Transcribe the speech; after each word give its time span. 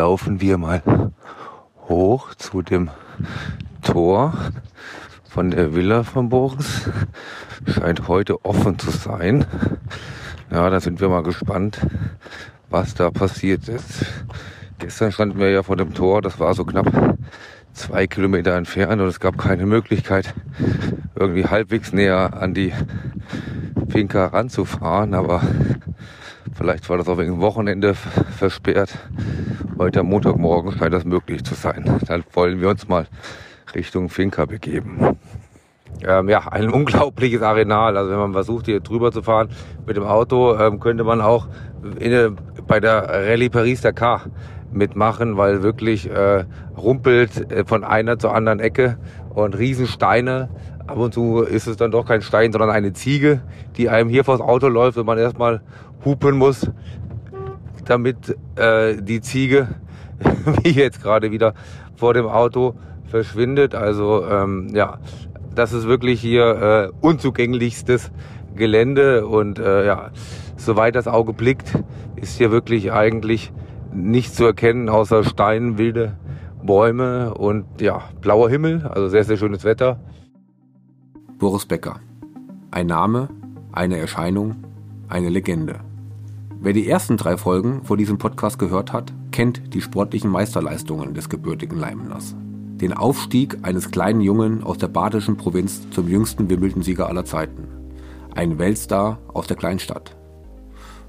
Laufen 0.00 0.40
wir 0.40 0.56
mal 0.56 0.82
hoch 1.86 2.34
zu 2.34 2.62
dem 2.62 2.88
Tor 3.82 4.32
von 5.28 5.50
der 5.50 5.74
Villa 5.74 6.04
von 6.04 6.30
Boris. 6.30 6.88
Scheint 7.66 8.08
heute 8.08 8.42
offen 8.42 8.78
zu 8.78 8.90
sein. 8.90 9.44
Ja, 10.50 10.70
da 10.70 10.80
sind 10.80 11.02
wir 11.02 11.10
mal 11.10 11.22
gespannt, 11.22 11.86
was 12.70 12.94
da 12.94 13.10
passiert 13.10 13.68
ist. 13.68 14.06
Gestern 14.78 15.12
standen 15.12 15.38
wir 15.38 15.50
ja 15.50 15.62
vor 15.62 15.76
dem 15.76 15.92
Tor, 15.92 16.22
das 16.22 16.40
war 16.40 16.54
so 16.54 16.64
knapp 16.64 17.18
zwei 17.74 18.06
Kilometer 18.06 18.56
entfernt 18.56 19.02
und 19.02 19.08
es 19.08 19.20
gab 19.20 19.36
keine 19.36 19.66
Möglichkeit, 19.66 20.32
irgendwie 21.14 21.44
halbwegs 21.44 21.92
näher 21.92 22.40
an 22.40 22.54
die 22.54 22.72
Finca 23.90 24.28
ranzufahren, 24.28 25.12
aber 25.12 25.42
vielleicht 26.54 26.88
war 26.88 26.96
das 26.96 27.06
auch 27.06 27.18
wegen 27.18 27.42
Wochenende 27.42 27.92
versperrt. 28.38 28.98
Heute 29.80 30.00
am 30.00 30.08
Montagmorgen 30.08 30.72
scheint 30.72 30.92
das 30.92 31.06
möglich 31.06 31.42
zu 31.42 31.54
sein. 31.54 32.00
Dann 32.06 32.22
wollen 32.34 32.60
wir 32.60 32.68
uns 32.68 32.86
mal 32.86 33.06
Richtung 33.74 34.10
Finca 34.10 34.44
begeben. 34.44 35.16
Ähm, 36.06 36.28
ja, 36.28 36.46
ein 36.48 36.68
unglaubliches 36.70 37.40
Arenal. 37.40 37.96
Also 37.96 38.10
wenn 38.10 38.18
man 38.18 38.34
versucht, 38.34 38.66
hier 38.66 38.80
drüber 38.80 39.10
zu 39.10 39.22
fahren 39.22 39.48
mit 39.86 39.96
dem 39.96 40.04
Auto, 40.04 40.54
ähm, 40.54 40.80
könnte 40.80 41.02
man 41.02 41.22
auch 41.22 41.48
in, 41.98 42.36
bei 42.66 42.78
der 42.78 43.08
Rallye 43.08 43.48
Paris-Dakar 43.48 44.26
mitmachen, 44.70 45.38
weil 45.38 45.62
wirklich 45.62 46.10
äh, 46.10 46.44
rumpelt 46.76 47.50
äh, 47.50 47.64
von 47.64 47.82
einer 47.82 48.18
zur 48.18 48.34
anderen 48.34 48.60
Ecke 48.60 48.98
und 49.30 49.56
Riesensteine. 49.56 50.50
Ab 50.88 50.98
und 50.98 51.14
zu 51.14 51.40
ist 51.40 51.66
es 51.66 51.78
dann 51.78 51.90
doch 51.90 52.04
kein 52.04 52.20
Stein, 52.20 52.52
sondern 52.52 52.68
eine 52.68 52.92
Ziege, 52.92 53.40
die 53.78 53.88
einem 53.88 54.10
hier 54.10 54.24
vors 54.24 54.42
Auto 54.42 54.68
läuft 54.68 54.98
und 54.98 55.06
man 55.06 55.16
erstmal 55.16 55.62
hupen 56.04 56.36
muss, 56.36 56.70
damit 57.84 58.36
äh, 58.56 59.00
die 59.00 59.20
Ziege, 59.20 59.68
wie 60.62 60.70
jetzt 60.70 61.02
gerade 61.02 61.30
wieder 61.30 61.54
vor 61.96 62.14
dem 62.14 62.26
Auto, 62.26 62.74
verschwindet. 63.06 63.74
Also 63.74 64.24
ähm, 64.24 64.68
ja, 64.72 64.98
das 65.54 65.72
ist 65.72 65.86
wirklich 65.86 66.20
hier 66.20 66.90
äh, 66.92 67.06
unzugänglichstes 67.06 68.10
Gelände 68.54 69.26
und 69.26 69.58
äh, 69.58 69.86
ja, 69.86 70.10
soweit 70.56 70.94
das 70.94 71.08
Auge 71.08 71.32
blickt, 71.32 71.78
ist 72.16 72.38
hier 72.38 72.50
wirklich 72.50 72.92
eigentlich 72.92 73.52
nichts 73.92 74.34
zu 74.34 74.44
erkennen 74.44 74.88
außer 74.88 75.24
Stein, 75.24 75.78
wilde 75.78 76.16
Bäume 76.62 77.34
und 77.34 77.80
ja, 77.80 78.02
blauer 78.20 78.50
Himmel, 78.50 78.86
also 78.86 79.08
sehr, 79.08 79.24
sehr 79.24 79.36
schönes 79.36 79.64
Wetter. 79.64 79.98
Boris 81.38 81.66
Becker. 81.66 82.00
Ein 82.70 82.86
Name, 82.86 83.28
eine 83.72 83.96
Erscheinung, 83.96 84.64
eine 85.08 85.30
Legende. 85.30 85.80
Wer 86.62 86.74
die 86.74 86.86
ersten 86.86 87.16
drei 87.16 87.38
Folgen 87.38 87.84
vor 87.84 87.96
diesem 87.96 88.18
Podcast 88.18 88.58
gehört 88.58 88.92
hat, 88.92 89.14
kennt 89.32 89.72
die 89.72 89.80
sportlichen 89.80 90.30
Meisterleistungen 90.30 91.14
des 91.14 91.30
gebürtigen 91.30 91.78
Leimeners. 91.78 92.34
Den 92.36 92.92
Aufstieg 92.92 93.56
eines 93.62 93.90
kleinen 93.90 94.20
Jungen 94.20 94.62
aus 94.62 94.76
der 94.76 94.88
badischen 94.88 95.38
Provinz 95.38 95.88
zum 95.90 96.06
jüngsten 96.06 96.50
Wimbledon-Sieger 96.50 97.08
aller 97.08 97.24
Zeiten. 97.24 97.66
Ein 98.34 98.58
Weltstar 98.58 99.16
aus 99.32 99.46
der 99.46 99.56
Kleinstadt. 99.56 100.14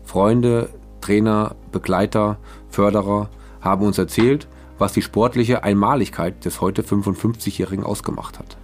Freunde, 0.04 0.70
Trainer, 1.02 1.58
Begleiter, 1.74 2.38
Förderer 2.70 3.30
haben 3.60 3.86
uns 3.86 3.98
erzählt, 3.98 4.48
was 4.78 4.94
die 4.94 5.02
sportliche 5.02 5.66
Einmaligkeit 5.66 6.46
des 6.46 6.62
heute 6.62 6.82
55-Jährigen 6.82 7.84
ausgemacht 7.84 8.40
hat. 8.40 8.56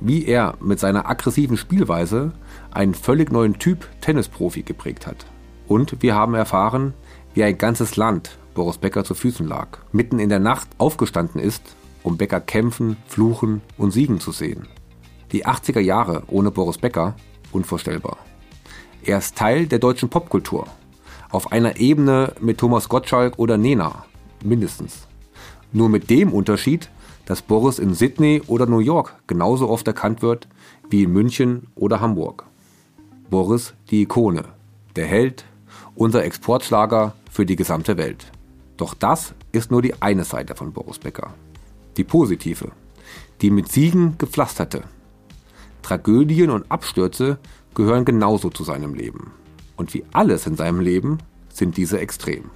Wie 0.00 0.24
er 0.24 0.54
mit 0.62 0.80
seiner 0.80 1.10
aggressiven 1.10 1.58
Spielweise 1.58 2.32
einen 2.70 2.94
völlig 2.94 3.30
neuen 3.30 3.58
Typ 3.58 3.86
Tennisprofi 4.00 4.62
geprägt 4.62 5.06
hat. 5.06 5.26
Und 5.72 6.02
wir 6.02 6.14
haben 6.14 6.34
erfahren, 6.34 6.92
wie 7.32 7.42
ein 7.42 7.56
ganzes 7.56 7.96
Land 7.96 8.36
Boris 8.52 8.76
Becker 8.76 9.04
zu 9.04 9.14
Füßen 9.14 9.48
lag, 9.48 9.78
mitten 9.90 10.18
in 10.18 10.28
der 10.28 10.38
Nacht 10.38 10.68
aufgestanden 10.76 11.40
ist, 11.40 11.62
um 12.02 12.18
Becker 12.18 12.40
kämpfen, 12.40 12.98
fluchen 13.06 13.62
und 13.78 13.90
siegen 13.90 14.20
zu 14.20 14.32
sehen. 14.32 14.68
Die 15.32 15.46
80er 15.46 15.80
Jahre 15.80 16.24
ohne 16.26 16.50
Boris 16.50 16.76
Becker 16.76 17.16
unvorstellbar. 17.52 18.18
Er 19.02 19.16
ist 19.16 19.34
Teil 19.34 19.66
der 19.66 19.78
deutschen 19.78 20.10
Popkultur 20.10 20.66
auf 21.30 21.52
einer 21.52 21.80
Ebene 21.80 22.34
mit 22.38 22.58
Thomas 22.58 22.90
Gottschalk 22.90 23.38
oder 23.38 23.56
Nena, 23.56 24.04
mindestens. 24.44 25.08
Nur 25.72 25.88
mit 25.88 26.10
dem 26.10 26.34
Unterschied, 26.34 26.90
dass 27.24 27.40
Boris 27.40 27.78
in 27.78 27.94
Sydney 27.94 28.42
oder 28.46 28.66
New 28.66 28.80
York 28.80 29.14
genauso 29.26 29.70
oft 29.70 29.86
erkannt 29.86 30.20
wird 30.20 30.48
wie 30.90 31.04
in 31.04 31.14
München 31.14 31.68
oder 31.76 32.02
Hamburg. 32.02 32.44
Boris 33.30 33.72
die 33.90 34.02
Ikone, 34.02 34.44
der 34.96 35.06
Held, 35.06 35.46
unser 35.94 36.24
Exportschlager 36.24 37.14
für 37.30 37.46
die 37.46 37.56
gesamte 37.56 37.96
Welt. 37.96 38.30
Doch 38.76 38.94
das 38.94 39.34
ist 39.52 39.70
nur 39.70 39.82
die 39.82 40.00
eine 40.02 40.24
Seite 40.24 40.54
von 40.54 40.72
Boris 40.72 40.98
Becker. 40.98 41.34
Die 41.96 42.04
positive, 42.04 42.72
die 43.40 43.50
mit 43.50 43.70
Siegen 43.70 44.16
gepflasterte. 44.18 44.82
Tragödien 45.82 46.50
und 46.50 46.70
Abstürze 46.70 47.38
gehören 47.74 48.04
genauso 48.04 48.50
zu 48.50 48.64
seinem 48.64 48.94
Leben. 48.94 49.32
Und 49.76 49.94
wie 49.94 50.04
alles 50.12 50.46
in 50.46 50.56
seinem 50.56 50.80
Leben 50.80 51.18
sind 51.52 51.76
diese 51.76 51.98
extrem. 51.98 52.50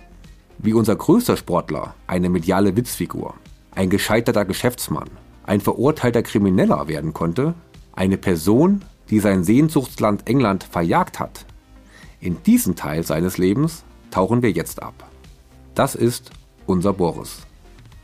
Wie 0.58 0.72
unser 0.72 0.96
größter 0.96 1.36
Sportler 1.36 1.94
eine 2.06 2.30
mediale 2.30 2.76
Witzfigur, 2.76 3.34
ein 3.74 3.90
gescheiterter 3.90 4.44
Geschäftsmann, 4.44 5.10
ein 5.44 5.60
verurteilter 5.60 6.22
Krimineller 6.22 6.88
werden 6.88 7.12
konnte, 7.12 7.54
eine 7.92 8.16
Person, 8.16 8.82
die 9.10 9.20
sein 9.20 9.44
Sehnsuchtsland 9.44 10.28
England 10.28 10.64
verjagt 10.64 11.20
hat. 11.20 11.44
In 12.20 12.42
diesen 12.42 12.76
Teil 12.76 13.02
seines 13.02 13.36
Lebens 13.36 13.84
tauchen 14.10 14.42
wir 14.42 14.50
jetzt 14.50 14.82
ab. 14.82 15.10
Das 15.74 15.94
ist 15.94 16.30
unser 16.66 16.94
Boris. 16.94 17.46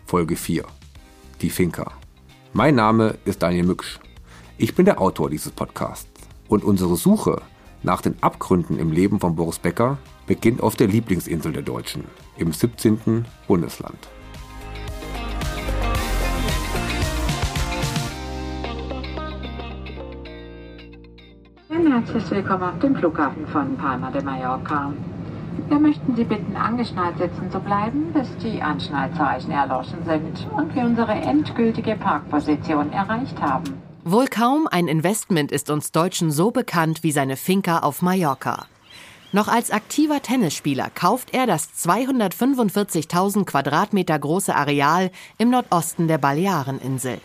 Folge 0.04 0.36
4. 0.36 0.64
Die 1.40 1.48
Finca. 1.48 1.92
Mein 2.52 2.74
Name 2.74 3.16
ist 3.24 3.42
Daniel 3.42 3.64
Mücksch. 3.64 3.98
Ich 4.58 4.74
bin 4.74 4.84
der 4.84 5.00
Autor 5.00 5.30
dieses 5.30 5.52
Podcasts. 5.52 6.08
Und 6.48 6.62
unsere 6.62 6.96
Suche 6.96 7.40
nach 7.82 8.02
den 8.02 8.22
Abgründen 8.22 8.78
im 8.78 8.92
Leben 8.92 9.18
von 9.18 9.34
Boris 9.34 9.58
Becker 9.58 9.96
beginnt 10.26 10.60
auf 10.60 10.76
der 10.76 10.88
Lieblingsinsel 10.88 11.52
der 11.52 11.62
Deutschen, 11.62 12.04
im 12.36 12.52
17. 12.52 13.24
Bundesland. 13.48 14.08
Ein 21.92 22.06
herzliches 22.06 22.30
Willkommen 22.30 22.62
auf 22.62 22.78
dem 22.78 22.96
Flughafen 22.96 23.46
von 23.48 23.76
Palma 23.76 24.10
de 24.10 24.22
Mallorca. 24.22 24.94
Wir 25.68 25.78
möchten 25.78 26.16
Sie 26.16 26.24
bitten, 26.24 26.56
angeschnallt 26.56 27.18
sitzen 27.18 27.50
zu 27.50 27.60
bleiben, 27.60 28.14
bis 28.14 28.34
die 28.38 28.62
Anschnallzeichen 28.62 29.50
erloschen 29.50 30.02
sind 30.06 30.48
und 30.56 30.74
wir 30.74 30.84
unsere 30.84 31.12
endgültige 31.12 31.96
Parkposition 31.96 32.90
erreicht 32.94 33.38
haben. 33.42 33.74
Wohl 34.04 34.26
kaum 34.28 34.66
ein 34.68 34.88
Investment 34.88 35.52
ist 35.52 35.68
uns 35.68 35.92
Deutschen 35.92 36.30
so 36.30 36.50
bekannt 36.50 37.02
wie 37.02 37.12
seine 37.12 37.36
Finca 37.36 37.80
auf 37.80 38.00
Mallorca. 38.00 38.64
Noch 39.32 39.48
als 39.48 39.70
aktiver 39.70 40.22
Tennisspieler 40.22 40.88
kauft 40.94 41.34
er 41.34 41.46
das 41.46 41.74
245.000 41.74 43.44
Quadratmeter 43.44 44.18
große 44.18 44.56
Areal 44.56 45.10
im 45.36 45.50
Nordosten 45.50 46.08
der 46.08 46.16
Baleareninsel. 46.16 47.20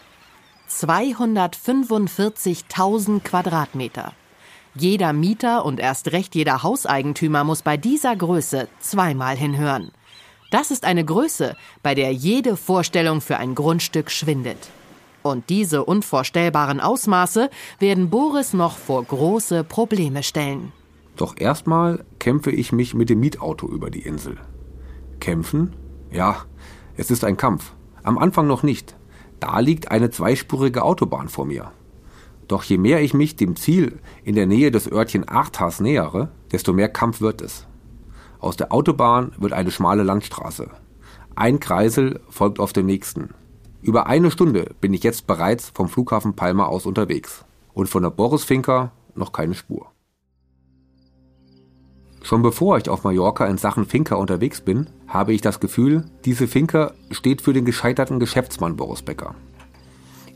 245.000 0.69 3.23
Quadratmeter. 3.23 4.11
Jeder 4.79 5.11
Mieter 5.11 5.65
und 5.65 5.79
erst 5.79 6.11
recht 6.11 6.35
jeder 6.35 6.61
Hauseigentümer 6.61 7.43
muss 7.43 7.63
bei 7.63 7.77
dieser 7.77 8.15
Größe 8.15 8.67
zweimal 8.79 9.35
hinhören. 9.35 9.91
Das 10.51 10.69
ist 10.69 10.85
eine 10.85 11.03
Größe, 11.03 11.57
bei 11.81 11.95
der 11.95 12.13
jede 12.13 12.55
Vorstellung 12.55 13.19
für 13.21 13.37
ein 13.37 13.55
Grundstück 13.55 14.11
schwindet. 14.11 14.69
Und 15.23 15.49
diese 15.49 15.83
unvorstellbaren 15.83 16.79
Ausmaße 16.79 17.49
werden 17.79 18.09
Boris 18.09 18.53
noch 18.53 18.77
vor 18.77 19.03
große 19.03 19.63
Probleme 19.63 20.21
stellen. 20.21 20.71
Doch 21.15 21.35
erstmal 21.37 22.05
kämpfe 22.19 22.51
ich 22.51 22.71
mich 22.71 22.93
mit 22.93 23.09
dem 23.09 23.19
Mietauto 23.19 23.67
über 23.67 23.89
die 23.89 24.01
Insel. 24.01 24.37
Kämpfen? 25.19 25.75
Ja, 26.11 26.45
es 26.95 27.09
ist 27.09 27.23
ein 27.23 27.35
Kampf. 27.35 27.73
Am 28.03 28.17
Anfang 28.17 28.45
noch 28.45 28.61
nicht. 28.61 28.95
Da 29.39 29.59
liegt 29.59 29.91
eine 29.91 30.11
zweispurige 30.11 30.83
Autobahn 30.83 31.29
vor 31.29 31.45
mir. 31.45 31.71
Doch 32.47 32.63
je 32.63 32.77
mehr 32.77 33.01
ich 33.01 33.13
mich 33.13 33.35
dem 33.35 33.55
Ziel 33.55 33.99
in 34.23 34.35
der 34.35 34.47
Nähe 34.47 34.71
des 34.71 34.91
Örtchen 34.91 35.27
Arthas 35.27 35.79
nähere, 35.79 36.29
desto 36.51 36.73
mehr 36.73 36.89
Kampf 36.89 37.21
wird 37.21 37.41
es. 37.41 37.67
Aus 38.39 38.55
der 38.55 38.71
Autobahn 38.71 39.31
wird 39.37 39.53
eine 39.53 39.71
schmale 39.71 40.03
Landstraße. 40.03 40.69
Ein 41.35 41.59
Kreisel 41.59 42.21
folgt 42.29 42.59
auf 42.59 42.73
den 42.73 42.85
nächsten. 42.85 43.33
Über 43.81 44.07
eine 44.07 44.31
Stunde 44.31 44.75
bin 44.81 44.93
ich 44.93 45.03
jetzt 45.03 45.27
bereits 45.27 45.71
vom 45.73 45.89
Flughafen 45.89 46.35
Palma 46.35 46.65
aus 46.65 46.85
unterwegs. 46.85 47.45
Und 47.73 47.87
von 47.87 48.03
der 48.03 48.09
Boris-Finca 48.09 48.91
noch 49.13 49.31
keine 49.31 49.53
Spur. 49.53 49.91
Schon 52.23 52.41
bevor 52.41 52.77
ich 52.77 52.89
auf 52.89 53.03
Mallorca 53.03 53.45
in 53.45 53.57
Sachen 53.57 53.85
Finca 53.85 54.15
unterwegs 54.15 54.61
bin, 54.61 54.89
habe 55.07 55.33
ich 55.33 55.41
das 55.41 55.59
Gefühl, 55.59 56.05
diese 56.25 56.47
Finca 56.47 56.93
steht 57.11 57.41
für 57.41 57.53
den 57.53 57.65
gescheiterten 57.65 58.19
Geschäftsmann 58.19 58.75
Boris 58.75 59.01
Becker. 59.01 59.35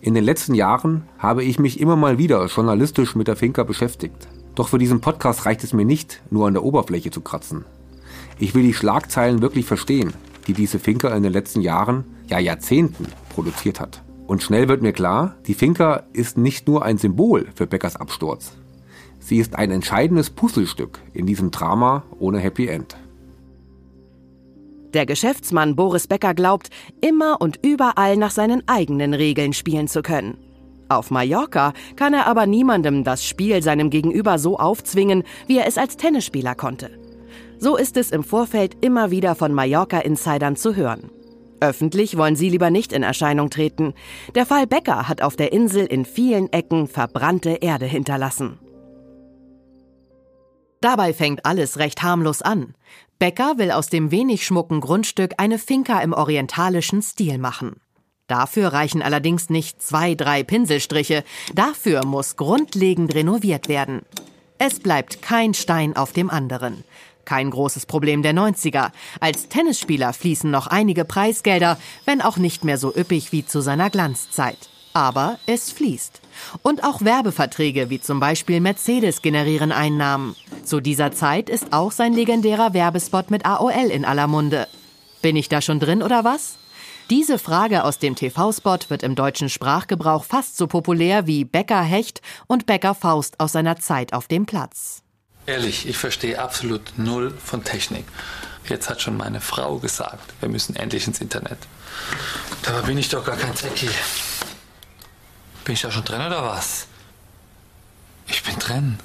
In 0.01 0.13
den 0.13 0.23
letzten 0.23 0.55
Jahren 0.55 1.03
habe 1.17 1.43
ich 1.43 1.59
mich 1.59 1.79
immer 1.79 1.95
mal 1.95 2.17
wieder 2.17 2.45
journalistisch 2.47 3.15
mit 3.15 3.27
der 3.27 3.35
Finca 3.35 3.63
beschäftigt. 3.63 4.27
Doch 4.55 4.67
für 4.67 4.79
diesen 4.79 4.99
Podcast 4.99 5.45
reicht 5.45 5.63
es 5.63 5.73
mir 5.73 5.85
nicht, 5.85 6.21
nur 6.29 6.47
an 6.47 6.53
der 6.53 6.63
Oberfläche 6.63 7.11
zu 7.11 7.21
kratzen. 7.21 7.65
Ich 8.39 8.55
will 8.55 8.63
die 8.63 8.73
Schlagzeilen 8.73 9.41
wirklich 9.41 9.65
verstehen 9.65 10.13
die 10.47 10.53
diese 10.53 10.79
Finca 10.79 11.09
in 11.15 11.23
den 11.23 11.33
letzten 11.33 11.61
Jahren, 11.61 12.05
ja 12.27 12.39
Jahrzehnten 12.39 13.05
produziert 13.29 13.79
hat. 13.79 14.03
Und 14.27 14.43
schnell 14.43 14.67
wird 14.67 14.81
mir 14.81 14.93
klar, 14.93 15.35
die 15.47 15.53
Finca 15.53 16.03
ist 16.13 16.37
nicht 16.37 16.67
nur 16.67 16.83
ein 16.83 16.97
Symbol 16.97 17.47
für 17.55 17.67
Beckers 17.67 17.95
Absturz. 17.95 18.53
Sie 19.19 19.37
ist 19.37 19.55
ein 19.55 19.71
entscheidendes 19.71 20.29
Puzzlestück 20.29 20.99
in 21.13 21.25
diesem 21.25 21.51
Drama 21.51 22.03
ohne 22.19 22.39
Happy 22.39 22.67
End. 22.67 22.95
Der 24.93 25.05
Geschäftsmann 25.05 25.75
Boris 25.75 26.07
Becker 26.07 26.33
glaubt, 26.33 26.69
immer 26.99 27.39
und 27.39 27.59
überall 27.63 28.17
nach 28.17 28.31
seinen 28.31 28.67
eigenen 28.67 29.13
Regeln 29.13 29.53
spielen 29.53 29.87
zu 29.87 30.01
können. 30.01 30.37
Auf 30.89 31.09
Mallorca 31.09 31.71
kann 31.95 32.13
er 32.13 32.27
aber 32.27 32.45
niemandem 32.45 33.05
das 33.05 33.25
Spiel 33.25 33.63
seinem 33.63 33.89
Gegenüber 33.89 34.37
so 34.37 34.59
aufzwingen, 34.59 35.23
wie 35.47 35.57
er 35.57 35.67
es 35.67 35.77
als 35.77 35.95
Tennisspieler 35.95 36.55
konnte. 36.55 36.89
So 37.59 37.77
ist 37.77 37.95
es 37.95 38.11
im 38.11 38.23
Vorfeld 38.23 38.75
immer 38.81 39.11
wieder 39.11 39.35
von 39.35 39.53
Mallorca-Insidern 39.53 40.57
zu 40.57 40.75
hören. 40.75 41.09
Öffentlich 41.61 42.17
wollen 42.17 42.35
sie 42.35 42.49
lieber 42.49 42.71
nicht 42.71 42.91
in 42.91 43.03
Erscheinung 43.03 43.49
treten. 43.49 43.93
Der 44.35 44.45
Fall 44.45 44.67
Becker 44.67 45.07
hat 45.07 45.21
auf 45.21 45.37
der 45.37 45.53
Insel 45.53 45.85
in 45.85 46.03
vielen 46.03 46.51
Ecken 46.51 46.87
verbrannte 46.87 47.51
Erde 47.61 47.85
hinterlassen. 47.85 48.57
Dabei 50.81 51.13
fängt 51.13 51.45
alles 51.45 51.77
recht 51.77 52.03
harmlos 52.03 52.41
an. 52.41 52.73
Becker 53.19 53.57
will 53.57 53.71
aus 53.71 53.87
dem 53.87 54.09
wenig 54.09 54.45
schmucken 54.45 54.81
Grundstück 54.81 55.35
eine 55.37 55.59
Finca 55.59 55.99
im 56.01 56.11
orientalischen 56.11 57.03
Stil 57.03 57.37
machen. 57.37 57.79
Dafür 58.25 58.73
reichen 58.73 59.01
allerdings 59.01 59.49
nicht 59.49 59.81
zwei, 59.81 60.15
drei 60.15 60.41
Pinselstriche. 60.41 61.23
Dafür 61.53 62.05
muss 62.05 62.35
grundlegend 62.35 63.13
renoviert 63.13 63.67
werden. 63.67 64.01
Es 64.57 64.79
bleibt 64.79 65.21
kein 65.21 65.53
Stein 65.53 65.95
auf 65.95 66.13
dem 66.13 66.29
anderen. 66.29 66.83
Kein 67.25 67.51
großes 67.51 67.85
Problem 67.85 68.23
der 68.23 68.33
90er. 68.33 68.91
Als 69.19 69.49
Tennisspieler 69.49 70.13
fließen 70.13 70.49
noch 70.49 70.67
einige 70.67 71.05
Preisgelder, 71.05 71.77
wenn 72.05 72.21
auch 72.21 72.37
nicht 72.37 72.63
mehr 72.63 72.77
so 72.77 72.95
üppig 72.95 73.31
wie 73.31 73.45
zu 73.45 73.61
seiner 73.61 73.89
Glanzzeit. 73.89 74.69
Aber 74.93 75.37
es 75.45 75.71
fließt. 75.71 76.20
Und 76.61 76.83
auch 76.83 77.01
Werbeverträge 77.01 77.89
wie 77.89 78.01
zum 78.01 78.19
Beispiel 78.19 78.59
Mercedes 78.59 79.21
generieren 79.21 79.71
Einnahmen. 79.71 80.35
Zu 80.63 80.79
dieser 80.79 81.11
Zeit 81.11 81.49
ist 81.49 81.73
auch 81.73 81.91
sein 81.91 82.13
legendärer 82.13 82.73
Werbespot 82.73 83.31
mit 83.31 83.45
AOL 83.45 83.89
in 83.91 84.05
aller 84.05 84.27
Munde. 84.27 84.67
Bin 85.21 85.35
ich 85.35 85.49
da 85.49 85.61
schon 85.61 85.79
drin 85.79 86.01
oder 86.03 86.23
was? 86.23 86.57
Diese 87.09 87.37
Frage 87.37 87.83
aus 87.83 87.99
dem 87.99 88.15
TV-Spot 88.15 88.77
wird 88.87 89.03
im 89.03 89.15
deutschen 89.15 89.49
Sprachgebrauch 89.49 90.23
fast 90.23 90.55
so 90.55 90.67
populär 90.67 91.27
wie 91.27 91.43
Bäcker 91.43 91.81
Hecht 91.81 92.21
und 92.47 92.65
Bäcker 92.65 92.95
Faust 92.95 93.39
aus 93.39 93.51
seiner 93.51 93.75
Zeit 93.77 94.13
auf 94.13 94.27
dem 94.27 94.45
Platz. 94.45 95.03
Ehrlich, 95.45 95.87
ich 95.87 95.97
verstehe 95.97 96.39
absolut 96.39 96.93
null 96.97 97.33
von 97.43 97.63
Technik. 97.63 98.05
Jetzt 98.69 98.89
hat 98.89 99.01
schon 99.01 99.17
meine 99.17 99.41
Frau 99.41 99.77
gesagt, 99.77 100.33
wir 100.39 100.47
müssen 100.47 100.75
endlich 100.75 101.05
ins 101.05 101.19
Internet. 101.19 101.57
Dabei 102.63 102.81
bin 102.87 102.97
ich 102.97 103.09
doch 103.09 103.25
gar 103.25 103.35
kein 103.35 103.55
Techie. 103.55 103.89
Bin 105.65 105.73
ich 105.73 105.81
da 105.81 105.91
schon 105.91 106.03
drin 106.03 106.21
oder 106.21 106.43
was? 106.43 106.87
Ich 108.27 108.43
bin 108.43 108.57
drin. 108.57 108.97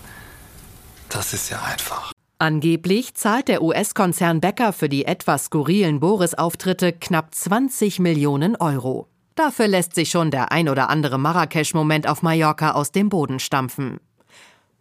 Das 1.09 1.33
ist 1.33 1.51
ja 1.51 1.63
einfach. 1.63 2.13
Angeblich 2.39 3.15
zahlt 3.15 3.49
der 3.49 3.63
US-Konzern 3.63 4.41
Becker 4.41 4.73
für 4.73 4.89
die 4.89 5.07
etwas 5.07 5.47
skurrilen 5.47 6.01
Boris-Auftritte 6.01 6.93
knapp 6.93 7.35
20 7.35 7.99
Millionen 7.99 8.57
Euro. 8.57 9.09
Dafür 9.35 9.69
lässt 9.69 9.95
sich 9.95 10.11
schon 10.11 10.31
der 10.31 10.53
ein 10.53 10.69
oder 10.69 10.91
andere 10.91 11.19
Marrakesch-Moment 11.19 12.07
auf 12.09 12.23
Mallorca 12.23 12.73
aus 12.73 12.93
dem 12.93 13.09
Boden 13.09 13.39
stampfen. 13.39 14.01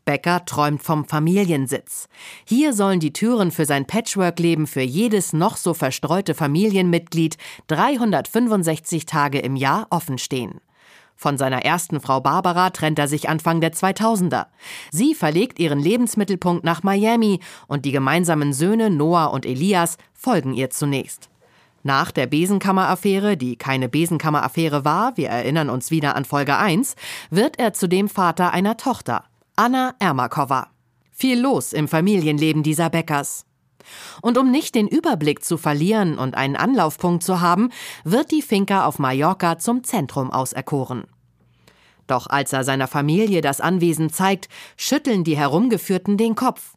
Becker 0.05 0.45
träumt 0.45 0.83
vom 0.83 1.05
Familiensitz. 1.05 2.07
Hier 2.45 2.73
sollen 2.73 2.99
die 2.99 3.11
Türen 3.11 3.51
für 3.51 3.65
sein 3.65 3.87
Patchwork-Leben 3.87 4.67
für 4.67 4.81
jedes 4.81 5.33
noch 5.33 5.57
so 5.57 5.73
verstreute 5.73 6.35
Familienmitglied 6.35 7.37
365 7.67 9.05
Tage 9.05 9.39
im 9.39 9.55
Jahr 9.55 9.87
offen 9.89 10.17
stehen. 10.17 10.61
Von 11.15 11.37
seiner 11.37 11.63
ersten 11.63 12.01
Frau 12.01 12.19
Barbara 12.19 12.69
trennt 12.71 12.99
er 12.99 13.07
sich 13.07 13.29
Anfang 13.29 13.61
der 13.61 13.73
2000er. 13.73 14.47
Sie 14.91 15.15
verlegt 15.15 15.59
ihren 15.59 15.79
Lebensmittelpunkt 15.79 16.63
nach 16.63 16.83
Miami 16.83 17.39
und 17.67 17.85
die 17.85 17.91
gemeinsamen 17.91 18.53
Söhne 18.53 18.89
Noah 18.89 19.31
und 19.31 19.45
Elias 19.45 19.97
folgen 20.13 20.53
ihr 20.53 20.69
zunächst. 20.69 21.29
Nach 21.83 22.11
der 22.11 22.25
Besenkammer-Affäre, 22.25 23.37
die 23.37 23.57
keine 23.57 23.87
Besenkammer-Affäre 23.87 24.83
war, 24.83 25.15
wir 25.17 25.29
erinnern 25.29 25.69
uns 25.69 25.91
wieder 25.91 26.15
an 26.15 26.25
Folge 26.25 26.57
1, 26.57 26.95
wird 27.29 27.59
er 27.59 27.73
zudem 27.73 28.09
Vater 28.09 28.51
einer 28.51 28.75
Tochter, 28.75 29.23
Anna 29.55 29.93
Ermakova. 29.99 30.69
Viel 31.11 31.39
los 31.39 31.73
im 31.73 31.87
Familienleben 31.87 32.63
dieser 32.63 32.89
Bäckers. 32.89 33.44
Und 34.21 34.37
um 34.37 34.51
nicht 34.51 34.75
den 34.75 34.87
Überblick 34.87 35.43
zu 35.43 35.57
verlieren 35.57 36.17
und 36.17 36.35
einen 36.35 36.55
Anlaufpunkt 36.55 37.23
zu 37.23 37.41
haben, 37.41 37.69
wird 38.03 38.31
die 38.31 38.41
Finca 38.41 38.85
auf 38.85 38.99
Mallorca 38.99 39.57
zum 39.57 39.83
Zentrum 39.83 40.31
auserkoren. 40.31 41.05
Doch 42.07 42.27
als 42.27 42.53
er 42.53 42.63
seiner 42.63 42.87
Familie 42.87 43.41
das 43.41 43.61
Anwesen 43.61 44.09
zeigt, 44.09 44.47
schütteln 44.77 45.23
die 45.23 45.37
Herumgeführten 45.37 46.17
den 46.17 46.35
Kopf. 46.35 46.75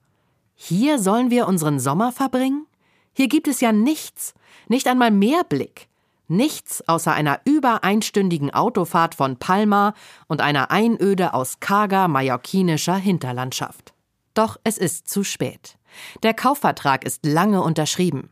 Hier 0.55 0.99
sollen 0.99 1.31
wir 1.31 1.47
unseren 1.47 1.79
Sommer 1.79 2.13
verbringen? 2.13 2.67
Hier 3.13 3.29
gibt 3.29 3.49
es 3.49 3.61
ja 3.61 3.73
nichts, 3.73 4.35
nicht 4.69 4.87
einmal 4.87 5.11
Meerblick. 5.11 5.89
Nichts 6.31 6.87
außer 6.87 7.13
einer 7.13 7.41
über 7.47 7.85
einstündigen 7.85 8.53
Autofahrt 8.53 9.15
von 9.15 9.39
Palma 9.39 9.95
und 10.27 10.43
einer 10.43 10.71
Einöde 10.71 11.33
aus 11.33 11.59
karger 11.59 12.07
mallorquinischer 12.07 12.97
Hinterlandschaft. 12.97 13.95
Doch 14.35 14.59
es 14.63 14.77
ist 14.77 15.09
zu 15.09 15.25
spät. 15.25 15.78
Der 16.23 16.35
Kaufvertrag 16.35 17.05
ist 17.05 17.25
lange 17.25 17.63
unterschrieben. 17.63 18.31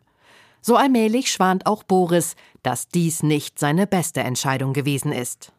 So 0.61 0.77
allmählich 0.77 1.31
schwant 1.31 1.67
auch 1.67 1.85
Boris, 1.85 2.35
dass 2.63 2.89
dies 2.89 3.23
nicht 3.23 3.59
seine 3.59 3.87
beste 3.87 4.21
Entscheidung 4.21 4.73
gewesen 4.73 5.13
ist. 5.13 5.53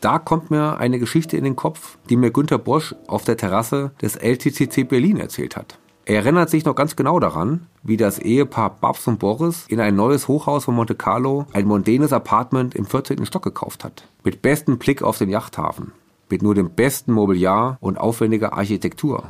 Da 0.00 0.18
kommt 0.18 0.50
mir 0.50 0.78
eine 0.78 0.98
Geschichte 0.98 1.36
in 1.36 1.44
den 1.44 1.56
Kopf, 1.56 1.98
die 2.08 2.16
mir 2.16 2.30
Günter 2.30 2.58
Bosch 2.58 2.94
auf 3.08 3.24
der 3.24 3.36
Terrasse 3.36 3.90
des 4.00 4.16
LTCC 4.16 4.88
Berlin 4.88 5.18
erzählt 5.18 5.56
hat. 5.56 5.78
Er 6.06 6.16
erinnert 6.16 6.48
sich 6.48 6.64
noch 6.64 6.74
ganz 6.74 6.96
genau 6.96 7.20
daran, 7.20 7.66
wie 7.82 7.98
das 7.98 8.18
Ehepaar 8.18 8.70
Babs 8.80 9.06
und 9.06 9.18
Boris 9.18 9.66
in 9.68 9.78
ein 9.78 9.94
neues 9.94 10.28
Hochhaus 10.28 10.64
von 10.64 10.76
Monte 10.76 10.94
Carlo 10.94 11.46
ein 11.52 11.66
mondänes 11.66 12.14
Apartment 12.14 12.74
im 12.74 12.86
14. 12.86 13.26
Stock 13.26 13.42
gekauft 13.42 13.84
hat. 13.84 14.08
Mit 14.24 14.40
bestem 14.40 14.78
Blick 14.78 15.02
auf 15.02 15.18
den 15.18 15.28
Yachthafen 15.28 15.92
mit 16.30 16.42
nur 16.42 16.54
dem 16.54 16.70
besten 16.70 17.12
Mobiliar 17.12 17.78
und 17.80 17.98
aufwendiger 17.98 18.52
Architektur. 18.52 19.24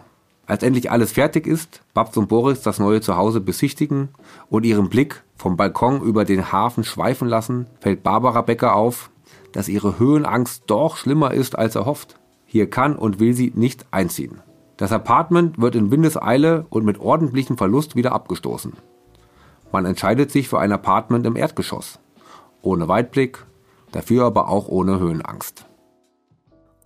Als 0.46 0.62
endlich 0.62 0.90
alles 0.90 1.12
fertig 1.12 1.46
ist, 1.46 1.82
Babs 1.92 2.16
und 2.16 2.28
Boris 2.28 2.62
das 2.62 2.78
neue 2.78 3.02
Zuhause 3.02 3.40
besichtigen 3.40 4.08
und 4.48 4.64
ihren 4.64 4.88
Blick 4.88 5.22
vom 5.36 5.58
Balkon 5.58 6.00
über 6.00 6.24
den 6.24 6.50
Hafen 6.50 6.84
schweifen 6.84 7.28
lassen, 7.28 7.66
fällt 7.80 8.02
Barbara 8.02 8.40
Becker 8.40 8.74
auf, 8.74 9.10
dass 9.52 9.68
ihre 9.68 9.98
Höhenangst 9.98 10.62
doch 10.66 10.96
schlimmer 10.96 11.32
ist 11.34 11.58
als 11.58 11.74
erhofft. 11.74 12.18
Hier 12.46 12.70
kann 12.70 12.96
und 12.96 13.20
will 13.20 13.34
sie 13.34 13.52
nicht 13.54 13.84
einziehen. 13.90 14.40
Das 14.78 14.90
Apartment 14.90 15.60
wird 15.60 15.74
in 15.74 15.90
Windeseile 15.90 16.64
und 16.70 16.86
mit 16.86 16.98
ordentlichem 16.98 17.58
Verlust 17.58 17.94
wieder 17.94 18.12
abgestoßen. 18.12 18.72
Man 19.70 19.84
entscheidet 19.84 20.30
sich 20.30 20.48
für 20.48 20.60
ein 20.60 20.72
Apartment 20.72 21.26
im 21.26 21.36
Erdgeschoss. 21.36 21.98
Ohne 22.62 22.88
Weitblick, 22.88 23.44
dafür 23.92 24.24
aber 24.24 24.48
auch 24.48 24.68
ohne 24.68 24.98
Höhenangst. 24.98 25.67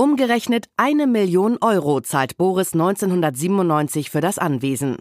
Umgerechnet 0.02 0.66
eine 0.76 1.06
Million 1.06 1.58
Euro 1.60 2.00
zahlt 2.00 2.36
Boris 2.36 2.72
1997 2.72 4.10
für 4.10 4.20
das 4.20 4.36
Anwesen. 4.36 4.96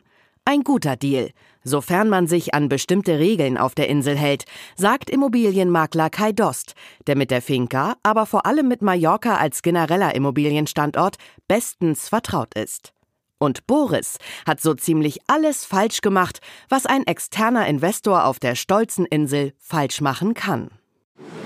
Ein 0.46 0.62
guter 0.64 0.96
Deal, 0.96 1.32
sofern 1.64 2.08
man 2.08 2.28
sich 2.28 2.54
an 2.54 2.70
bestimmte 2.70 3.18
Regeln 3.18 3.58
auf 3.58 3.74
der 3.74 3.90
Insel 3.90 4.16
hält, 4.16 4.44
sagt 4.76 5.10
Immobilienmakler 5.10 6.12
Kai 6.12 6.34
Dost, 6.34 6.76
der 7.08 7.18
mit 7.18 7.32
der 7.32 7.42
Finca, 7.42 7.96
aber 8.04 8.28
vor 8.28 8.46
allem 8.46 8.68
mit 8.68 8.84
Mallorca 8.84 9.38
als 9.38 9.64
genereller 9.64 10.14
Immobilienstandort 10.14 11.16
bestens 11.48 12.08
vertraut 12.08 12.54
ist. 12.54 12.94
Und 13.40 13.66
Boris 13.66 14.20
hat 14.46 14.62
so 14.62 14.76
ziemlich 14.76 15.18
alles 15.26 15.66
falsch 15.66 16.02
gemacht, 16.02 16.42
was 16.70 16.86
ein 16.86 17.08
externer 17.08 17.66
Investor 17.66 18.26
auf 18.26 18.38
der 18.38 18.54
stolzen 18.54 19.08
Insel 19.08 19.54
falsch 19.58 20.00
machen 20.00 20.36
kann. 20.36 20.70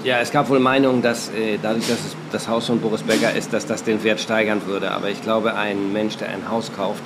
Ja, 0.03 0.19
es 0.19 0.31
gab 0.31 0.49
wohl 0.49 0.59
Meinungen, 0.59 1.01
dass 1.01 1.29
äh, 1.29 1.57
dadurch, 1.61 1.87
dass 1.87 1.97
es 1.97 2.15
das 2.31 2.47
Haus 2.47 2.67
von 2.67 2.79
Boris 2.79 3.01
Becker 3.01 3.33
ist, 3.33 3.53
dass 3.53 3.65
das 3.65 3.83
den 3.83 4.03
Wert 4.03 4.19
steigern 4.19 4.61
würde. 4.67 4.91
Aber 4.91 5.09
ich 5.09 5.21
glaube, 5.21 5.55
ein 5.55 5.93
Mensch, 5.93 6.17
der 6.17 6.29
ein 6.29 6.49
Haus 6.49 6.71
kauft, 6.75 7.01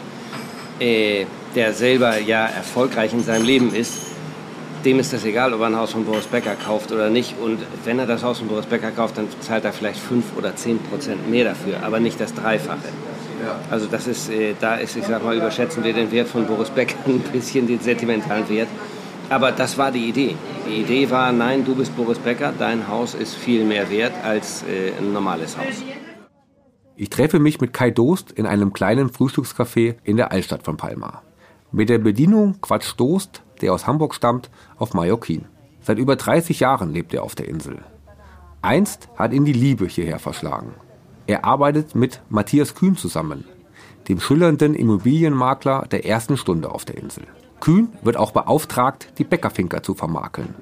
äh, 0.79 1.25
der 1.55 1.73
selber 1.73 2.19
ja 2.19 2.45
erfolgreich 2.45 3.13
in 3.13 3.23
seinem 3.23 3.45
Leben 3.45 3.73
ist, 3.73 3.93
dem 4.85 4.99
ist 4.99 5.11
das 5.13 5.25
egal, 5.25 5.53
ob 5.53 5.61
er 5.61 5.67
ein 5.67 5.77
Haus 5.77 5.91
von 5.91 6.05
Boris 6.05 6.27
Becker 6.27 6.55
kauft 6.55 6.91
oder 6.91 7.09
nicht. 7.09 7.35
Und 7.39 7.59
wenn 7.85 7.99
er 7.99 8.05
das 8.05 8.23
Haus 8.23 8.39
von 8.39 8.47
Boris 8.47 8.65
Becker 8.65 8.91
kauft, 8.91 9.17
dann 9.17 9.27
zahlt 9.41 9.65
er 9.65 9.73
vielleicht 9.73 9.99
5 9.99 10.37
oder 10.37 10.55
10 10.55 10.79
Prozent 10.79 11.29
mehr 11.29 11.45
dafür, 11.45 11.83
aber 11.83 11.99
nicht 11.99 12.19
das 12.19 12.33
Dreifache. 12.33 12.89
Also 13.71 13.87
das 13.87 14.07
ist, 14.07 14.29
äh, 14.29 14.53
da 14.59 14.75
ist, 14.75 14.95
ich 14.95 15.05
sag 15.05 15.23
mal, 15.23 15.35
überschätzen 15.35 15.83
wir 15.83 15.93
den 15.93 16.11
Wert 16.11 16.27
von 16.27 16.45
Boris 16.45 16.69
Becker 16.69 16.95
ein 17.07 17.19
bisschen, 17.19 17.67
den 17.67 17.79
sentimentalen 17.79 18.47
Wert. 18.49 18.67
Aber 19.29 19.51
das 19.51 19.77
war 19.77 19.91
die 19.91 20.09
Idee. 20.09 20.35
Die 20.67 20.81
Idee 20.81 21.09
war, 21.11 21.31
nein, 21.31 21.63
du 21.63 21.75
bist 21.75 21.95
Boris 21.95 22.17
Becker, 22.17 22.51
dein 22.57 22.87
Haus 22.87 23.13
ist 23.13 23.35
viel 23.35 23.63
mehr 23.63 23.89
wert 23.89 24.13
als 24.23 24.63
äh, 24.63 24.91
ein 24.97 25.13
normales 25.13 25.57
Haus. 25.57 25.83
Ich 26.95 27.09
treffe 27.09 27.39
mich 27.39 27.61
mit 27.61 27.71
Kai 27.71 27.91
Dost 27.91 28.31
in 28.31 28.45
einem 28.45 28.73
kleinen 28.73 29.09
Frühstückscafé 29.09 29.95
in 30.03 30.17
der 30.17 30.31
Altstadt 30.31 30.63
von 30.63 30.77
Palma. 30.77 31.21
Mit 31.71 31.89
der 31.89 31.99
Bedienung 31.99 32.59
quatscht 32.61 32.99
Dost, 32.99 33.43
der 33.61 33.73
aus 33.73 33.85
Hamburg 33.85 34.15
stammt, 34.15 34.49
auf 34.77 34.93
Mallorquin. 34.93 35.45
Seit 35.81 35.99
über 35.99 36.15
30 36.15 36.59
Jahren 36.59 36.91
lebt 36.91 37.13
er 37.13 37.23
auf 37.23 37.35
der 37.35 37.47
Insel. 37.47 37.77
Einst 38.61 39.07
hat 39.15 39.31
ihn 39.31 39.45
die 39.45 39.53
Liebe 39.53 39.85
hierher 39.85 40.19
verschlagen. 40.19 40.73
Er 41.27 41.45
arbeitet 41.45 41.95
mit 41.95 42.21
Matthias 42.29 42.73
Kühn 42.73 42.97
zusammen, 42.97 43.45
dem 44.07 44.19
schillernden 44.19 44.73
Immobilienmakler 44.73 45.87
der 45.89 46.05
ersten 46.05 46.35
Stunde 46.35 46.71
auf 46.71 46.83
der 46.83 46.97
Insel. 46.97 47.27
Kühn 47.59 47.89
wird 48.01 48.17
auch 48.17 48.31
beauftragt, 48.31 49.13
die 49.17 49.23
Bäckerfinker 49.23 49.83
zu 49.83 49.93
vermakeln. 49.93 50.53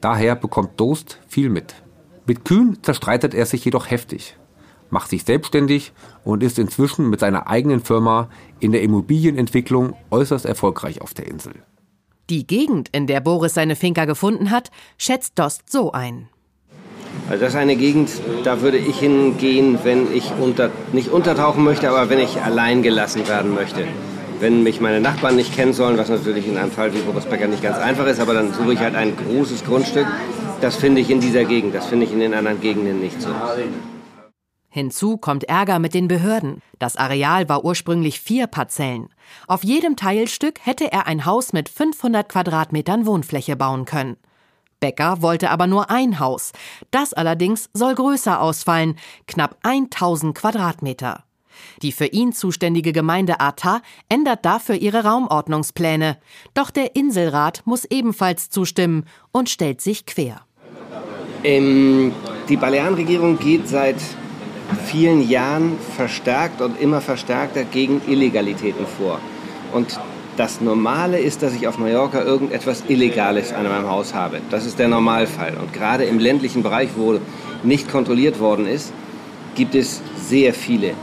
Daher 0.00 0.34
bekommt 0.34 0.80
Dost 0.80 1.18
viel 1.28 1.50
mit. 1.50 1.74
Mit 2.26 2.44
Kühn 2.44 2.78
zerstreitet 2.82 3.34
er 3.34 3.46
sich 3.46 3.64
jedoch 3.64 3.90
heftig, 3.90 4.36
macht 4.88 5.10
sich 5.10 5.24
selbstständig 5.24 5.92
und 6.24 6.42
ist 6.42 6.58
inzwischen 6.58 7.10
mit 7.10 7.20
seiner 7.20 7.48
eigenen 7.48 7.80
Firma 7.80 8.28
in 8.60 8.72
der 8.72 8.82
Immobilienentwicklung 8.82 9.94
äußerst 10.10 10.46
erfolgreich 10.46 11.02
auf 11.02 11.14
der 11.14 11.26
Insel. 11.26 11.54
Die 12.30 12.46
Gegend, 12.46 12.88
in 12.92 13.06
der 13.06 13.20
Boris 13.20 13.54
seine 13.54 13.76
Finca 13.76 14.04
gefunden 14.04 14.50
hat, 14.50 14.70
schätzt 14.96 15.38
Dost 15.38 15.70
so 15.70 15.92
ein. 15.92 16.28
Also 17.28 17.44
das 17.44 17.54
ist 17.54 17.58
eine 17.58 17.76
Gegend, 17.76 18.10
da 18.44 18.60
würde 18.60 18.78
ich 18.78 18.98
hingehen, 18.98 19.80
wenn 19.82 20.12
ich 20.14 20.32
unter, 20.40 20.70
nicht 20.92 21.10
untertauchen 21.10 21.64
möchte, 21.64 21.90
aber 21.90 22.08
wenn 22.08 22.20
ich 22.20 22.40
allein 22.40 22.82
gelassen 22.82 23.26
werden 23.28 23.54
möchte. 23.54 23.84
Wenn 24.40 24.62
mich 24.62 24.80
meine 24.80 25.02
Nachbarn 25.02 25.36
nicht 25.36 25.54
kennen 25.54 25.74
sollen, 25.74 25.98
was 25.98 26.08
natürlich 26.08 26.48
in 26.48 26.56
einem 26.56 26.72
Fall 26.72 26.94
wie 26.94 27.00
Boris 27.00 27.26
Becker 27.26 27.46
nicht 27.46 27.62
ganz 27.62 27.76
einfach 27.76 28.06
ist, 28.06 28.20
aber 28.20 28.32
dann 28.32 28.54
suche 28.54 28.72
ich 28.72 28.80
halt 28.80 28.94
ein 28.94 29.14
großes 29.14 29.64
Grundstück. 29.64 30.06
Das 30.62 30.76
finde 30.76 31.02
ich 31.02 31.10
in 31.10 31.20
dieser 31.20 31.44
Gegend, 31.44 31.74
das 31.74 31.86
finde 31.86 32.06
ich 32.06 32.12
in 32.12 32.20
den 32.20 32.32
anderen 32.32 32.58
Gegenden 32.58 33.00
nicht 33.00 33.20
so. 33.20 33.28
Hinzu 34.70 35.18
kommt 35.18 35.44
Ärger 35.44 35.78
mit 35.78 35.92
den 35.92 36.08
Behörden. 36.08 36.62
Das 36.78 36.96
Areal 36.96 37.50
war 37.50 37.64
ursprünglich 37.66 38.20
vier 38.20 38.46
Parzellen. 38.46 39.08
Auf 39.46 39.62
jedem 39.62 39.96
Teilstück 39.96 40.64
hätte 40.64 40.90
er 40.90 41.06
ein 41.06 41.26
Haus 41.26 41.52
mit 41.52 41.68
500 41.68 42.26
Quadratmetern 42.26 43.04
Wohnfläche 43.04 43.56
bauen 43.56 43.84
können. 43.84 44.16
Becker 44.78 45.20
wollte 45.20 45.50
aber 45.50 45.66
nur 45.66 45.90
ein 45.90 46.18
Haus. 46.18 46.52
Das 46.90 47.12
allerdings 47.12 47.68
soll 47.74 47.94
größer 47.94 48.40
ausfallen, 48.40 48.96
knapp 49.26 49.58
1000 49.62 50.34
Quadratmeter. 50.34 51.24
Die 51.82 51.92
für 51.92 52.06
ihn 52.06 52.32
zuständige 52.32 52.92
Gemeinde 52.92 53.40
Ata 53.40 53.82
ändert 54.08 54.44
dafür 54.44 54.76
ihre 54.76 55.04
Raumordnungspläne. 55.04 56.18
Doch 56.54 56.70
der 56.70 56.96
Inselrat 56.96 57.62
muss 57.64 57.84
ebenfalls 57.84 58.50
zustimmen 58.50 59.04
und 59.32 59.48
stellt 59.48 59.80
sich 59.80 60.06
quer. 60.06 60.42
Ähm, 61.42 62.12
die 62.48 62.56
Balearenregierung 62.56 63.38
geht 63.38 63.68
seit 63.68 63.96
vielen 64.86 65.28
Jahren 65.28 65.78
verstärkt 65.96 66.60
und 66.60 66.80
immer 66.80 67.00
verstärkter 67.00 67.64
gegen 67.64 68.02
Illegalitäten 68.06 68.86
vor. 68.86 69.18
Und 69.72 69.98
das 70.36 70.60
Normale 70.60 71.18
ist, 71.18 71.42
dass 71.42 71.54
ich 71.54 71.66
auf 71.66 71.78
Mallorca 71.78 72.22
irgendetwas 72.22 72.84
Illegales 72.88 73.52
an 73.52 73.64
meinem 73.64 73.88
Haus 73.88 74.14
habe. 74.14 74.40
Das 74.50 74.64
ist 74.64 74.78
der 74.78 74.88
Normalfall. 74.88 75.54
Und 75.60 75.72
gerade 75.72 76.04
im 76.04 76.18
ländlichen 76.18 76.62
Bereich, 76.62 76.90
wo 76.96 77.18
nicht 77.62 77.90
kontrolliert 77.90 78.40
worden 78.40 78.66
ist, 78.66 78.92
gibt 79.54 79.74
es 79.74 80.00
sehr 80.16 80.54
viele 80.54 80.94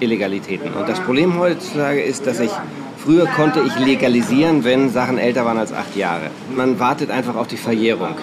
Illegalitäten. 0.00 0.72
Und 0.72 0.88
das 0.88 1.00
Problem 1.00 1.38
heutzutage 1.38 2.02
ist, 2.02 2.26
dass 2.26 2.40
ich 2.40 2.50
Früher 3.06 3.26
konnte 3.26 3.60
ich 3.64 3.78
legalisieren, 3.78 4.64
wenn 4.64 4.90
Sachen 4.90 5.16
älter 5.16 5.44
waren 5.44 5.58
als 5.58 5.72
acht 5.72 5.94
Jahre. 5.94 6.24
Man 6.56 6.80
wartet 6.80 7.08
einfach 7.08 7.36
auf 7.36 7.46
die 7.46 7.56
Verjährung. 7.56 8.16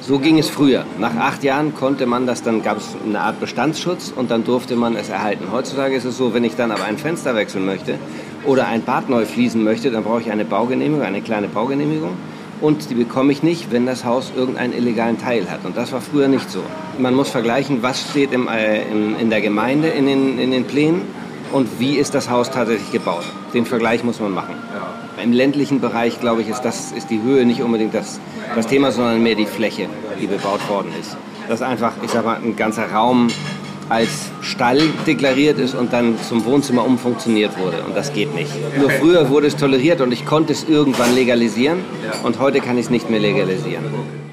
So 0.00 0.20
ging 0.20 0.38
es 0.38 0.48
früher. 0.48 0.84
Nach 1.00 1.16
acht 1.16 1.42
Jahren 1.42 1.74
konnte 1.74 2.06
man 2.06 2.24
das, 2.24 2.44
dann 2.44 2.62
gab 2.62 2.76
es 2.76 2.94
eine 3.04 3.18
Art 3.18 3.40
Bestandsschutz 3.40 4.12
und 4.14 4.30
dann 4.30 4.44
durfte 4.44 4.76
man 4.76 4.94
es 4.94 5.08
erhalten. 5.08 5.46
Heutzutage 5.50 5.96
ist 5.96 6.04
es 6.04 6.16
so, 6.16 6.34
wenn 6.34 6.44
ich 6.44 6.54
dann 6.54 6.70
aber 6.70 6.84
ein 6.84 6.98
Fenster 6.98 7.34
wechseln 7.34 7.66
möchte 7.66 7.96
oder 8.46 8.68
ein 8.68 8.82
Bad 8.82 9.10
neu 9.10 9.24
fließen 9.24 9.64
möchte, 9.64 9.90
dann 9.90 10.04
brauche 10.04 10.20
ich 10.20 10.30
eine 10.30 10.44
Baugenehmigung, 10.44 11.04
eine 11.04 11.20
kleine 11.20 11.48
Baugenehmigung. 11.48 12.12
Und 12.60 12.90
die 12.90 12.94
bekomme 12.94 13.32
ich 13.32 13.42
nicht, 13.42 13.72
wenn 13.72 13.86
das 13.86 14.04
Haus 14.04 14.30
irgendeinen 14.36 14.72
illegalen 14.72 15.18
Teil 15.18 15.50
hat. 15.50 15.64
Und 15.64 15.76
das 15.76 15.90
war 15.90 16.00
früher 16.00 16.28
nicht 16.28 16.48
so. 16.48 16.60
Man 17.00 17.14
muss 17.14 17.30
vergleichen, 17.30 17.82
was 17.82 18.08
steht 18.10 18.32
im, 18.32 18.46
äh, 18.46 18.82
in, 18.82 19.18
in 19.18 19.30
der 19.30 19.40
Gemeinde 19.40 19.88
in 19.88 20.06
den, 20.06 20.38
in 20.38 20.52
den 20.52 20.62
Plänen 20.62 21.17
und 21.52 21.80
wie 21.80 21.96
ist 21.96 22.14
das 22.14 22.30
Haus 22.30 22.50
tatsächlich 22.50 22.92
gebaut. 22.92 23.24
Den 23.54 23.64
Vergleich 23.64 24.04
muss 24.04 24.20
man 24.20 24.32
machen. 24.32 24.54
Im 25.22 25.32
ländlichen 25.32 25.80
Bereich, 25.80 26.20
glaube 26.20 26.42
ich, 26.42 26.48
ist, 26.48 26.62
das, 26.62 26.92
ist 26.92 27.10
die 27.10 27.22
Höhe 27.22 27.44
nicht 27.44 27.62
unbedingt 27.62 27.94
das, 27.94 28.20
das 28.54 28.66
Thema, 28.66 28.92
sondern 28.92 29.22
mehr 29.22 29.34
die 29.34 29.46
Fläche, 29.46 29.88
die 30.20 30.26
bebaut 30.26 30.68
worden 30.68 30.92
ist. 31.00 31.16
Dass 31.48 31.62
einfach, 31.62 31.92
ich 32.02 32.10
sag 32.10 32.24
mal, 32.24 32.36
ein 32.36 32.56
ganzer 32.56 32.92
Raum 32.92 33.28
als 33.88 34.30
Stall 34.42 34.80
deklariert 35.06 35.58
ist 35.58 35.74
und 35.74 35.92
dann 35.92 36.18
zum 36.20 36.44
Wohnzimmer 36.44 36.84
umfunktioniert 36.84 37.58
wurde. 37.58 37.82
Und 37.84 37.96
das 37.96 38.12
geht 38.12 38.34
nicht. 38.34 38.50
Nur 38.78 38.90
früher 38.90 39.30
wurde 39.30 39.46
es 39.46 39.56
toleriert 39.56 40.00
und 40.00 40.12
ich 40.12 40.26
konnte 40.26 40.52
es 40.52 40.68
irgendwann 40.68 41.14
legalisieren 41.14 41.78
und 42.22 42.38
heute 42.38 42.60
kann 42.60 42.76
ich 42.76 42.86
es 42.86 42.90
nicht 42.90 43.08
mehr 43.10 43.20
legalisieren. 43.20 43.84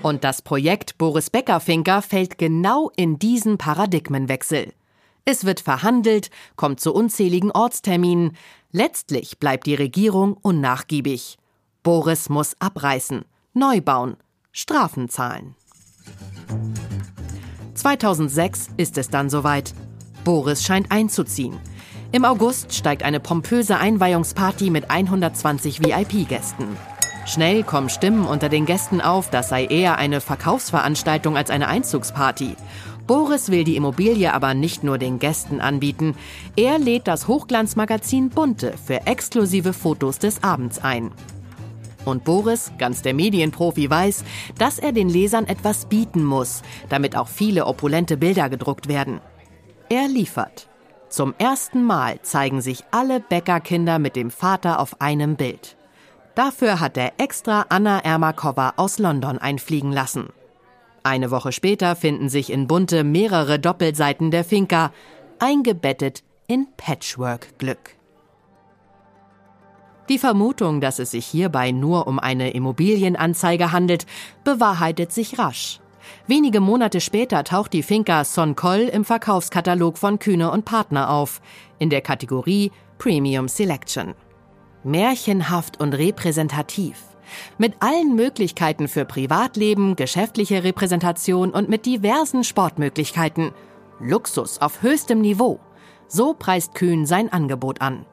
Und 0.01 0.24
das 0.24 0.41
Projekt 0.41 0.98
Boris 0.98 1.29
Becker-Finker 1.29 2.01
fällt 2.01 2.38
genau 2.38 2.91
in 2.95 3.17
diesen 3.17 3.57
Paradigmenwechsel. 3.57 4.74
Es 5.25 5.44
wird 5.44 5.60
verhandelt, 5.60 6.29
kommt 6.55 6.79
zu 6.79 6.94
unzähligen 6.94 7.50
Ortsterminen. 7.50 8.38
Letztlich 8.72 9.39
bleibt 9.39 9.65
die 9.65 9.74
Regierung 9.74 10.38
unnachgiebig. 10.39 11.38
Boris 11.82 12.29
muss 12.29 12.55
abreißen, 12.60 13.25
neu 13.53 13.82
bauen, 13.82 14.17
Strafen 14.51 15.10
zahlen. 15.10 15.55
2006 17.74 18.70
ist 18.77 19.00
es 19.00 19.10
dann 19.10 19.32
soweit. 19.32 19.74
Boris 20.24 20.63
scheint 20.63 20.91
einzuziehen. 20.91 21.58
Im 22.12 22.24
August 22.24 22.74
steigt 22.74 23.01
eine 23.01 23.20
pompöse 23.20 23.77
Einweihungsparty 23.77 24.70
mit 24.70 24.91
120 24.91 25.84
VIP-Gästen. 25.84 26.77
Schnell 27.25 27.63
kommen 27.63 27.89
Stimmen 27.89 28.27
unter 28.27 28.50
den 28.50 28.67
Gästen 28.67 29.01
auf, 29.01 29.32
das 29.32 29.50
sei 29.50 29.65
eher 29.65 29.98
eine 29.98 30.22
Verkaufsveranstaltung 30.22 31.36
als 31.36 31.50
eine 31.50 31.67
Einzugsparty. 31.67 32.55
Boris 33.07 33.51
will 33.51 33.63
die 33.63 33.75
Immobilie 33.75 34.33
aber 34.33 34.53
nicht 34.55 34.83
nur 34.83 34.97
den 34.97 35.19
Gästen 35.19 35.62
anbieten. 35.62 36.15
Er 36.55 36.79
lädt 36.79 37.07
das 37.07 37.27
Hochglanzmagazin 37.27 38.29
Bunte 38.29 38.74
für 38.83 39.05
exklusive 39.05 39.74
Fotos 39.74 40.17
des 40.17 40.43
Abends 40.43 40.79
ein. 40.79 41.12
Und 42.03 42.24
Boris, 42.24 42.71
ganz 42.77 43.01
der 43.01 43.13
Medienprofi, 43.13 43.89
weiß, 43.89 44.24
dass 44.57 44.79
er 44.79 44.91
den 44.91 45.09
Lesern 45.09 45.45
etwas 45.45 45.85
bieten 45.85 46.24
muss, 46.24 46.62
damit 46.89 47.15
auch 47.15 47.27
viele 47.27 47.65
opulente 47.65 48.17
Bilder 48.17 48.50
gedruckt 48.50 48.88
werden. 48.88 49.21
Er 49.89 50.07
liefert. 50.07 50.67
Zum 51.09 51.35
ersten 51.38 51.83
Mal 51.83 52.21
zeigen 52.24 52.62
sich 52.62 52.83
alle 52.91 53.19
Bäckerkinder 53.19 54.00
mit 54.00 54.15
dem 54.15 54.31
Vater 54.31 54.79
auf 54.79 55.01
einem 55.01 55.35
Bild. 55.35 55.77
Dafür 56.33 56.79
hat 56.79 56.97
er 56.97 57.13
extra 57.17 57.67
Anna 57.69 58.00
Ermakova 58.00 58.74
aus 58.77 59.00
London 59.00 59.38
einfliegen 59.38 59.91
lassen. 59.91 60.29
Eine 61.05 61.29
Woche 61.29 61.51
später 61.51 61.95
finden 61.95 62.29
sich 62.29 62.51
in 62.51 62.65
Bunte 62.65 63.03
mehrere 63.03 63.59
Doppelseiten 63.59 64.31
der 64.31 64.43
Finca, 64.43 64.91
eingebettet 65.38 66.24
in 66.47 66.65
Patchwork-Glück. 66.77 67.95
Die 70.09 70.17
Vermutung, 70.17 70.81
dass 70.81 70.97
es 70.97 71.12
sich 71.12 71.27
hierbei 71.27 71.69
nur 71.69 72.07
um 72.07 72.17
eine 72.17 72.53
Immobilienanzeige 72.53 73.71
handelt, 73.71 74.07
bewahrheitet 74.43 75.12
sich 75.12 75.38
rasch. 75.38 75.79
Wenige 76.25 76.59
Monate 76.59 77.00
später 77.00 77.43
taucht 77.43 77.74
die 77.74 77.83
Finca 77.83 78.24
Son 78.24 78.55
Coll 78.55 78.89
im 78.91 79.05
Verkaufskatalog 79.05 80.00
von 80.00 80.17
Kühne 80.17 80.50
und 80.50 80.65
Partner 80.65 81.12
auf, 81.12 81.39
in 81.77 81.91
der 81.91 82.01
Kategorie 82.01 82.71
Premium 82.97 83.47
Selection. 83.47 84.15
Märchenhaft 84.83 85.79
und 85.79 85.93
repräsentativ. 85.93 87.14
Mit 87.58 87.75
allen 87.79 88.15
Möglichkeiten 88.15 88.88
für 88.88 89.05
Privatleben, 89.05 89.96
geschäftliche 89.96 90.63
Repräsentation 90.63 91.51
und 91.51 91.70
mit 91.70 91.86
diversen 91.86 92.44
Sportmöglichkeiten. 92.44 93.51
Luxus 94.00 94.60
auf 94.60 94.82
höchstem 94.82 95.22
Niveau. 95.22 95.60
So 96.08 96.34
preist 96.34 96.75
Kühn 96.75 97.05
sein 97.05 97.32
Angebot 97.32 97.82
an. 97.82 98.05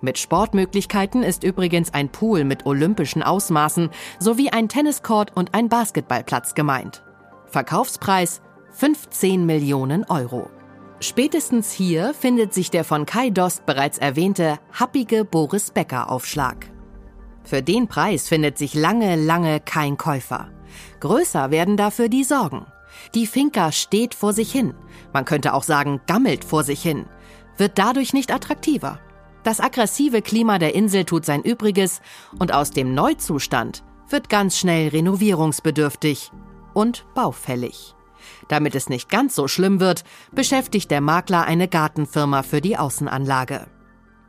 Mit 0.00 0.18
Sportmöglichkeiten 0.18 1.22
ist 1.22 1.42
übrigens 1.42 1.92
ein 1.94 2.10
Pool 2.10 2.44
mit 2.44 2.66
olympischen 2.66 3.22
Ausmaßen 3.22 3.90
sowie 4.18 4.50
ein 4.50 4.68
Tenniscourt 4.68 5.34
und 5.34 5.54
ein 5.54 5.68
Basketballplatz 5.68 6.54
gemeint. 6.54 7.02
Verkaufspreis 7.46 8.42
15 8.72 9.46
Millionen 9.46 10.04
Euro. 10.04 10.50
Spätestens 11.00 11.72
hier 11.72 12.14
findet 12.14 12.54
sich 12.54 12.70
der 12.70 12.84
von 12.84 13.06
Kai 13.06 13.30
Dost 13.30 13.66
bereits 13.66 13.98
erwähnte 13.98 14.58
happige 14.72 15.24
Boris 15.24 15.70
Becker 15.70 16.10
Aufschlag. 16.10 16.75
Für 17.46 17.62
den 17.62 17.86
Preis 17.86 18.28
findet 18.28 18.58
sich 18.58 18.74
lange, 18.74 19.14
lange 19.14 19.60
kein 19.60 19.96
Käufer. 19.96 20.48
Größer 20.98 21.52
werden 21.52 21.76
dafür 21.76 22.08
die 22.08 22.24
Sorgen. 22.24 22.66
Die 23.14 23.26
Finca 23.26 23.70
steht 23.70 24.14
vor 24.14 24.32
sich 24.32 24.50
hin. 24.50 24.74
Man 25.12 25.24
könnte 25.24 25.54
auch 25.54 25.62
sagen, 25.62 26.00
gammelt 26.06 26.44
vor 26.44 26.64
sich 26.64 26.82
hin. 26.82 27.06
Wird 27.56 27.78
dadurch 27.78 28.12
nicht 28.12 28.32
attraktiver. 28.32 28.98
Das 29.44 29.60
aggressive 29.60 30.22
Klima 30.22 30.58
der 30.58 30.74
Insel 30.74 31.04
tut 31.04 31.24
sein 31.24 31.42
Übriges 31.42 32.00
und 32.38 32.52
aus 32.52 32.72
dem 32.72 32.94
Neuzustand 32.94 33.84
wird 34.08 34.28
ganz 34.28 34.58
schnell 34.58 34.88
renovierungsbedürftig 34.88 36.32
und 36.74 37.06
baufällig. 37.14 37.94
Damit 38.48 38.74
es 38.74 38.88
nicht 38.88 39.08
ganz 39.08 39.36
so 39.36 39.46
schlimm 39.46 39.78
wird, 39.78 40.02
beschäftigt 40.32 40.90
der 40.90 41.00
Makler 41.00 41.44
eine 41.44 41.68
Gartenfirma 41.68 42.42
für 42.42 42.60
die 42.60 42.76
Außenanlage. 42.76 43.68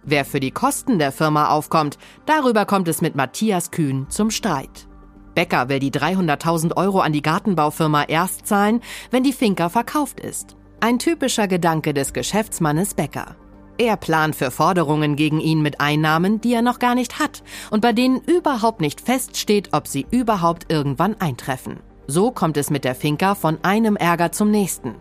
Wer 0.09 0.23
für 0.23 0.39
die 0.39 0.51
Kosten 0.51 0.99
der 0.99 1.11
Firma 1.11 1.49
aufkommt, 1.49 1.97
darüber 2.25 2.65
kommt 2.65 2.87
es 2.87 3.01
mit 3.01 3.15
Matthias 3.15 3.71
Kühn 3.71 4.05
zum 4.07 4.31
Streit. 4.31 4.87
Becker 5.35 5.67
will 5.67 5.79
die 5.79 5.91
300.000 5.91 6.77
Euro 6.77 7.01
an 7.01 7.11
die 7.11 7.21
Gartenbaufirma 7.21 8.03
erst 8.03 8.47
zahlen, 8.47 8.79
wenn 9.11 9.23
die 9.23 9.33
Finca 9.33 9.67
verkauft 9.67 10.21
ist. 10.21 10.55
Ein 10.79 10.97
typischer 10.97 11.49
Gedanke 11.49 11.93
des 11.93 12.13
Geschäftsmannes 12.13 12.93
Becker. 12.93 13.35
Er 13.77 13.97
plant 13.97 14.37
für 14.37 14.49
Forderungen 14.49 15.17
gegen 15.17 15.41
ihn 15.41 15.61
mit 15.61 15.81
Einnahmen, 15.81 16.39
die 16.39 16.53
er 16.53 16.61
noch 16.61 16.79
gar 16.79 16.95
nicht 16.95 17.19
hat 17.19 17.43
und 17.69 17.81
bei 17.81 17.91
denen 17.91 18.21
überhaupt 18.21 18.79
nicht 18.79 19.01
feststeht, 19.01 19.73
ob 19.73 19.87
sie 19.87 20.07
überhaupt 20.09 20.71
irgendwann 20.71 21.19
eintreffen. 21.19 21.81
So 22.09 22.31
kommt 22.31 22.55
es 22.55 22.69
mit 22.69 22.85
der 22.85 22.95
Finca 22.95 23.35
von 23.35 23.57
einem 23.63 23.97
Ärger 23.97 24.31
zum 24.31 24.49
nächsten. 24.49 24.95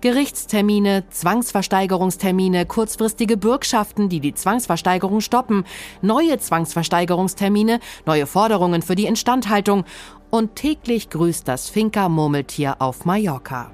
Gerichtstermine, 0.00 1.04
Zwangsversteigerungstermine, 1.10 2.66
kurzfristige 2.66 3.36
Bürgschaften, 3.36 4.08
die 4.08 4.20
die 4.20 4.32
Zwangsversteigerung 4.32 5.20
stoppen, 5.20 5.64
neue 6.02 6.38
Zwangsversteigerungstermine, 6.38 7.80
neue 8.06 8.26
Forderungen 8.26 8.82
für 8.82 8.94
die 8.94 9.06
Instandhaltung 9.06 9.84
und 10.30 10.54
täglich 10.54 11.10
grüßt 11.10 11.48
das 11.48 11.68
Finca-Murmeltier 11.68 12.76
auf 12.78 13.04
Mallorca. 13.04 13.72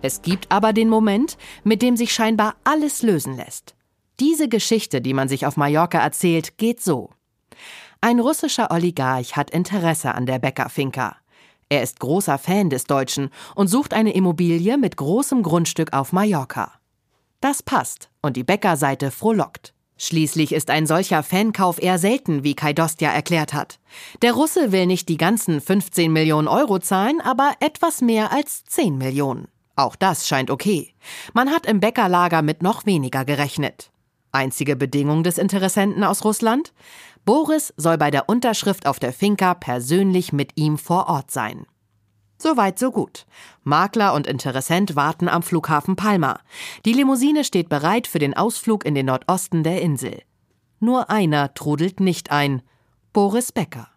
Es 0.00 0.22
gibt 0.22 0.50
aber 0.50 0.72
den 0.72 0.88
Moment, 0.88 1.36
mit 1.64 1.82
dem 1.82 1.98
sich 1.98 2.14
scheinbar 2.14 2.54
alles 2.64 3.02
lösen 3.02 3.36
lässt. 3.36 3.74
Diese 4.20 4.48
Geschichte, 4.48 5.02
die 5.02 5.12
man 5.12 5.28
sich 5.28 5.44
auf 5.44 5.58
Mallorca 5.58 5.98
erzählt, 5.98 6.56
geht 6.56 6.80
so. 6.80 7.10
Ein 8.00 8.20
russischer 8.20 8.70
Oligarch 8.70 9.36
hat 9.36 9.50
Interesse 9.50 10.14
an 10.14 10.24
der 10.24 10.38
Bäcker-Finca. 10.38 11.16
Er 11.68 11.82
ist 11.82 11.98
großer 11.98 12.38
Fan 12.38 12.70
des 12.70 12.84
Deutschen 12.84 13.30
und 13.56 13.66
sucht 13.66 13.92
eine 13.92 14.14
Immobilie 14.14 14.78
mit 14.78 14.96
großem 14.96 15.42
Grundstück 15.42 15.92
auf 15.92 16.12
Mallorca. 16.12 16.72
Das 17.40 17.62
passt 17.62 18.08
und 18.22 18.36
die 18.36 18.44
Bäckerseite 18.44 19.10
frohlockt. 19.10 19.74
Schließlich 19.98 20.52
ist 20.52 20.70
ein 20.70 20.86
solcher 20.86 21.22
Fankauf 21.22 21.82
eher 21.82 21.98
selten, 21.98 22.44
wie 22.44 22.54
Kai 22.54 22.72
Dostja 22.72 23.10
erklärt 23.10 23.52
hat. 23.54 23.80
Der 24.22 24.34
Russe 24.34 24.70
will 24.70 24.86
nicht 24.86 25.08
die 25.08 25.16
ganzen 25.16 25.60
15 25.60 26.12
Millionen 26.12 26.48
Euro 26.48 26.78
zahlen, 26.78 27.20
aber 27.20 27.54
etwas 27.60 28.00
mehr 28.02 28.30
als 28.30 28.64
10 28.64 28.98
Millionen. 28.98 29.48
Auch 29.74 29.96
das 29.96 30.28
scheint 30.28 30.50
okay. 30.50 30.94
Man 31.32 31.50
hat 31.50 31.66
im 31.66 31.80
Bäckerlager 31.80 32.42
mit 32.42 32.62
noch 32.62 32.86
weniger 32.86 33.24
gerechnet. 33.24 33.90
Einzige 34.32 34.76
Bedingung 34.76 35.22
des 35.22 35.38
Interessenten 35.38 36.04
aus 36.04 36.24
Russland? 36.24 36.74
Boris 37.26 37.74
soll 37.76 37.98
bei 37.98 38.12
der 38.12 38.28
Unterschrift 38.28 38.86
auf 38.86 39.00
der 39.00 39.12
Finca 39.12 39.54
persönlich 39.54 40.32
mit 40.32 40.52
ihm 40.54 40.78
vor 40.78 41.08
Ort 41.08 41.32
sein. 41.32 41.66
Soweit, 42.38 42.78
so 42.78 42.92
gut. 42.92 43.26
Makler 43.64 44.14
und 44.14 44.28
Interessent 44.28 44.94
warten 44.94 45.28
am 45.28 45.42
Flughafen 45.42 45.96
Palma. 45.96 46.38
Die 46.84 46.92
Limousine 46.92 47.42
steht 47.42 47.68
bereit 47.68 48.06
für 48.06 48.20
den 48.20 48.36
Ausflug 48.36 48.86
in 48.86 48.94
den 48.94 49.06
Nordosten 49.06 49.64
der 49.64 49.82
Insel. 49.82 50.22
Nur 50.78 51.10
einer 51.10 51.52
trudelt 51.52 51.98
nicht 51.98 52.30
ein. 52.30 52.62
Boris 53.12 53.50
Becker. 53.50 53.88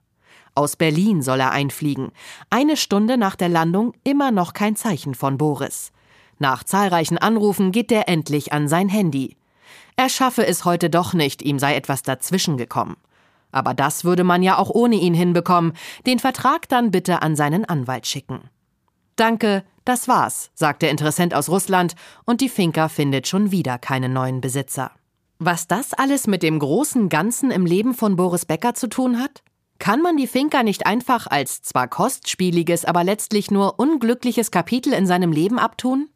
Aus 0.55 0.75
Berlin 0.75 1.21
soll 1.21 1.39
er 1.39 1.51
einfliegen. 1.51 2.11
Eine 2.49 2.77
Stunde 2.77 3.15
nach 3.15 3.35
der 3.35 3.49
Landung 3.49 3.93
immer 4.03 4.31
noch 4.31 4.53
kein 4.53 4.75
Zeichen 4.75 5.13
von 5.13 5.37
Boris. 5.37 5.91
Nach 6.39 6.63
zahlreichen 6.63 7.19
Anrufen 7.19 7.71
geht 7.71 7.91
der 7.91 8.09
endlich 8.09 8.53
an 8.53 8.67
sein 8.67 8.89
Handy. 8.89 9.37
Er 9.97 10.09
schaffe 10.09 10.47
es 10.47 10.65
heute 10.65 10.89
doch 10.89 11.13
nicht, 11.13 11.43
ihm 11.43 11.59
sei 11.59 11.75
etwas 11.75 12.01
dazwischen 12.01 12.57
gekommen. 12.57 12.97
Aber 13.51 13.73
das 13.73 14.03
würde 14.03 14.23
man 14.23 14.43
ja 14.43 14.57
auch 14.57 14.69
ohne 14.69 14.95
ihn 14.95 15.13
hinbekommen. 15.13 15.73
Den 16.05 16.19
Vertrag 16.19 16.69
dann 16.69 16.91
bitte 16.91 17.21
an 17.21 17.35
seinen 17.35 17.65
Anwalt 17.65 18.05
schicken. 18.05 18.49
Danke, 19.15 19.63
das 19.85 20.07
war's, 20.07 20.51
sagt 20.53 20.81
der 20.81 20.91
Interessent 20.91 21.33
aus 21.33 21.49
Russland, 21.49 21.95
und 22.25 22.41
die 22.41 22.49
Finca 22.49 22.89
findet 22.89 23.27
schon 23.27 23.51
wieder 23.51 23.77
keinen 23.77 24.13
neuen 24.13 24.39
Besitzer. 24.39 24.91
Was 25.39 25.67
das 25.67 25.93
alles 25.93 26.27
mit 26.27 26.43
dem 26.43 26.59
großen 26.59 27.09
Ganzen 27.09 27.49
im 27.49 27.65
Leben 27.65 27.93
von 27.93 28.15
Boris 28.15 28.45
Becker 28.45 28.75
zu 28.75 28.87
tun 28.87 29.19
hat? 29.19 29.41
Kann 29.79 30.01
man 30.01 30.17
die 30.17 30.27
Finca 30.27 30.63
nicht 30.63 30.85
einfach 30.85 31.27
als 31.27 31.61
zwar 31.61 31.87
kostspieliges, 31.87 32.83
aber 32.83 33.05
letztlich 33.05 33.49
nur 33.49 33.79
unglückliches 33.79 34.51
Kapitel 34.51 34.91
in 34.91 35.07
seinem 35.07 35.31
Leben 35.31 35.57
abtun? 35.57 36.09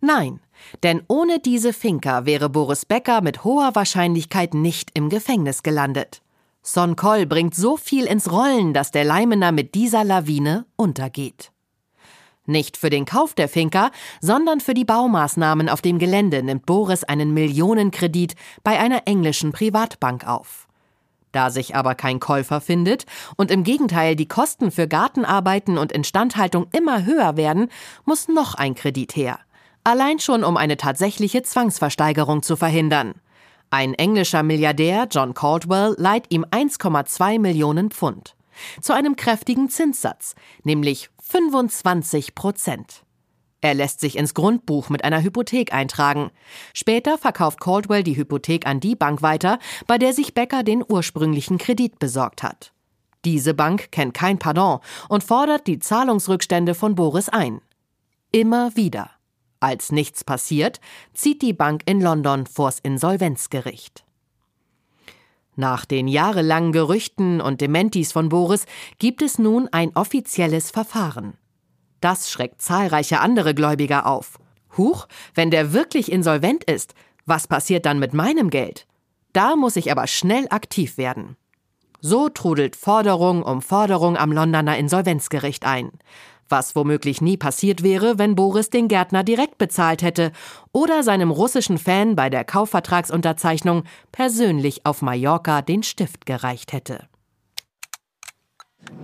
Nein, 0.00 0.40
denn 0.82 1.02
ohne 1.08 1.38
diese 1.38 1.72
Finca 1.72 2.24
wäre 2.24 2.48
Boris 2.48 2.86
Becker 2.86 3.20
mit 3.20 3.44
hoher 3.44 3.74
Wahrscheinlichkeit 3.74 4.54
nicht 4.54 4.90
im 4.94 5.08
Gefängnis 5.08 5.62
gelandet. 5.62 6.22
Son 6.62 6.94
Koll 6.94 7.26
bringt 7.26 7.56
so 7.56 7.76
viel 7.76 8.04
ins 8.04 8.30
Rollen, 8.30 8.72
dass 8.72 8.92
der 8.92 9.04
Leimener 9.04 9.50
mit 9.50 9.74
dieser 9.74 10.04
Lawine 10.04 10.64
untergeht. 10.76 11.50
Nicht 12.46 12.76
für 12.76 12.90
den 12.90 13.04
Kauf 13.04 13.34
der 13.34 13.48
Finca, 13.48 13.90
sondern 14.20 14.60
für 14.60 14.74
die 14.74 14.84
Baumaßnahmen 14.84 15.68
auf 15.68 15.82
dem 15.82 15.98
Gelände 15.98 16.42
nimmt 16.42 16.66
Boris 16.66 17.04
einen 17.04 17.34
Millionenkredit 17.34 18.34
bei 18.62 18.78
einer 18.78 19.06
englischen 19.06 19.52
Privatbank 19.52 20.26
auf. 20.26 20.68
Da 21.32 21.50
sich 21.50 21.74
aber 21.74 21.94
kein 21.94 22.20
Käufer 22.20 22.60
findet 22.60 23.06
und 23.36 23.50
im 23.50 23.64
Gegenteil 23.64 24.16
die 24.16 24.28
Kosten 24.28 24.70
für 24.70 24.86
Gartenarbeiten 24.86 25.78
und 25.78 25.90
Instandhaltung 25.90 26.66
immer 26.72 27.04
höher 27.04 27.36
werden, 27.36 27.68
muss 28.04 28.28
noch 28.28 28.54
ein 28.54 28.74
Kredit 28.74 29.16
her. 29.16 29.38
Allein 29.82 30.20
schon 30.20 30.44
um 30.44 30.56
eine 30.56 30.76
tatsächliche 30.76 31.42
Zwangsversteigerung 31.42 32.42
zu 32.42 32.56
verhindern. 32.56 33.14
Ein 33.72 33.94
englischer 33.94 34.42
Milliardär, 34.42 35.08
John 35.10 35.32
Caldwell, 35.32 35.94
leiht 35.96 36.26
ihm 36.28 36.44
1,2 36.44 37.38
Millionen 37.38 37.90
Pfund. 37.90 38.36
Zu 38.82 38.92
einem 38.92 39.16
kräftigen 39.16 39.70
Zinssatz, 39.70 40.34
nämlich 40.62 41.08
25 41.22 42.34
Prozent. 42.34 43.02
Er 43.62 43.72
lässt 43.72 44.00
sich 44.00 44.18
ins 44.18 44.34
Grundbuch 44.34 44.90
mit 44.90 45.04
einer 45.04 45.22
Hypothek 45.22 45.72
eintragen. 45.72 46.30
Später 46.74 47.16
verkauft 47.16 47.60
Caldwell 47.60 48.02
die 48.02 48.14
Hypothek 48.14 48.66
an 48.66 48.78
die 48.78 48.94
Bank 48.94 49.22
weiter, 49.22 49.58
bei 49.86 49.96
der 49.96 50.12
sich 50.12 50.34
Becker 50.34 50.64
den 50.64 50.84
ursprünglichen 50.86 51.56
Kredit 51.56 51.98
besorgt 51.98 52.42
hat. 52.42 52.74
Diese 53.24 53.54
Bank 53.54 53.90
kennt 53.90 54.12
kein 54.12 54.38
Pardon 54.38 54.80
und 55.08 55.24
fordert 55.24 55.66
die 55.66 55.78
Zahlungsrückstände 55.78 56.74
von 56.74 56.94
Boris 56.94 57.30
ein. 57.30 57.62
Immer 58.32 58.76
wieder. 58.76 59.11
Als 59.62 59.92
nichts 59.92 60.24
passiert, 60.24 60.80
zieht 61.14 61.40
die 61.40 61.52
Bank 61.52 61.82
in 61.86 62.00
London 62.00 62.46
vors 62.46 62.80
Insolvenzgericht. 62.80 64.04
Nach 65.54 65.84
den 65.84 66.08
jahrelangen 66.08 66.72
Gerüchten 66.72 67.40
und 67.40 67.60
Dementis 67.60 68.10
von 68.10 68.28
Boris 68.28 68.66
gibt 68.98 69.22
es 69.22 69.38
nun 69.38 69.68
ein 69.70 69.94
offizielles 69.94 70.72
Verfahren. 70.72 71.34
Das 72.00 72.28
schreckt 72.28 72.60
zahlreiche 72.60 73.20
andere 73.20 73.54
Gläubiger 73.54 74.06
auf. 74.06 74.40
Huch, 74.76 75.06
wenn 75.36 75.52
der 75.52 75.72
wirklich 75.72 76.10
insolvent 76.10 76.64
ist, 76.64 76.94
was 77.24 77.46
passiert 77.46 77.86
dann 77.86 78.00
mit 78.00 78.14
meinem 78.14 78.50
Geld? 78.50 78.88
Da 79.32 79.54
muss 79.54 79.76
ich 79.76 79.92
aber 79.92 80.08
schnell 80.08 80.48
aktiv 80.50 80.98
werden. 80.98 81.36
So 82.00 82.28
trudelt 82.28 82.74
Forderung 82.74 83.44
um 83.44 83.62
Forderung 83.62 84.16
am 84.16 84.32
Londoner 84.32 84.76
Insolvenzgericht 84.76 85.64
ein 85.64 85.92
was 86.52 86.76
womöglich 86.76 87.20
nie 87.20 87.36
passiert 87.36 87.82
wäre, 87.82 88.18
wenn 88.18 88.36
Boris 88.36 88.70
den 88.70 88.86
Gärtner 88.86 89.24
direkt 89.24 89.58
bezahlt 89.58 90.02
hätte 90.02 90.30
oder 90.70 91.02
seinem 91.02 91.32
russischen 91.32 91.78
Fan 91.78 92.14
bei 92.14 92.30
der 92.30 92.44
Kaufvertragsunterzeichnung 92.44 93.82
persönlich 94.12 94.86
auf 94.86 95.02
Mallorca 95.02 95.62
den 95.62 95.82
Stift 95.82 96.26
gereicht 96.26 96.72
hätte. 96.72 97.08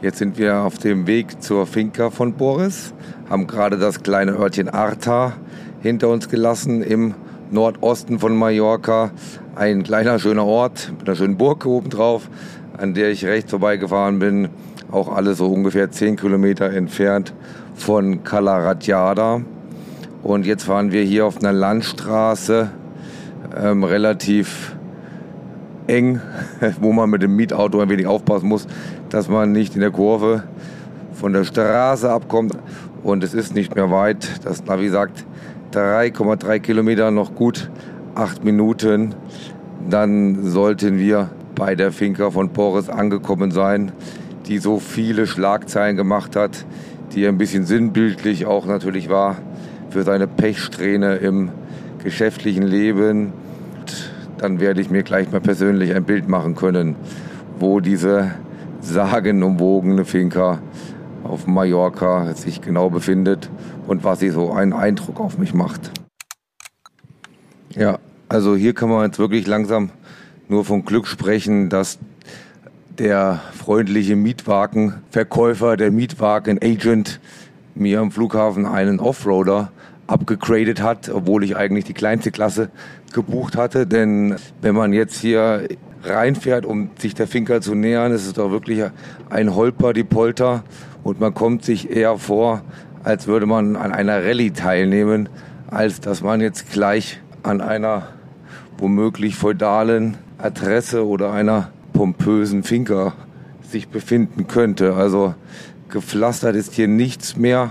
Jetzt 0.01 0.19
sind 0.19 0.39
wir 0.39 0.59
auf 0.59 0.79
dem 0.79 1.09
Weg 1.09 1.43
zur 1.43 1.67
Finca 1.67 2.11
von 2.11 2.35
Boris, 2.35 2.95
haben 3.29 3.49
gerade 3.49 3.79
das 3.79 4.05
kleine 4.05 4.33
Örtchen 4.33 4.69
Arta 4.69 5.33
hinter 5.81 6.09
uns 6.09 6.29
gelassen 6.29 6.83
im 6.83 7.15
Nordosten 7.51 8.19
von 8.19 8.37
Mallorca. 8.37 9.11
Ein 9.57 9.83
kleiner 9.83 10.19
schöner 10.19 10.45
Ort 10.45 10.93
mit 10.99 11.09
einer 11.09 11.17
schönen 11.17 11.39
Burg 11.39 11.65
oben 11.67 11.91
drauf, 11.91 12.29
an 12.77 12.95
der 12.95 13.11
ich 13.11 13.25
rechts 13.25 13.51
vorbeigefahren 13.51 14.19
bin 14.19 14.51
auch 14.91 15.15
alle 15.15 15.35
so 15.35 15.47
ungefähr 15.47 15.91
10 15.91 16.17
Kilometer 16.17 16.71
entfernt 16.71 17.35
von 17.75 18.25
Calaratiada. 18.25 19.43
Und 20.23 20.47
jetzt 20.47 20.65
fahren 20.65 20.93
wir 20.93 21.03
hier 21.03 21.27
auf 21.27 21.39
einer 21.39 21.53
Landstraße, 21.53 22.71
ähm, 23.57 23.85
relativ 23.85 24.77
eng, 25.87 26.21
wo 26.81 26.93
man 26.93 27.11
mit 27.11 27.23
dem 27.23 27.37
Mietauto 27.37 27.81
ein 27.81 27.89
wenig 27.89 28.07
aufpassen 28.07 28.49
muss, 28.49 28.67
dass 29.11 29.29
man 29.29 29.53
nicht 29.53 29.75
in 29.75 29.81
der 29.81 29.91
Kurve 29.91 30.45
von 31.13 31.33
der 31.33 31.45
Straße 31.45 32.11
abkommt. 32.11 32.57
Und 33.03 33.23
es 33.23 33.33
ist 33.33 33.55
nicht 33.55 33.75
mehr 33.75 33.91
weit. 33.91 34.45
Das 34.45 34.65
Navi 34.65 34.89
sagt 34.89 35.25
3,3 35.73 36.59
Kilometer, 36.61 37.11
noch 37.11 37.35
gut 37.35 37.71
8 38.15 38.45
Minuten. 38.45 39.15
Dann 39.89 40.43
sollten 40.45 40.99
wir 40.99 41.31
bei 41.55 41.75
der 41.75 41.93
Finca 41.93 42.31
von 42.31 42.51
Boris 42.51 42.89
angekommen 42.89 43.51
sein 43.51 43.93
die 44.49 44.59
so 44.59 44.79
viele 44.79 45.27
Schlagzeilen 45.27 45.97
gemacht 45.97 46.35
hat, 46.35 46.65
die 47.15 47.27
ein 47.27 47.39
bisschen 47.39 47.65
sinnbildlich 47.65 48.47
auch 48.47 48.67
natürlich 48.67 49.09
war 49.09 49.37
für 49.91 50.03
seine 50.03 50.27
Pechsträhne 50.27 51.17
im 51.17 51.51
geschäftlichen 52.03 52.63
Leben. 52.63 53.33
Dann 54.39 54.61
werde 54.61 54.81
ich 54.81 54.91
mir 54.91 55.03
gleich 55.03 55.31
mal 55.31 55.41
persönlich 55.41 55.95
ein 55.95 56.05
Bild 56.05 56.29
machen 56.29 56.55
können, 56.55 56.97
wo 57.59 57.81
diese 57.81 58.33
sagenumwogene 58.81 60.05
Finca 60.05 60.61
auf 61.25 61.47
Mallorca 61.47 62.33
sich 62.35 62.61
genau 62.61 62.91
befindet 62.91 63.51
und 63.87 64.05
was 64.05 64.21
sie 64.21 64.31
so 64.31 64.53
einen 64.53 64.73
Eindruck 64.73 65.21
auf 65.21 65.39
mich 65.39 65.53
macht. 65.53 65.91
Ja, 67.71 67.99
also 68.29 68.57
hier 68.57 68.75
kann 68.75 68.89
man 68.89 69.07
jetzt 69.07 69.19
wirklich 69.19 69.47
langsam 69.47 69.91
nur 70.49 70.65
von 70.65 70.85
Glück 70.85 71.07
sprechen, 71.07 71.69
dass 71.69 71.99
der 72.99 73.41
freundliche 73.53 74.17
Mietwagenverkäufer, 74.17 75.77
der 75.77 75.91
Mietwagen-Agent 75.91 77.21
mir 77.75 78.01
am 78.01 78.11
Flughafen 78.11 78.67
einen 78.67 78.99
Offroader 78.99 79.71
abgegradet 80.09 80.83
hat, 80.83 81.09
obwohl 81.09 81.45
ich 81.45 81.57
eigentlich 81.57 81.85
die 81.85 81.93
kleinste 81.95 82.33
Klasse 82.33 82.71
gebucht 83.13 83.57
hatte. 83.57 83.87
Denn 83.87 84.37
wenn 84.61 84.75
man 84.75 84.93
jetzt 84.93 85.21
hier 85.21 85.69
reinfährt, 86.03 86.67
um 86.67 86.91
sich 86.99 87.15
der 87.15 87.27
Finker 87.27 87.61
zu 87.61 87.75
nähern, 87.75 88.13
ist 88.13 88.27
es 88.27 88.33
doch 88.33 88.51
wirklich 88.51 88.83
ein 89.31 89.55
Holper, 89.55 89.93
die 89.93 90.05
Polter. 90.05 90.65
Und 91.05 91.21
man 91.21 91.35
kommt 91.35 91.65
sich 91.65 91.91
eher 91.91 92.19
vor, 92.19 92.63
als 93.05 93.27
würde 93.27 93.47
man 93.47 93.77
an 93.77 93.93
einer 93.93 94.25
Rallye 94.25 94.51
teilnehmen, 94.51 95.29
als 95.71 96.01
dass 96.01 96.23
man 96.23 96.41
jetzt 96.41 96.73
gleich 96.73 97.21
an 97.43 97.61
einer 97.61 98.09
womöglich 98.79 99.37
feudalen 99.37 100.17
Adresse 100.39 101.07
oder 101.07 101.33
einer 101.33 101.71
pompösen 101.93 102.63
Finker 102.63 103.15
sich 103.63 103.89
befinden 103.89 104.47
könnte. 104.47 104.95
Also 104.95 105.35
gepflastert 105.89 106.57
ist 106.57 106.75
hier 106.75 106.89
nichts 106.89 107.37
mehr. 107.37 107.71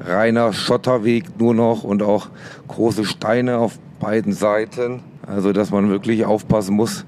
Reiner 0.00 0.52
Schotterweg 0.52 1.38
nur 1.38 1.54
noch 1.54 1.84
und 1.84 2.02
auch 2.02 2.28
große 2.68 3.04
Steine 3.04 3.58
auf 3.58 3.78
beiden 4.00 4.32
Seiten. 4.32 5.00
Also 5.26 5.52
dass 5.52 5.70
man 5.70 5.90
wirklich 5.90 6.24
aufpassen 6.24 6.74
muss, 6.76 7.04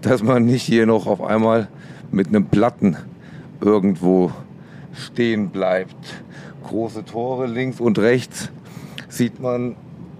dass 0.00 0.22
man 0.22 0.44
nicht 0.44 0.62
hier 0.62 0.86
noch 0.86 1.06
auf 1.06 1.22
einmal 1.22 1.68
mit 2.10 2.28
einem 2.28 2.46
Platten 2.46 2.96
irgendwo 3.60 4.32
stehen 4.92 5.50
bleibt. 5.50 6.22
Große 6.64 7.04
Tore 7.04 7.46
links 7.46 7.80
und 7.80 7.98
rechts 7.98 8.50
sieht 9.08 9.40
man 9.40 9.76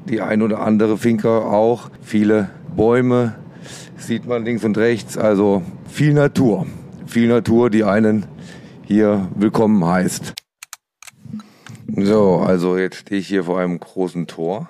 die 0.09 0.21
ein 0.21 0.43
oder 0.43 0.61
andere 0.61 0.97
Finker 0.97 1.47
auch. 1.47 1.91
Viele 2.03 2.51
Bäume 2.77 3.35
sieht 3.97 4.27
man 4.27 4.45
links 4.45 4.65
und 4.65 4.79
rechts. 4.79 5.19
Also 5.19 5.63
viel 5.89 6.13
Natur. 6.15 6.67
Viel 7.07 7.29
Natur, 7.29 7.71
die 7.71 7.83
einen 7.83 8.27
hier 8.85 9.29
willkommen 9.35 9.85
heißt. 9.85 10.35
So, 11.97 12.37
also 12.37 12.77
jetzt 12.77 12.97
stehe 12.97 13.21
ich 13.21 13.29
hier 13.29 13.45
vor 13.45 13.59
einem 13.59 13.81
großen 13.81 14.27
Tor. 14.27 14.69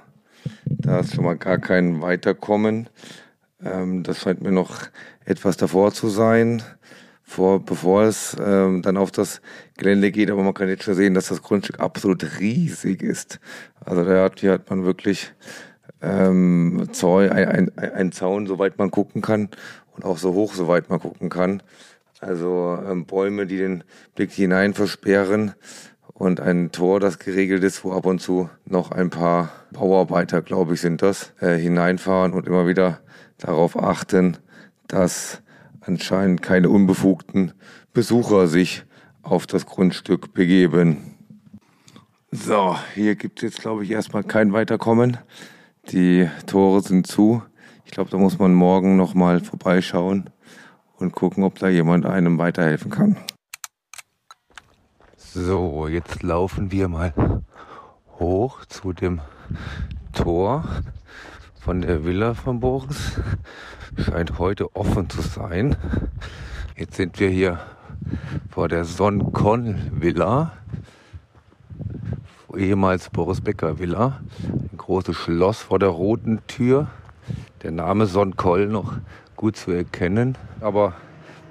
Da 0.65 1.01
ist 1.01 1.15
schon 1.15 1.25
mal 1.25 1.37
gar 1.37 1.59
kein 1.59 2.01
Weiterkommen. 2.01 2.89
Ähm, 3.63 4.05
das 4.05 4.21
scheint 4.21 4.41
mir 4.41 4.53
noch 4.53 4.81
etwas 5.25 5.57
davor 5.57 5.93
zu 5.93 6.09
sein, 6.09 6.63
vor, 7.23 7.65
bevor 7.65 8.05
es 8.05 8.37
ähm, 8.41 8.83
dann 8.83 8.97
auf 8.97 9.11
das 9.11 9.43
Gelände 9.77 10.11
geht. 10.11 10.31
Aber 10.31 10.43
man 10.43 10.55
kann 10.55 10.69
jetzt 10.69 10.85
schon 10.85 10.95
sehen, 10.95 11.15
dass 11.15 11.29
das 11.29 11.43
Grundstück 11.43 11.81
absolut 11.81 12.41
riesig 12.41 13.03
ist. 13.03 13.41
Also 13.85 14.05
da 14.05 14.25
hat, 14.25 14.41
hier 14.41 14.53
hat 14.53 14.71
man 14.71 14.85
wirklich 14.85 15.35
ähm, 16.01 16.89
Zoll, 16.93 17.31
ein, 17.31 17.77
ein, 17.77 17.93
ein 17.93 18.13
Zaun, 18.13 18.47
soweit 18.47 18.79
man 18.79 18.91
gucken 18.91 19.21
kann 19.21 19.51
und 19.99 20.05
auch 20.05 20.19
so 20.19 20.33
hoch, 20.35 20.55
soweit 20.55 20.89
man 20.91 21.01
gucken 21.01 21.29
kann. 21.29 21.63
Also 22.21 22.79
ähm, 22.89 23.05
Bäume, 23.05 23.47
die 23.47 23.57
den 23.57 23.85
Blick 24.15 24.31
hinein 24.31 24.75
versperren 24.75 25.55
und 26.15 26.41
ein 26.41 26.73
Tor, 26.73 27.01
das 27.01 27.19
geregelt 27.19 27.65
ist, 27.65 27.85
wo 27.85 27.93
ab 27.93 28.07
und 28.07 28.21
zu 28.21 28.49
noch 28.65 28.93
ein 28.93 29.11
paar 29.11 29.51
Bauarbeiter, 29.73 30.43
glaube 30.43 30.75
ich, 30.75 30.81
sind 30.81 31.03
das, 31.03 31.33
äh, 31.41 31.57
hineinfahren 31.57 32.33
und 32.33 32.47
immer 32.47 32.67
wieder 32.67 33.01
darauf 33.39 33.77
achten, 33.77 34.37
dass 34.87 35.43
anscheinend 35.81 36.43
keine 36.43 36.71
unbefugten 36.71 37.53
Besucher 37.93 38.47
sich 38.47 38.85
auf 39.23 39.47
das 39.47 39.67
Grundstück 39.67 40.33
begeben. 40.33 41.15
So, 42.31 42.77
hier 42.95 43.17
gibt 43.17 43.39
es 43.39 43.43
jetzt, 43.51 43.61
glaube 43.61 43.85
ich, 43.85 43.91
erstmal 43.91 44.23
kein 44.23 44.53
Weiterkommen. 44.53 45.19
Die 45.91 46.29
Tore 46.47 46.83
sind 46.83 47.07
zu. 47.07 47.43
Ich 47.89 47.93
glaube, 47.93 48.11
da 48.11 48.19
muss 48.19 48.39
man 48.39 48.53
morgen 48.53 48.97
nochmal 48.97 49.41
vorbeischauen 49.41 50.29
und 50.99 51.13
gucken, 51.13 51.43
ob 51.43 51.59
da 51.59 51.69
jemand 51.69 52.05
einem 52.05 52.37
weiterhelfen 52.37 52.91
kann. 52.91 53.17
So, 55.17 55.89
jetzt 55.89 56.23
laufen 56.23 56.71
wir 56.71 56.89
mal 56.89 57.15
hoch 58.19 58.67
zu 58.67 58.93
dem 58.93 59.23
Tor 60.13 60.65
von 61.59 61.81
der 61.81 62.05
Villa 62.05 62.35
von 62.35 62.61
Boris. 62.61 63.19
Scheint 63.97 64.39
heute 64.39 64.77
offen 64.77 65.09
zu 65.09 65.23
sein. 65.23 65.75
Jetzt 66.77 66.97
sind 66.97 67.19
wir 67.19 67.31
hier 67.31 67.59
vor 68.51 68.69
der 68.69 68.85
Sonkon 68.85 69.91
Villa, 69.93 70.53
ehemals 72.55 73.09
Boris 73.09 73.41
Becker 73.41 73.79
Villa. 73.79 74.21
Ein 74.47 74.77
großes 74.77 75.17
Schloss 75.17 75.63
vor 75.63 75.79
der 75.79 75.89
roten 75.89 76.47
Tür. 76.47 76.89
Der 77.63 77.71
Name 77.71 78.07
Sonkoll 78.07 78.67
noch 78.67 78.95
gut 79.37 79.57
zu 79.57 79.71
erkennen. 79.71 80.37
Aber 80.61 80.95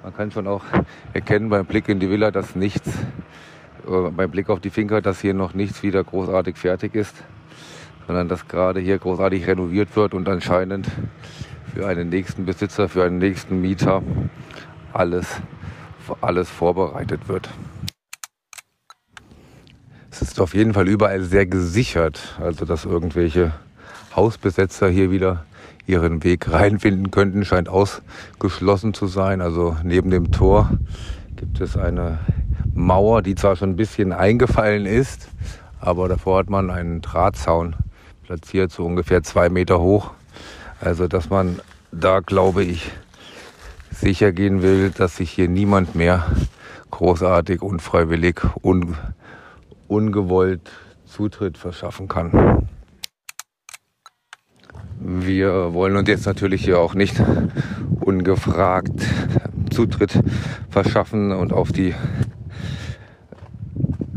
man 0.02 0.14
kann 0.14 0.30
schon 0.30 0.46
auch 0.46 0.64
erkennen 1.12 1.48
beim 1.48 1.66
Blick 1.66 1.88
in 1.88 2.00
die 2.00 2.08
Villa, 2.08 2.30
dass 2.30 2.54
nichts, 2.54 2.90
beim 3.86 4.30
Blick 4.30 4.48
auf 4.48 4.60
die 4.60 4.70
Finker, 4.70 5.02
dass 5.02 5.20
hier 5.20 5.34
noch 5.34 5.54
nichts 5.54 5.82
wieder 5.82 6.04
großartig 6.04 6.56
fertig 6.56 6.94
ist, 6.94 7.14
sondern 8.06 8.28
dass 8.28 8.48
gerade 8.48 8.80
hier 8.80 8.98
großartig 8.98 9.46
renoviert 9.46 9.96
wird 9.96 10.14
und 10.14 10.28
anscheinend 10.28 10.86
für 11.74 11.86
einen 11.86 12.08
nächsten 12.08 12.44
Besitzer, 12.44 12.88
für 12.88 13.04
einen 13.04 13.18
nächsten 13.18 13.60
Mieter 13.60 14.02
alles, 14.92 15.40
alles 16.20 16.48
vorbereitet 16.48 17.28
wird. 17.28 17.48
Es 20.10 20.22
ist 20.22 20.40
auf 20.40 20.54
jeden 20.54 20.74
Fall 20.74 20.88
überall 20.88 21.22
sehr 21.22 21.46
gesichert, 21.46 22.36
also 22.40 22.64
dass 22.64 22.84
irgendwelche 22.84 23.52
Hausbesetzer 24.16 24.88
hier 24.88 25.10
wieder 25.10 25.44
ihren 25.88 26.22
Weg 26.22 26.52
reinfinden 26.52 27.10
könnten, 27.10 27.44
scheint 27.44 27.68
ausgeschlossen 27.68 28.94
zu 28.94 29.06
sein. 29.06 29.40
Also 29.40 29.76
neben 29.82 30.10
dem 30.10 30.30
Tor 30.30 30.70
gibt 31.36 31.60
es 31.60 31.76
eine 31.76 32.18
Mauer, 32.74 33.22
die 33.22 33.34
zwar 33.34 33.56
schon 33.56 33.70
ein 33.70 33.76
bisschen 33.76 34.12
eingefallen 34.12 34.86
ist, 34.86 35.28
aber 35.80 36.08
davor 36.08 36.40
hat 36.40 36.50
man 36.50 36.70
einen 36.70 37.00
Drahtzaun 37.00 37.74
platziert, 38.24 38.70
so 38.70 38.84
ungefähr 38.84 39.22
zwei 39.22 39.48
Meter 39.48 39.80
hoch. 39.80 40.10
Also 40.80 41.08
dass 41.08 41.30
man 41.30 41.60
da, 41.90 42.20
glaube 42.20 42.62
ich, 42.64 42.90
sicher 43.90 44.32
gehen 44.32 44.62
will, 44.62 44.90
dass 44.90 45.16
sich 45.16 45.30
hier 45.30 45.48
niemand 45.48 45.94
mehr 45.94 46.26
großartig, 46.90 47.62
unfreiwillig, 47.62 48.42
un 48.62 48.96
ungewollt 49.88 50.70
Zutritt 51.06 51.56
verschaffen 51.56 52.08
kann. 52.08 52.67
Wir 55.10 55.72
wollen 55.72 55.96
uns 55.96 56.06
jetzt 56.06 56.26
natürlich 56.26 56.62
hier 56.62 56.78
auch 56.78 56.92
nicht 56.92 57.14
ungefragt 57.98 59.06
Zutritt 59.70 60.20
verschaffen 60.68 61.32
und 61.32 61.50
auf 61.50 61.72
die 61.72 61.94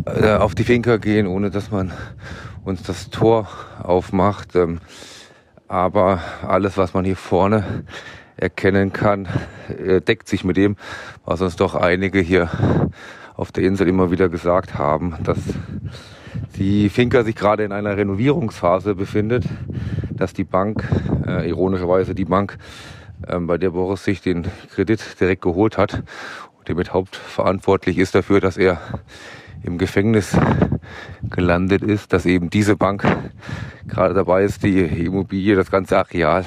äh, 0.06 0.34
auf 0.34 0.54
die 0.54 0.66
Finker 0.66 1.00
gehen, 1.00 1.28
ohne 1.28 1.50
dass 1.50 1.72
man 1.72 1.94
uns 2.66 2.84
das 2.84 3.10
Tor 3.10 3.48
aufmacht. 3.82 4.54
Ähm, 4.58 4.82
aber 5.70 6.20
alles, 6.46 6.76
was 6.76 6.94
man 6.94 7.06
hier 7.06 7.16
vorne 7.16 7.86
erkennen 8.36 8.92
kann, 8.92 9.30
äh, 9.70 10.02
deckt 10.02 10.28
sich 10.28 10.44
mit 10.44 10.58
dem, 10.58 10.76
was 11.24 11.40
uns 11.40 11.56
doch 11.56 11.74
einige 11.74 12.20
hier 12.20 12.50
auf 13.38 13.54
der 13.54 13.64
Insel 13.64 13.88
immer 13.88 14.12
wieder 14.12 14.28
gesagt 14.28 14.78
haben, 14.78 15.16
dass 15.24 15.40
die 16.58 16.90
Finca 16.90 17.24
sich 17.24 17.36
gerade 17.36 17.64
in 17.64 17.72
einer 17.72 17.98
Renovierungsphase 17.98 18.96
befindet, 18.96 19.46
dass 20.12 20.34
die 20.34 20.44
Bank, 20.44 20.84
äh, 21.26 21.50
ironischerweise 21.50 22.14
die 22.14 22.26
Bank, 22.26 22.58
äh, 23.28 23.40
bei 23.40 23.58
der 23.58 23.72
Boris 23.72 24.04
sich 24.04 24.22
den 24.22 24.48
Kredit 24.74 25.20
direkt 25.20 25.42
geholt 25.42 25.78
hat 25.78 26.04
und 26.58 26.70
damit 26.70 26.94
hauptverantwortlich 26.94 27.98
ist 27.98 28.16
dafür, 28.16 28.40
dass 28.40 28.58
er 28.58 28.80
im 29.64 29.78
Gefängnis 29.78 30.38
gelandet 31.30 31.84
ist, 31.84 32.14
dass 32.14 32.26
eben 32.26 32.50
diese 32.50 32.76
Bank 32.76 33.06
gerade 33.88 34.14
dabei 34.14 34.44
ist, 34.44 34.64
die 34.64 34.80
Immobilie, 34.80 35.56
das 35.56 35.72
ganze 35.72 35.98
Areal 35.98 36.46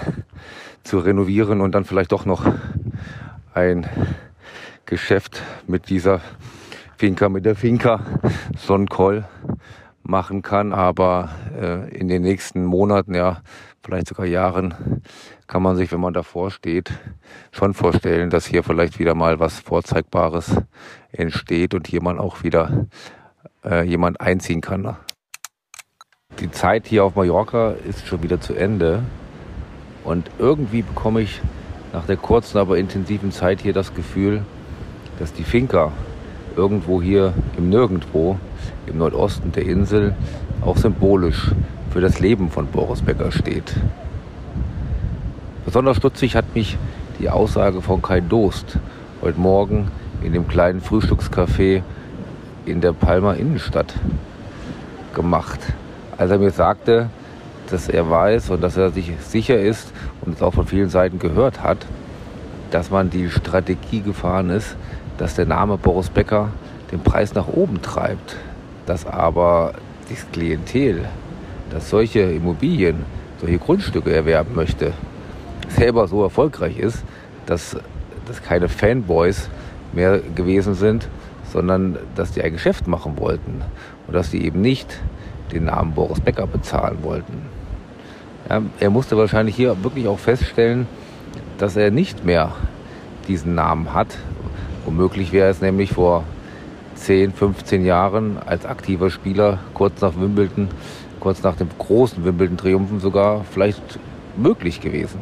zu 0.82 0.98
renovieren 0.98 1.60
und 1.60 1.74
dann 1.74 1.84
vielleicht 1.84 2.12
doch 2.12 2.26
noch 2.26 2.44
ein 3.54 3.86
Geschäft 4.84 5.42
mit 5.66 5.88
dieser 5.88 6.20
Finca, 6.96 7.28
mit 7.28 7.44
der 7.44 7.54
Finca 7.54 8.00
Sonkoll 8.56 9.24
machen 10.04 10.42
kann. 10.42 10.72
Aber 10.72 11.30
äh, 11.58 11.88
in 11.96 12.08
den 12.08 12.22
nächsten 12.22 12.64
Monaten, 12.64 13.14
ja, 13.14 13.42
vielleicht 13.82 14.08
sogar 14.08 14.26
Jahren, 14.26 15.02
kann 15.46 15.62
man 15.62 15.76
sich, 15.76 15.92
wenn 15.92 16.00
man 16.00 16.14
davor 16.14 16.50
steht, 16.50 16.92
schon 17.52 17.74
vorstellen, 17.74 18.30
dass 18.30 18.46
hier 18.46 18.62
vielleicht 18.62 18.98
wieder 18.98 19.14
mal 19.14 19.40
was 19.40 19.60
Vorzeigbares 19.60 20.56
entsteht 21.12 21.74
und 21.74 21.86
hier 21.86 22.02
man 22.02 22.18
auch 22.18 22.42
wieder 22.42 22.86
äh, 23.64 23.82
jemand 23.84 24.20
einziehen 24.20 24.60
kann. 24.60 24.82
Ne? 24.82 24.96
Die 26.40 26.50
Zeit 26.50 26.86
hier 26.86 27.04
auf 27.04 27.14
Mallorca 27.14 27.72
ist 27.72 28.06
schon 28.06 28.22
wieder 28.22 28.40
zu 28.40 28.54
Ende. 28.54 29.02
Und 30.04 30.30
irgendwie 30.38 30.82
bekomme 30.82 31.22
ich 31.22 31.40
nach 31.92 32.06
der 32.06 32.16
kurzen, 32.16 32.58
aber 32.58 32.76
intensiven 32.76 33.32
Zeit 33.32 33.60
hier 33.60 33.72
das 33.72 33.94
Gefühl, 33.94 34.44
dass 35.18 35.32
die 35.32 35.44
Finca 35.44 35.92
irgendwo 36.56 37.00
hier 37.00 37.32
im 37.56 37.68
Nirgendwo 37.68 38.38
im 38.86 38.98
Nordosten 38.98 39.52
der 39.52 39.66
Insel 39.66 40.14
auch 40.60 40.76
symbolisch 40.76 41.50
für 41.90 42.00
das 42.00 42.20
Leben 42.20 42.50
von 42.50 42.66
Boris 42.66 43.02
Becker 43.02 43.30
steht. 43.30 43.74
Besonders 45.64 45.96
stutzig 45.96 46.36
hat 46.36 46.54
mich 46.54 46.76
die 47.18 47.30
Aussage 47.30 47.80
von 47.80 48.02
Kai 48.02 48.20
Dost 48.20 48.78
heute 49.22 49.40
Morgen 49.40 49.90
in 50.22 50.32
dem 50.32 50.48
kleinen 50.48 50.80
Frühstückscafé 50.80 51.82
in 52.66 52.80
der 52.80 52.92
Palmer 52.92 53.36
Innenstadt 53.36 53.94
gemacht. 55.14 55.60
Als 56.16 56.30
er 56.30 56.38
mir 56.38 56.50
sagte, 56.50 57.08
dass 57.70 57.88
er 57.88 58.10
weiß 58.10 58.50
und 58.50 58.62
dass 58.62 58.76
er 58.76 58.90
sich 58.90 59.12
sicher 59.20 59.58
ist 59.58 59.92
und 60.22 60.36
es 60.36 60.42
auch 60.42 60.54
von 60.54 60.66
vielen 60.66 60.90
Seiten 60.90 61.18
gehört 61.18 61.62
hat, 61.62 61.78
dass 62.70 62.90
man 62.90 63.10
die 63.10 63.30
Strategie 63.30 64.00
gefahren 64.00 64.50
ist, 64.50 64.76
dass 65.18 65.34
der 65.34 65.46
Name 65.46 65.78
Boris 65.78 66.10
Becker 66.10 66.48
den 66.92 67.00
Preis 67.00 67.34
nach 67.34 67.48
oben 67.48 67.80
treibt, 67.82 68.36
dass 68.86 69.06
aber 69.06 69.74
das 70.08 70.26
Klientel, 70.32 71.06
das 71.70 71.90
solche 71.90 72.20
Immobilien, 72.20 73.04
solche 73.40 73.58
Grundstücke 73.58 74.14
erwerben 74.14 74.54
möchte, 74.54 74.92
selber 75.68 76.06
so 76.08 76.22
erfolgreich 76.22 76.78
ist, 76.78 77.02
dass 77.46 77.76
das 78.26 78.42
keine 78.42 78.68
Fanboys 78.68 79.48
mehr 79.92 80.20
gewesen 80.34 80.74
sind, 80.74 81.08
sondern 81.52 81.98
dass 82.14 82.32
die 82.32 82.42
ein 82.42 82.52
Geschäft 82.52 82.86
machen 82.86 83.18
wollten 83.18 83.62
und 84.06 84.14
dass 84.14 84.30
sie 84.30 84.42
eben 84.44 84.60
nicht 84.60 85.00
den 85.52 85.64
Namen 85.64 85.92
Boris 85.92 86.20
Becker 86.20 86.46
bezahlen 86.46 86.98
wollten. 87.02 87.42
Ja, 88.48 88.62
er 88.80 88.90
musste 88.90 89.16
wahrscheinlich 89.16 89.56
hier 89.56 89.82
wirklich 89.82 90.06
auch 90.06 90.18
feststellen, 90.18 90.86
dass 91.58 91.76
er 91.76 91.90
nicht 91.90 92.24
mehr 92.24 92.52
diesen 93.28 93.54
Namen 93.54 93.94
hat. 93.94 94.18
Womöglich 94.84 95.32
wäre 95.32 95.48
es 95.48 95.60
nämlich 95.60 95.92
vor 95.92 96.24
10, 96.94 97.33
15 97.33 97.85
Jahren 97.85 98.38
als 98.44 98.66
aktiver 98.66 99.11
Spieler 99.11 99.59
kurz 99.74 100.00
nach 100.00 100.14
Wimbledon, 100.18 100.68
kurz 101.20 101.42
nach 101.42 101.57
dem 101.57 101.68
großen 101.78 102.24
Wimbledon-Triumphen 102.24 103.00
sogar 103.00 103.44
vielleicht 103.44 103.98
möglich 104.37 104.80
gewesen. 104.80 105.20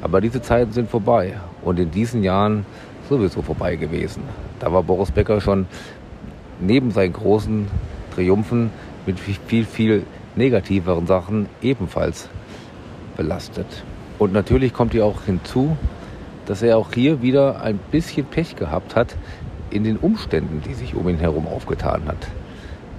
Aber 0.00 0.20
diese 0.20 0.42
Zeiten 0.42 0.72
sind 0.72 0.90
vorbei 0.90 1.34
und 1.62 1.78
in 1.78 1.90
diesen 1.90 2.22
Jahren 2.22 2.64
sowieso 3.08 3.42
vorbei 3.42 3.76
gewesen. 3.76 4.22
Da 4.60 4.72
war 4.72 4.82
Boris 4.82 5.10
Becker 5.10 5.40
schon 5.40 5.66
neben 6.60 6.90
seinen 6.90 7.12
großen 7.12 7.68
Triumphen 8.14 8.70
mit 9.06 9.18
viel, 9.18 9.64
viel 9.64 10.04
negativeren 10.36 11.06
Sachen 11.06 11.46
ebenfalls 11.62 12.28
belastet. 13.16 13.66
Und 14.18 14.32
natürlich 14.32 14.72
kommt 14.72 14.92
hier 14.92 15.04
auch 15.04 15.22
hinzu, 15.22 15.76
dass 16.46 16.62
er 16.62 16.78
auch 16.78 16.92
hier 16.92 17.22
wieder 17.22 17.60
ein 17.62 17.78
bisschen 17.90 18.26
Pech 18.26 18.56
gehabt 18.56 18.96
hat 18.96 19.16
in 19.70 19.84
den 19.84 19.96
Umständen, 19.96 20.62
die 20.66 20.74
sich 20.74 20.94
um 20.94 21.08
ihn 21.08 21.18
herum 21.18 21.46
aufgetan 21.46 22.02
hat. 22.06 22.28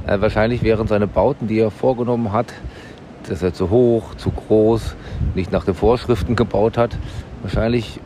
Äh, 0.08 0.22
wahrscheinlich 0.22 0.64
wären 0.64 0.88
seine 0.88 1.08
Bauten, 1.08 1.48
die 1.48 1.60
er 1.60 1.72
vorgenommen 1.72 2.32
hat, 2.32 2.54
dass 3.28 3.44
er 3.44 3.54
zu 3.54 3.70
hoch, 3.70 4.16
zu 4.16 4.32
groß, 4.32 4.96
nicht 5.36 5.52
nach 5.52 5.66
den 5.66 5.76
Vorschriften 5.76 6.36
gebaut 6.36 6.78
hat, 6.78 6.98
wahrscheinlich 7.42 8.00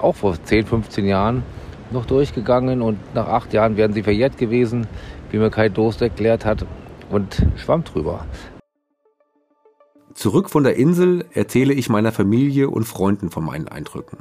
auch 0.00 0.14
vor 0.14 0.36
10, 0.42 0.66
15 0.66 1.06
Jahren 1.06 1.42
noch 1.90 2.06
durchgegangen 2.06 2.82
und 2.82 2.98
nach 3.14 3.28
acht 3.28 3.52
Jahren 3.52 3.76
wären 3.76 3.92
sie 3.92 4.02
verjährt 4.02 4.36
gewesen, 4.36 4.86
wie 5.30 5.38
mir 5.38 5.50
Kai 5.50 5.68
Dost 5.68 6.02
erklärt 6.02 6.44
hat, 6.44 6.64
und 7.10 7.46
schwamm 7.56 7.84
drüber. 7.84 8.26
Zurück 10.14 10.50
von 10.50 10.64
der 10.64 10.76
Insel 10.76 11.24
erzähle 11.32 11.72
ich 11.72 11.88
meiner 11.88 12.12
Familie 12.12 12.68
und 12.70 12.84
Freunden 12.84 13.30
von 13.30 13.44
meinen 13.44 13.68
Eindrücken. 13.68 14.18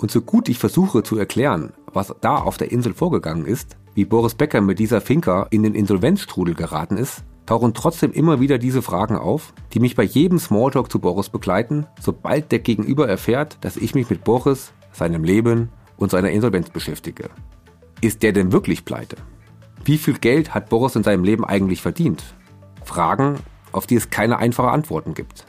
Und 0.00 0.10
so 0.10 0.22
gut 0.22 0.48
ich 0.48 0.58
versuche 0.58 1.02
zu 1.02 1.18
erklären, 1.18 1.74
was 1.92 2.14
da 2.22 2.36
auf 2.36 2.56
der 2.56 2.72
Insel 2.72 2.94
vorgegangen 2.94 3.44
ist, 3.44 3.76
wie 3.94 4.06
Boris 4.06 4.34
Becker 4.34 4.62
mit 4.62 4.78
dieser 4.78 5.02
Finca 5.02 5.46
in 5.50 5.62
den 5.62 5.74
Insolvenzstrudel 5.74 6.54
geraten 6.54 6.96
ist, 6.96 7.22
tauchen 7.44 7.74
trotzdem 7.74 8.10
immer 8.12 8.40
wieder 8.40 8.56
diese 8.56 8.80
Fragen 8.80 9.16
auf, 9.16 9.52
die 9.74 9.80
mich 9.80 9.96
bei 9.96 10.04
jedem 10.04 10.38
Smalltalk 10.38 10.90
zu 10.90 11.00
Boris 11.00 11.28
begleiten, 11.28 11.86
sobald 12.00 12.50
der 12.50 12.60
Gegenüber 12.60 13.08
erfährt, 13.08 13.58
dass 13.60 13.76
ich 13.76 13.94
mich 13.94 14.08
mit 14.08 14.24
Boris, 14.24 14.72
seinem 14.92 15.22
Leben 15.22 15.68
und 15.98 16.10
seiner 16.10 16.30
Insolvenz 16.30 16.70
beschäftige. 16.70 17.28
Ist 18.00 18.22
der 18.22 18.32
denn 18.32 18.52
wirklich 18.52 18.86
pleite? 18.86 19.16
Wie 19.84 19.98
viel 19.98 20.14
Geld 20.14 20.54
hat 20.54 20.70
Boris 20.70 20.96
in 20.96 21.02
seinem 21.02 21.24
Leben 21.24 21.44
eigentlich 21.44 21.82
verdient? 21.82 22.24
Fragen, 22.84 23.36
auf 23.72 23.86
die 23.86 23.96
es 23.96 24.08
keine 24.08 24.38
einfachen 24.38 24.70
Antworten 24.70 25.12
gibt. 25.12 25.44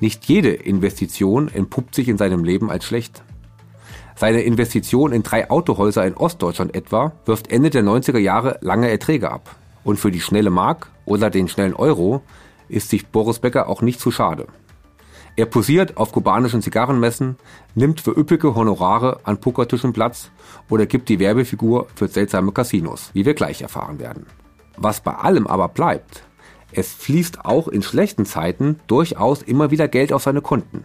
Nicht 0.00 0.24
jede 0.24 0.50
Investition 0.50 1.48
entpuppt 1.48 1.94
sich 1.94 2.08
in 2.08 2.16
seinem 2.16 2.42
Leben 2.42 2.70
als 2.70 2.84
schlecht. 2.84 3.22
Seine 4.14 4.42
Investition 4.42 5.12
in 5.12 5.22
drei 5.22 5.50
Autohäuser 5.50 6.06
in 6.06 6.14
Ostdeutschland 6.14 6.74
etwa 6.74 7.12
wirft 7.24 7.50
Ende 7.50 7.70
der 7.70 7.82
90er 7.82 8.18
Jahre 8.18 8.58
lange 8.60 8.90
Erträge 8.90 9.30
ab. 9.30 9.56
Und 9.84 9.98
für 9.98 10.10
die 10.10 10.20
schnelle 10.20 10.50
Mark 10.50 10.90
oder 11.04 11.30
den 11.30 11.48
schnellen 11.48 11.74
Euro 11.74 12.22
ist 12.68 12.90
sich 12.90 13.08
Boris 13.08 13.38
Becker 13.38 13.68
auch 13.68 13.82
nicht 13.82 14.00
zu 14.00 14.10
schade. 14.10 14.46
Er 15.34 15.46
posiert 15.46 15.96
auf 15.96 16.12
kubanischen 16.12 16.60
Zigarrenmessen, 16.60 17.36
nimmt 17.74 18.02
für 18.02 18.10
üppige 18.10 18.54
Honorare 18.54 19.20
an 19.24 19.40
Pokertischen 19.40 19.94
Platz 19.94 20.30
oder 20.68 20.84
gibt 20.84 21.08
die 21.08 21.18
Werbefigur 21.18 21.86
für 21.94 22.08
seltsame 22.08 22.52
Casinos, 22.52 23.10
wie 23.14 23.24
wir 23.24 23.32
gleich 23.32 23.62
erfahren 23.62 23.98
werden. 23.98 24.26
Was 24.76 25.00
bei 25.00 25.14
allem 25.14 25.46
aber 25.46 25.68
bleibt, 25.68 26.22
es 26.72 26.92
fließt 26.92 27.44
auch 27.44 27.68
in 27.68 27.82
schlechten 27.82 28.26
Zeiten 28.26 28.80
durchaus 28.86 29.42
immer 29.42 29.70
wieder 29.70 29.88
Geld 29.88 30.12
auf 30.12 30.22
seine 30.22 30.42
Konten. 30.42 30.84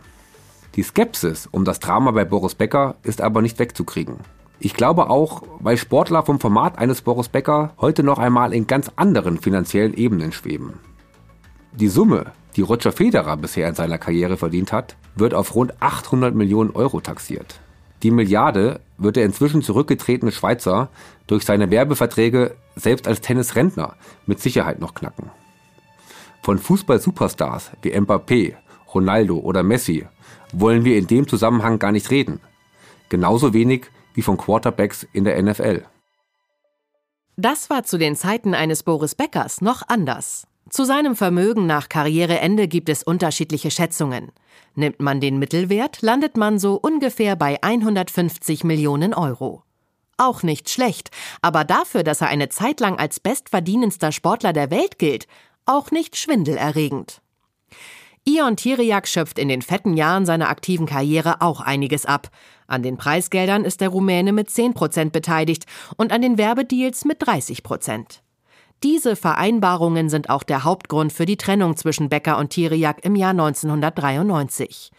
Die 0.77 0.83
Skepsis 0.83 1.49
um 1.51 1.65
das 1.65 1.79
Drama 1.79 2.11
bei 2.11 2.23
Boris 2.23 2.53
Becker 2.53 2.97
ist 3.01 3.19
aber 3.19 3.41
nicht 3.41 3.57
wegzukriegen. 3.57 4.17
Ich 4.59 4.75
glaube 4.75 5.09
auch, 5.09 5.41
weil 5.59 5.75
Sportler 5.75 6.21
vom 6.21 6.39
Format 6.39 6.77
eines 6.77 7.01
Boris 7.01 7.29
Becker 7.29 7.73
heute 7.81 8.03
noch 8.03 8.19
einmal 8.19 8.53
in 8.53 8.67
ganz 8.67 8.91
anderen 8.95 9.39
finanziellen 9.39 9.95
Ebenen 9.95 10.31
schweben. 10.31 10.73
Die 11.73 11.87
Summe, 11.87 12.27
die 12.55 12.61
Roger 12.61 12.91
Federer 12.91 13.37
bisher 13.37 13.67
in 13.67 13.73
seiner 13.73 13.97
Karriere 13.97 14.37
verdient 14.37 14.71
hat, 14.71 14.97
wird 15.15 15.33
auf 15.33 15.55
rund 15.55 15.73
800 15.81 16.35
Millionen 16.35 16.69
Euro 16.69 17.01
taxiert. 17.01 17.59
Die 18.03 18.11
Milliarde 18.11 18.79
wird 18.99 19.15
der 19.15 19.25
inzwischen 19.25 19.63
zurückgetretene 19.63 20.31
Schweizer 20.31 20.89
durch 21.25 21.43
seine 21.43 21.71
Werbeverträge 21.71 22.55
selbst 22.75 23.07
als 23.07 23.21
Tennisrentner 23.21 23.95
mit 24.27 24.39
Sicherheit 24.39 24.79
noch 24.79 24.93
knacken. 24.93 25.31
Von 26.43 26.59
Fußball-Superstars 26.59 27.71
wie 27.81 27.97
Mbappé, 27.97 28.53
Ronaldo 28.93 29.37
oder 29.39 29.63
Messi 29.63 30.05
wollen 30.53 30.85
wir 30.85 30.97
in 30.97 31.07
dem 31.07 31.27
Zusammenhang 31.27 31.79
gar 31.79 31.91
nicht 31.91 32.09
reden. 32.09 32.39
Genauso 33.09 33.53
wenig 33.53 33.85
wie 34.13 34.21
von 34.21 34.37
Quarterbacks 34.37 35.07
in 35.13 35.23
der 35.23 35.41
NFL. 35.41 35.85
Das 37.35 37.69
war 37.69 37.83
zu 37.83 37.97
den 37.97 38.15
Zeiten 38.15 38.55
eines 38.55 38.83
Boris 38.83 39.13
Beckers 39.13 39.61
noch 39.61 39.83
anders. 39.87 40.47
Zu 40.69 40.83
seinem 40.83 41.15
Vermögen 41.15 41.65
nach 41.65 41.87
Karriereende 41.87 42.67
gibt 42.67 42.89
es 42.89 43.03
unterschiedliche 43.03 43.71
Schätzungen. 43.71 44.31
Nimmt 44.75 44.99
man 44.99 45.21
den 45.21 45.39
Mittelwert, 45.39 46.01
landet 46.01 46.35
man 46.35 46.59
so 46.59 46.75
ungefähr 46.75 47.35
bei 47.35 47.61
150 47.61 48.63
Millionen 48.63 49.13
Euro. 49.13 49.63
Auch 50.17 50.41
nicht 50.41 50.69
schlecht, 50.69 51.11
aber 51.41 51.63
dafür, 51.63 52.03
dass 52.03 52.21
er 52.21 52.27
eine 52.27 52.49
Zeit 52.49 52.79
lang 52.79 52.97
als 52.97 53.19
bestverdienendster 53.19 54.11
Sportler 54.11 54.51
der 54.51 54.71
Welt 54.71 54.97
gilt, 54.97 55.27
auch 55.65 55.91
nicht 55.91 56.17
schwindelerregend. 56.17 57.21
Ion 58.27 58.57
Tiriak 58.57 59.07
schöpft 59.07 59.39
in 59.39 59.47
den 59.47 59.61
fetten 59.61 59.95
Jahren 59.95 60.25
seiner 60.25 60.49
aktiven 60.49 60.85
Karriere 60.85 61.39
auch 61.39 61.61
einiges 61.61 62.05
ab. 62.05 62.27
An 62.67 62.83
den 62.83 62.97
Preisgeldern 62.97 63.63
ist 63.63 63.79
der 63.79 63.87
Rumäne 63.87 64.33
mit 64.33 64.49
10 64.49 64.73
Prozent 64.73 65.13
beteiligt 65.13 65.63
und 65.95 66.11
an 66.11 66.21
den 66.21 66.37
Werbedeals 66.37 67.05
mit 67.05 67.25
30 67.25 67.63
Prozent. 67.63 68.21
Diese 68.83 69.15
Vereinbarungen 69.15 70.09
sind 70.09 70.29
auch 70.29 70.43
der 70.43 70.65
Hauptgrund 70.65 71.13
für 71.13 71.25
die 71.25 71.37
Trennung 71.37 71.77
zwischen 71.77 72.09
Becker 72.09 72.37
und 72.37 72.49
Tiriak 72.49 73.05
im 73.05 73.15
Jahr 73.15 73.31
1993. 73.31 74.91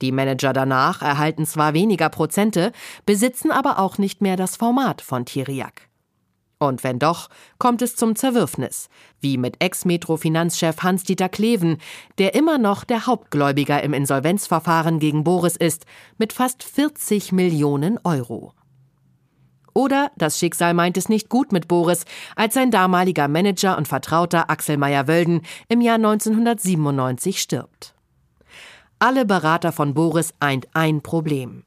Die 0.00 0.12
Manager 0.12 0.52
danach 0.52 1.02
erhalten 1.02 1.46
zwar 1.46 1.74
weniger 1.74 2.10
Prozente, 2.10 2.70
besitzen 3.04 3.50
aber 3.50 3.80
auch 3.80 3.98
nicht 3.98 4.22
mehr 4.22 4.36
das 4.36 4.54
Format 4.54 5.02
von 5.02 5.24
Tiriak. 5.24 5.87
Und 6.60 6.82
wenn 6.82 6.98
doch, 6.98 7.28
kommt 7.58 7.82
es 7.82 7.94
zum 7.94 8.16
Zerwürfnis, 8.16 8.88
wie 9.20 9.38
mit 9.38 9.62
Ex-Metro-Finanzchef 9.62 10.82
Hans-Dieter 10.82 11.28
Kleven, 11.28 11.78
der 12.18 12.34
immer 12.34 12.58
noch 12.58 12.82
der 12.82 13.06
Hauptgläubiger 13.06 13.80
im 13.82 13.94
Insolvenzverfahren 13.94 14.98
gegen 14.98 15.22
Boris 15.22 15.56
ist, 15.56 15.86
mit 16.18 16.32
fast 16.32 16.64
40 16.64 17.30
Millionen 17.30 17.98
Euro. 18.02 18.54
Oder 19.72 20.10
das 20.16 20.40
Schicksal 20.40 20.74
meint 20.74 20.96
es 20.96 21.08
nicht 21.08 21.28
gut 21.28 21.52
mit 21.52 21.68
Boris, 21.68 22.04
als 22.34 22.54
sein 22.54 22.72
damaliger 22.72 23.28
Manager 23.28 23.78
und 23.78 23.86
Vertrauter 23.86 24.50
Axel 24.50 24.76
Meyer-Wölden 24.76 25.42
im 25.68 25.80
Jahr 25.80 25.94
1997 25.94 27.40
stirbt. 27.40 27.94
Alle 28.98 29.24
Berater 29.24 29.70
von 29.70 29.94
Boris 29.94 30.34
eint 30.40 30.66
ein 30.74 31.02
Problem. 31.02 31.62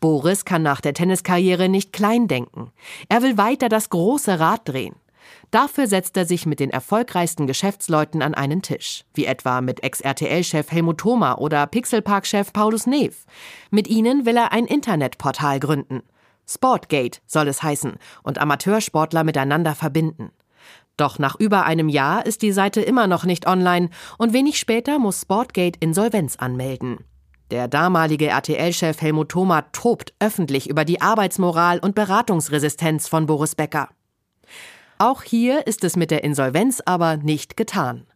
Boris 0.00 0.44
kann 0.44 0.62
nach 0.62 0.80
der 0.80 0.94
Tenniskarriere 0.94 1.68
nicht 1.68 1.92
klein 1.92 2.28
denken. 2.28 2.72
Er 3.08 3.22
will 3.22 3.38
weiter 3.38 3.68
das 3.68 3.90
große 3.90 4.38
Rad 4.38 4.68
drehen. 4.68 4.96
Dafür 5.50 5.86
setzt 5.86 6.16
er 6.16 6.26
sich 6.26 6.46
mit 6.46 6.60
den 6.60 6.70
erfolgreichsten 6.70 7.46
Geschäftsleuten 7.46 8.22
an 8.22 8.34
einen 8.34 8.62
Tisch, 8.62 9.04
wie 9.14 9.26
etwa 9.26 9.60
mit 9.60 9.82
Ex-RTL-Chef 9.82 10.70
Helmut 10.70 10.98
Thoma 10.98 11.38
oder 11.38 11.66
Pixelpark-Chef 11.66 12.52
Paulus 12.52 12.86
Neef. 12.86 13.24
Mit 13.70 13.88
ihnen 13.88 14.26
will 14.26 14.36
er 14.36 14.52
ein 14.52 14.66
Internetportal 14.66 15.60
gründen. 15.60 16.02
Sportgate 16.48 17.20
soll 17.26 17.48
es 17.48 17.62
heißen 17.62 17.94
und 18.22 18.38
Amateursportler 18.38 19.24
miteinander 19.24 19.74
verbinden. 19.74 20.30
Doch 20.96 21.18
nach 21.18 21.36
über 21.38 21.64
einem 21.64 21.88
Jahr 21.88 22.24
ist 22.24 22.42
die 22.42 22.52
Seite 22.52 22.80
immer 22.80 23.06
noch 23.06 23.24
nicht 23.24 23.46
online 23.46 23.90
und 24.18 24.32
wenig 24.32 24.58
später 24.58 24.98
muss 24.98 25.22
Sportgate 25.22 25.76
Insolvenz 25.80 26.36
anmelden. 26.36 27.04
Der 27.50 27.68
damalige 27.68 28.26
RTL-Chef 28.26 29.00
Helmut 29.00 29.28
Thoma 29.28 29.62
tobt 29.72 30.12
öffentlich 30.18 30.68
über 30.68 30.84
die 30.84 31.00
Arbeitsmoral 31.00 31.78
und 31.78 31.94
Beratungsresistenz 31.94 33.06
von 33.06 33.26
Boris 33.26 33.54
Becker. 33.54 33.88
Auch 34.98 35.22
hier 35.22 35.66
ist 35.66 35.84
es 35.84 35.94
mit 35.94 36.10
der 36.10 36.24
Insolvenz 36.24 36.82
aber 36.84 37.16
nicht 37.16 37.56
getan. 37.56 38.06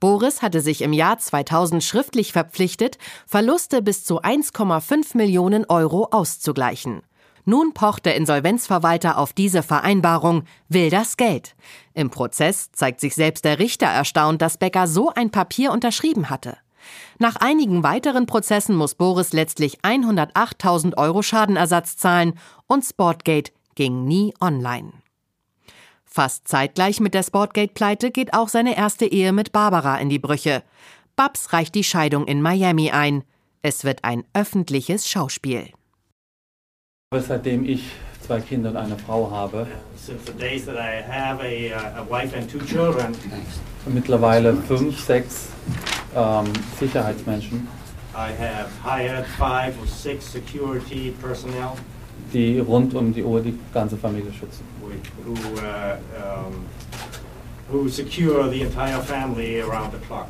Boris 0.00 0.40
hatte 0.40 0.62
sich 0.62 0.80
im 0.80 0.94
Jahr 0.94 1.18
2000 1.18 1.84
schriftlich 1.84 2.32
verpflichtet, 2.32 2.96
Verluste 3.26 3.82
bis 3.82 4.04
zu 4.04 4.22
1,5 4.22 5.16
Millionen 5.16 5.66
Euro 5.66 6.08
auszugleichen. 6.10 7.02
Nun 7.44 7.74
pocht 7.74 8.06
der 8.06 8.16
Insolvenzverwalter 8.16 9.18
auf 9.18 9.32
diese 9.32 9.62
Vereinbarung, 9.62 10.44
will 10.68 10.88
das 10.88 11.16
Geld. 11.16 11.54
Im 11.94 12.10
Prozess 12.10 12.70
zeigt 12.72 13.00
sich 13.00 13.14
selbst 13.14 13.44
der 13.44 13.58
Richter 13.58 13.86
erstaunt, 13.86 14.40
dass 14.40 14.58
Becker 14.58 14.86
so 14.86 15.10
ein 15.10 15.30
Papier 15.30 15.72
unterschrieben 15.72 16.30
hatte. 16.30 16.56
Nach 17.18 17.36
einigen 17.36 17.82
weiteren 17.82 18.26
Prozessen 18.26 18.76
muss 18.76 18.94
Boris 18.94 19.32
letztlich 19.32 19.80
108.000 19.80 20.96
Euro 20.96 21.22
Schadenersatz 21.22 21.96
zahlen 21.96 22.34
und 22.66 22.84
Sportgate 22.84 23.52
ging 23.74 24.04
nie 24.04 24.34
online. 24.40 24.92
Fast 26.04 26.48
zeitgleich 26.48 26.98
mit 26.98 27.14
der 27.14 27.22
Sportgate-Pleite 27.22 28.10
geht 28.10 28.34
auch 28.34 28.48
seine 28.48 28.76
erste 28.76 29.06
Ehe 29.06 29.32
mit 29.32 29.52
Barbara 29.52 29.96
in 29.98 30.08
die 30.08 30.18
Brüche. 30.18 30.64
Babs 31.14 31.52
reicht 31.52 31.74
die 31.74 31.84
Scheidung 31.84 32.26
in 32.26 32.42
Miami 32.42 32.90
ein. 32.90 33.22
Es 33.62 33.84
wird 33.84 34.02
ein 34.04 34.24
öffentliches 34.34 35.08
Schauspiel. 35.08 35.68
Seitdem 37.14 37.64
ich 37.64 37.92
zwei 38.26 38.40
Kinder 38.40 38.70
und 38.70 38.76
eine 38.76 38.96
Frau 38.96 39.30
habe, 39.30 39.66
mittlerweile 43.86 44.56
fünf, 44.56 45.00
sechs 45.00 45.48
ähm, 46.14 46.46
Sicherheitsmenschen, 46.78 47.68
die 52.32 52.58
rund 52.58 52.94
um 52.94 53.12
die 53.12 53.22
Uhr 53.22 53.40
die 53.40 53.58
ganze 53.72 53.96
Familie 53.96 54.32
schützen. 54.32 54.64
Who, 55.24 55.32
uh, 55.32 55.96
um, 56.16 56.66
who 57.70 57.88
secure 57.88 58.48
the 58.50 58.62
entire 58.62 59.00
family 59.02 59.60
around 59.60 59.92
the 59.92 59.98
clock. 60.06 60.28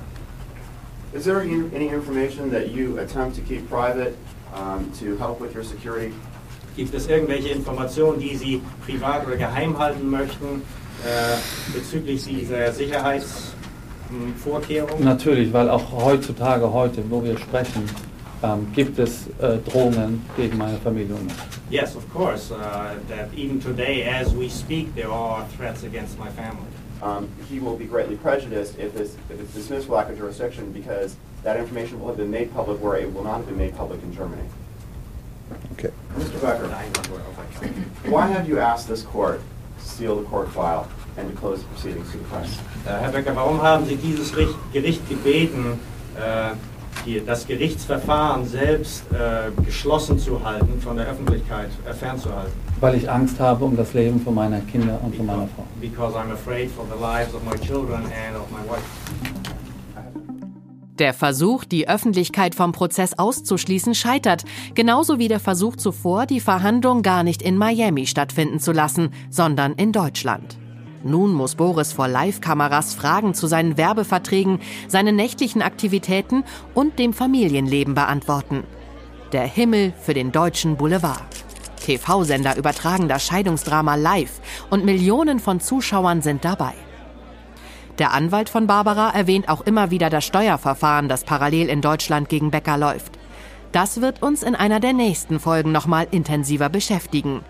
Is 1.12 1.24
there 1.24 1.40
any 1.40 1.88
information 1.88 2.50
that 2.50 2.70
you 2.70 2.98
attempt 2.98 3.34
to 3.36 3.42
keep 3.42 3.68
private 3.68 4.16
um, 4.54 4.90
to 5.00 5.16
help 5.16 5.40
with 5.40 5.54
your 5.54 5.64
security? 5.64 6.12
Gibt 6.76 6.94
es 6.94 7.08
irgendwelche 7.08 7.48
Informationen, 7.48 8.20
die 8.20 8.36
Sie 8.36 8.62
privat 8.86 9.26
oder 9.26 9.36
geheim 9.36 9.76
halten 9.76 10.08
möchten 10.08 10.62
äh, 11.04 11.36
bezüglich 11.74 12.24
dieser 12.24 12.72
Sicherheitsvorkehrungen? 14.10 15.04
Natürlich, 15.04 15.52
weil 15.52 15.70
auch 15.70 15.92
heutzutage, 15.92 16.72
heute, 16.72 17.02
wo 17.10 17.22
wir 17.22 17.38
sprechen, 17.38 17.84
ähm, 18.42 18.66
gibt 18.74 18.98
es 18.98 19.26
äh, 19.40 19.58
Drohungen 19.58 20.24
gegen 20.36 20.56
meine 20.58 20.78
Familie. 20.78 21.16
Yes, 21.70 21.94
of 21.94 22.10
course. 22.12 22.50
Uh, 22.50 22.98
that 23.08 23.32
even 23.36 23.60
today, 23.60 24.02
as 24.02 24.34
we 24.34 24.48
speak, 24.48 24.94
there 24.94 25.10
are 25.10 25.46
threats 25.56 25.84
against 25.84 26.18
my 26.18 26.28
family. 26.30 26.66
Um, 27.02 27.28
he 27.48 27.60
will 27.60 27.76
be 27.76 27.86
greatly 27.86 28.16
prejudiced 28.16 28.78
if, 28.78 28.92
this, 28.94 29.16
if 29.30 29.40
it's 29.40 29.54
dismissed 29.54 29.86
for 29.86 29.94
lack 29.94 30.10
of 30.10 30.18
jurisdiction 30.18 30.70
because 30.72 31.16
that 31.44 31.56
information 31.56 31.98
will 31.98 32.08
have 32.08 32.18
been 32.18 32.30
made 32.30 32.52
public 32.52 32.82
where 32.82 32.96
it 32.96 33.12
will 33.12 33.24
not 33.24 33.38
have 33.38 33.46
been 33.46 33.56
made 33.56 33.74
public 33.74 34.02
in 34.02 34.12
Germany. 34.12 34.42
Okay. 35.72 35.90
Mr. 36.16 36.40
Becker, 36.42 36.68
why 38.10 38.26
have 38.26 38.48
you 38.48 38.58
asked 38.58 38.86
this 38.86 39.02
court 39.02 39.40
to 39.78 39.84
seal 39.84 40.16
the 40.16 40.24
court 40.28 40.50
file 40.50 40.88
and 41.16 41.30
to 41.30 41.40
close 41.40 41.60
the 41.60 41.66
proceedings 41.66 42.10
to 42.12 42.18
the 42.18 42.24
press? 42.24 42.58
Herr 42.84 43.10
Becker, 43.10 43.34
warum 43.34 43.60
haben 43.62 43.86
Sie 43.86 43.96
dieses 43.96 44.32
Gericht 44.72 45.08
gebeten, 45.08 45.78
die, 47.06 47.24
das 47.24 47.46
Gerichtsverfahren 47.46 48.46
selbst 48.46 49.04
äh, 49.12 49.50
geschlossen 49.62 50.18
zu 50.18 50.44
halten, 50.44 50.80
von 50.80 50.96
der 50.96 51.06
Öffentlichkeit 51.06 51.70
äh, 51.88 51.94
fernzuhalten. 51.94 52.52
Weil 52.80 52.96
ich 52.96 53.10
Angst 53.10 53.40
habe 53.40 53.64
um 53.64 53.76
das 53.76 53.94
Leben 53.94 54.20
von 54.20 54.34
meiner 54.34 54.60
Kinder 54.60 55.00
und 55.02 55.14
von 55.14 55.26
meiner 55.26 55.48
Frau. 55.48 55.64
Because 55.80 56.16
I'm 56.16 56.32
afraid 56.32 56.70
for 56.70 56.84
the 56.86 57.00
lives 57.00 57.34
of 57.34 57.42
my 57.44 57.58
children 57.66 58.02
and 58.04 58.36
of 58.36 58.50
my 58.50 58.68
wife. 58.68 58.82
Der 60.98 61.14
Versuch, 61.14 61.64
die 61.64 61.88
Öffentlichkeit 61.88 62.54
vom 62.54 62.72
Prozess 62.72 63.18
auszuschließen, 63.18 63.94
scheitert, 63.94 64.44
genauso 64.74 65.18
wie 65.18 65.28
der 65.28 65.40
Versuch 65.40 65.76
zuvor, 65.76 66.26
die 66.26 66.40
Verhandlung 66.40 67.00
gar 67.00 67.22
nicht 67.22 67.40
in 67.40 67.56
Miami 67.56 68.06
stattfinden 68.06 68.60
zu 68.60 68.72
lassen, 68.72 69.08
sondern 69.30 69.72
in 69.72 69.92
Deutschland. 69.92 70.59
Nun 71.02 71.32
muss 71.32 71.54
Boris 71.54 71.94
vor 71.94 72.08
Live-Kameras 72.08 72.94
Fragen 72.94 73.32
zu 73.32 73.46
seinen 73.46 73.78
Werbeverträgen, 73.78 74.60
seinen 74.86 75.16
nächtlichen 75.16 75.62
Aktivitäten 75.62 76.44
und 76.74 76.98
dem 76.98 77.14
Familienleben 77.14 77.94
beantworten. 77.94 78.64
Der 79.32 79.44
Himmel 79.44 79.94
für 79.98 80.12
den 80.12 80.30
deutschen 80.30 80.76
Boulevard. 80.76 81.22
TV-Sender 81.80 82.58
übertragen 82.58 83.08
das 83.08 83.26
Scheidungsdrama 83.26 83.94
live 83.94 84.40
und 84.68 84.84
Millionen 84.84 85.40
von 85.40 85.60
Zuschauern 85.60 86.20
sind 86.20 86.44
dabei. 86.44 86.74
Der 87.98 88.12
Anwalt 88.12 88.50
von 88.50 88.66
Barbara 88.66 89.10
erwähnt 89.10 89.48
auch 89.48 89.62
immer 89.62 89.90
wieder 89.90 90.10
das 90.10 90.26
Steuerverfahren, 90.26 91.08
das 91.08 91.24
parallel 91.24 91.68
in 91.68 91.80
Deutschland 91.80 92.28
gegen 92.28 92.50
Becker 92.50 92.76
läuft. 92.76 93.18
Das 93.72 94.00
wird 94.00 94.22
uns 94.22 94.42
in 94.42 94.54
einer 94.54 94.80
der 94.80 94.92
nächsten 94.92 95.38
Folgen 95.38 95.72
nochmal 95.72 96.08
intensiver 96.10 96.68
beschäftigen. 96.68 97.40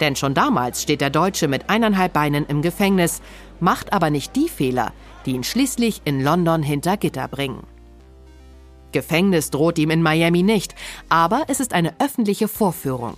Denn 0.00 0.16
schon 0.16 0.34
damals 0.34 0.82
steht 0.82 1.00
der 1.00 1.10
Deutsche 1.10 1.48
mit 1.48 1.70
eineinhalb 1.70 2.12
Beinen 2.12 2.46
im 2.46 2.62
Gefängnis, 2.62 3.22
macht 3.60 3.92
aber 3.92 4.10
nicht 4.10 4.34
die 4.36 4.48
Fehler, 4.48 4.92
die 5.24 5.32
ihn 5.32 5.44
schließlich 5.44 6.02
in 6.04 6.22
London 6.22 6.62
hinter 6.62 6.96
Gitter 6.96 7.28
bringen. 7.28 7.64
Gefängnis 8.92 9.50
droht 9.50 9.78
ihm 9.78 9.90
in 9.90 10.02
Miami 10.02 10.42
nicht, 10.42 10.74
aber 11.08 11.44
es 11.48 11.60
ist 11.60 11.72
eine 11.72 11.98
öffentliche 12.00 12.48
Vorführung. 12.48 13.14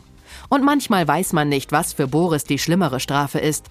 Und 0.49 0.65
manchmal 0.65 1.07
weiß 1.07 1.33
man 1.33 1.49
nicht, 1.49 1.73
was 1.73 1.93
für 1.93 2.09
Boris 2.09 2.45
die 2.45 2.59
schlimmere 2.59 3.01
Strafe 3.01 3.39
ist. 3.39 3.67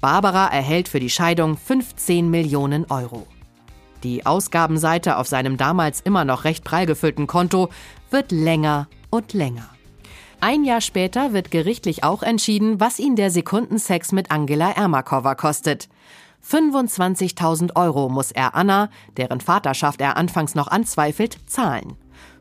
Barbara 0.00 0.46
erhält 0.46 0.88
für 0.88 1.00
die 1.00 1.10
Scheidung 1.10 1.56
15 1.56 2.30
Millionen 2.30 2.86
Euro. 2.90 3.26
Die 4.02 4.24
Ausgabenseite 4.24 5.18
auf 5.18 5.26
seinem 5.26 5.56
damals 5.56 6.00
immer 6.00 6.24
noch 6.24 6.44
recht 6.44 6.64
prall 6.64 6.86
gefüllten 6.86 7.26
Konto 7.26 7.68
wird 8.10 8.32
länger 8.32 8.88
und 9.10 9.34
länger. 9.34 9.68
Ein 10.42 10.64
Jahr 10.64 10.80
später 10.80 11.34
wird 11.34 11.50
gerichtlich 11.50 12.02
auch 12.02 12.22
entschieden, 12.22 12.80
was 12.80 12.98
ihn 12.98 13.14
der 13.14 13.30
Sekundensex 13.30 14.12
mit 14.12 14.30
Angela 14.30 14.70
Ermakova 14.70 15.34
kostet. 15.34 15.88
25.000 16.48 17.76
Euro 17.76 18.08
muss 18.08 18.32
er 18.32 18.54
Anna, 18.54 18.88
deren 19.18 19.42
Vaterschaft 19.42 20.00
er 20.00 20.16
anfangs 20.16 20.54
noch 20.54 20.68
anzweifelt, 20.68 21.36
zahlen. 21.46 21.94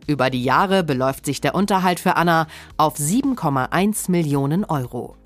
Über 0.07 0.29
die 0.29 0.45
Jahre 0.45 0.85
beläuft 0.85 1.25
sich 1.25 1.41
der 1.41 1.55
Unterhalt 1.55 1.99
für 1.99 2.15
Anna 2.15 2.47
auf 2.77 2.95
7,1 2.95 4.09
Millionen 4.09 4.63
Euro. 4.63 5.17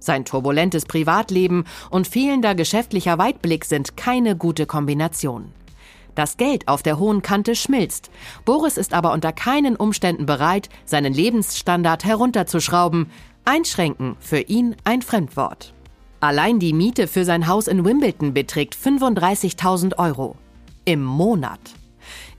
Sein 0.00 0.24
turbulentes 0.24 0.86
Privatleben 0.86 1.64
und 1.90 2.08
fehlender 2.08 2.56
geschäftlicher 2.56 3.16
Weitblick 3.18 3.64
sind 3.64 3.96
keine 3.96 4.36
gute 4.36 4.66
Kombination. 4.66 5.52
Das 6.16 6.38
Geld 6.38 6.66
auf 6.66 6.82
der 6.82 6.98
hohen 6.98 7.22
Kante 7.22 7.54
schmilzt. 7.54 8.10
Boris 8.44 8.78
ist 8.78 8.94
aber 8.94 9.12
unter 9.12 9.32
keinen 9.32 9.76
Umständen 9.76 10.26
bereit, 10.26 10.70
seinen 10.84 11.12
Lebensstandard 11.12 12.04
herunterzuschrauben. 12.04 13.10
Einschränken 13.44 14.16
für 14.18 14.40
ihn 14.40 14.74
ein 14.82 15.02
Fremdwort. 15.02 15.74
Allein 16.20 16.58
die 16.58 16.72
Miete 16.72 17.06
für 17.06 17.26
sein 17.26 17.46
Haus 17.46 17.68
in 17.68 17.84
Wimbledon 17.84 18.32
beträgt 18.32 18.74
35.000 18.74 19.98
Euro. 19.98 20.36
Im 20.86 21.04
Monat. 21.04 21.60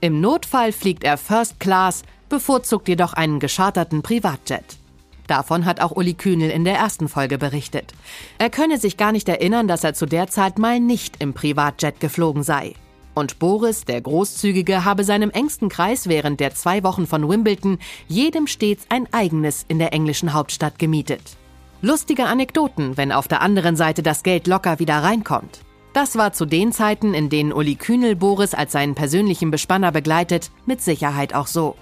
Im 0.02 0.22
Notfall 0.22 0.72
fliegt 0.72 1.04
er 1.04 1.18
First 1.18 1.60
Class, 1.60 2.02
bevorzugt 2.30 2.88
jedoch 2.88 3.14
einen 3.14 3.40
gescharterten 3.40 4.02
Privatjet. 4.02 4.78
Davon 5.28 5.66
hat 5.66 5.82
auch 5.82 5.92
Uli 5.92 6.16
Kühnel 6.16 6.50
in 6.50 6.64
der 6.64 6.78
ersten 6.78 7.08
Folge 7.10 7.38
berichtet. 7.38 7.94
Er 8.40 8.50
könne 8.50 8.80
sich 8.80 8.98
gar 8.98 9.12
nicht 9.12 9.30
erinnern, 9.30 9.68
dass 9.68 9.84
er 9.84 9.94
zu 9.94 10.08
der 10.08 10.28
Zeit 10.28 10.58
mal 10.58 10.80
nicht 10.80 11.22
im 11.22 11.34
Privatjet 11.34 12.00
geflogen 12.00 12.42
sei. 12.44 12.74
Und 13.18 13.40
Boris, 13.40 13.84
der 13.84 14.00
Großzügige, 14.00 14.86
habe 14.86 15.04
seinem 15.04 15.32
engsten 15.32 15.70
Kreis 15.70 16.08
während 16.08 16.40
der 16.40 16.54
zwei 16.54 16.84
Wochen 16.84 17.08
von 17.08 17.28
Wimbledon 17.28 17.80
jedem 18.08 18.46
stets 18.46 18.86
ein 18.90 19.12
eigenes 19.12 19.66
in 19.68 19.80
der 19.80 19.92
englischen 19.92 20.34
Hauptstadt 20.34 20.78
gemietet. 20.78 21.36
Lustige 21.82 22.26
Anekdoten, 22.26 22.96
wenn 22.96 23.12
auf 23.12 23.28
der 23.28 23.42
anderen 23.42 23.76
Seite 23.76 24.04
das 24.04 24.22
Geld 24.22 24.46
locker 24.46 24.78
wieder 24.78 24.98
reinkommt. 25.00 25.62
Das 25.94 26.16
war 26.16 26.34
zu 26.34 26.46
den 26.46 26.72
Zeiten, 26.72 27.16
in 27.16 27.32
denen 27.32 27.54
Uli 27.54 27.74
Kühnel 27.74 28.16
Boris 28.16 28.54
als 28.54 28.74
seinen 28.74 28.94
persönlichen 28.94 29.50
Bespanner 29.50 29.92
begleitet, 29.92 30.52
mit 30.68 30.84
Sicherheit 30.84 31.34
auch 31.34 31.48
so. 31.48 31.76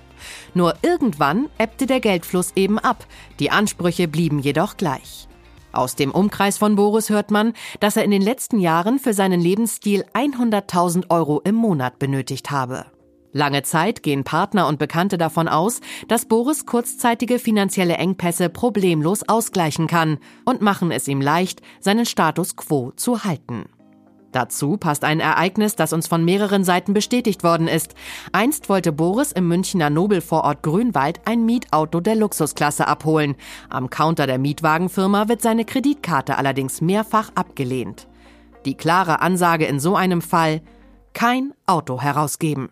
Nur 0.54 0.76
irgendwann 0.84 1.50
ebbte 1.58 1.86
der 1.86 2.00
Geldfluss 2.00 2.54
eben 2.56 2.80
ab, 2.80 3.06
die 3.42 3.52
Ansprüche 3.52 4.08
blieben 4.08 4.40
jedoch 4.40 4.78
gleich. 4.78 5.28
Aus 5.76 5.96
dem 5.96 6.12
Umkreis 6.12 6.58
von 6.58 6.78
Boris 6.78 7.10
hört 7.10 7.32
man, 7.32 7.52
dass 7.82 7.98
er 7.98 8.06
in 8.06 8.12
den 8.12 8.22
letzten 8.22 8.60
Jahren 8.60 8.98
für 8.98 9.14
seinen 9.14 9.42
Lebensstil 9.42 10.06
100.000 10.14 11.10
Euro 11.10 11.42
im 11.44 11.56
Monat 11.56 12.00
benötigt 12.00 12.50
habe. 12.50 12.86
Lange 13.34 13.64
Zeit 13.64 14.02
gehen 14.02 14.24
Partner 14.24 14.68
und 14.68 14.80
Bekannte 14.80 15.18
davon 15.18 15.50
aus, 15.50 15.82
dass 16.08 16.28
Boris 16.28 16.66
kurzzeitige 16.66 17.38
finanzielle 17.40 17.96
Engpässe 17.96 18.48
problemlos 18.48 19.28
ausgleichen 19.28 19.88
kann 19.88 20.20
und 20.46 20.62
machen 20.62 20.92
es 20.92 21.10
ihm 21.10 21.20
leicht, 21.20 21.62
seinen 21.82 22.06
Status 22.06 22.56
quo 22.56 22.94
zu 22.96 23.26
halten. 23.26 23.66
Dazu 24.36 24.76
passt 24.76 25.06
ein 25.06 25.22
Ereignis, 25.22 25.78
das 25.78 25.94
uns 25.94 26.08
von 26.08 26.26
mehreren 26.26 26.66
Seiten 26.66 26.94
bestätigt 26.94 27.42
worden 27.46 27.70
ist. 27.70 27.96
Einst 28.34 28.68
wollte 28.68 28.92
Boris 28.92 29.32
im 29.32 29.48
Münchner 29.48 29.90
Nobelvorort 29.90 30.62
Grünwald 30.62 31.22
ein 31.24 31.46
Mietauto 31.46 32.02
der 32.02 32.16
Luxusklasse 32.16 32.86
abholen. 32.86 33.38
Am 33.70 33.90
Counter 33.90 34.28
der 34.28 34.38
Mietwagenfirma 34.38 35.30
wird 35.30 35.42
seine 35.42 35.64
Kreditkarte 35.64 36.38
allerdings 36.38 36.82
mehrfach 36.82 37.32
abgelehnt. 37.34 38.08
Die 38.66 38.76
klare 38.76 39.22
Ansage 39.22 39.68
in 39.68 39.80
so 39.80 39.96
einem 39.96 40.22
Fall, 40.22 40.62
kein 41.14 41.54
Auto 41.66 42.02
herausgeben. 42.02 42.68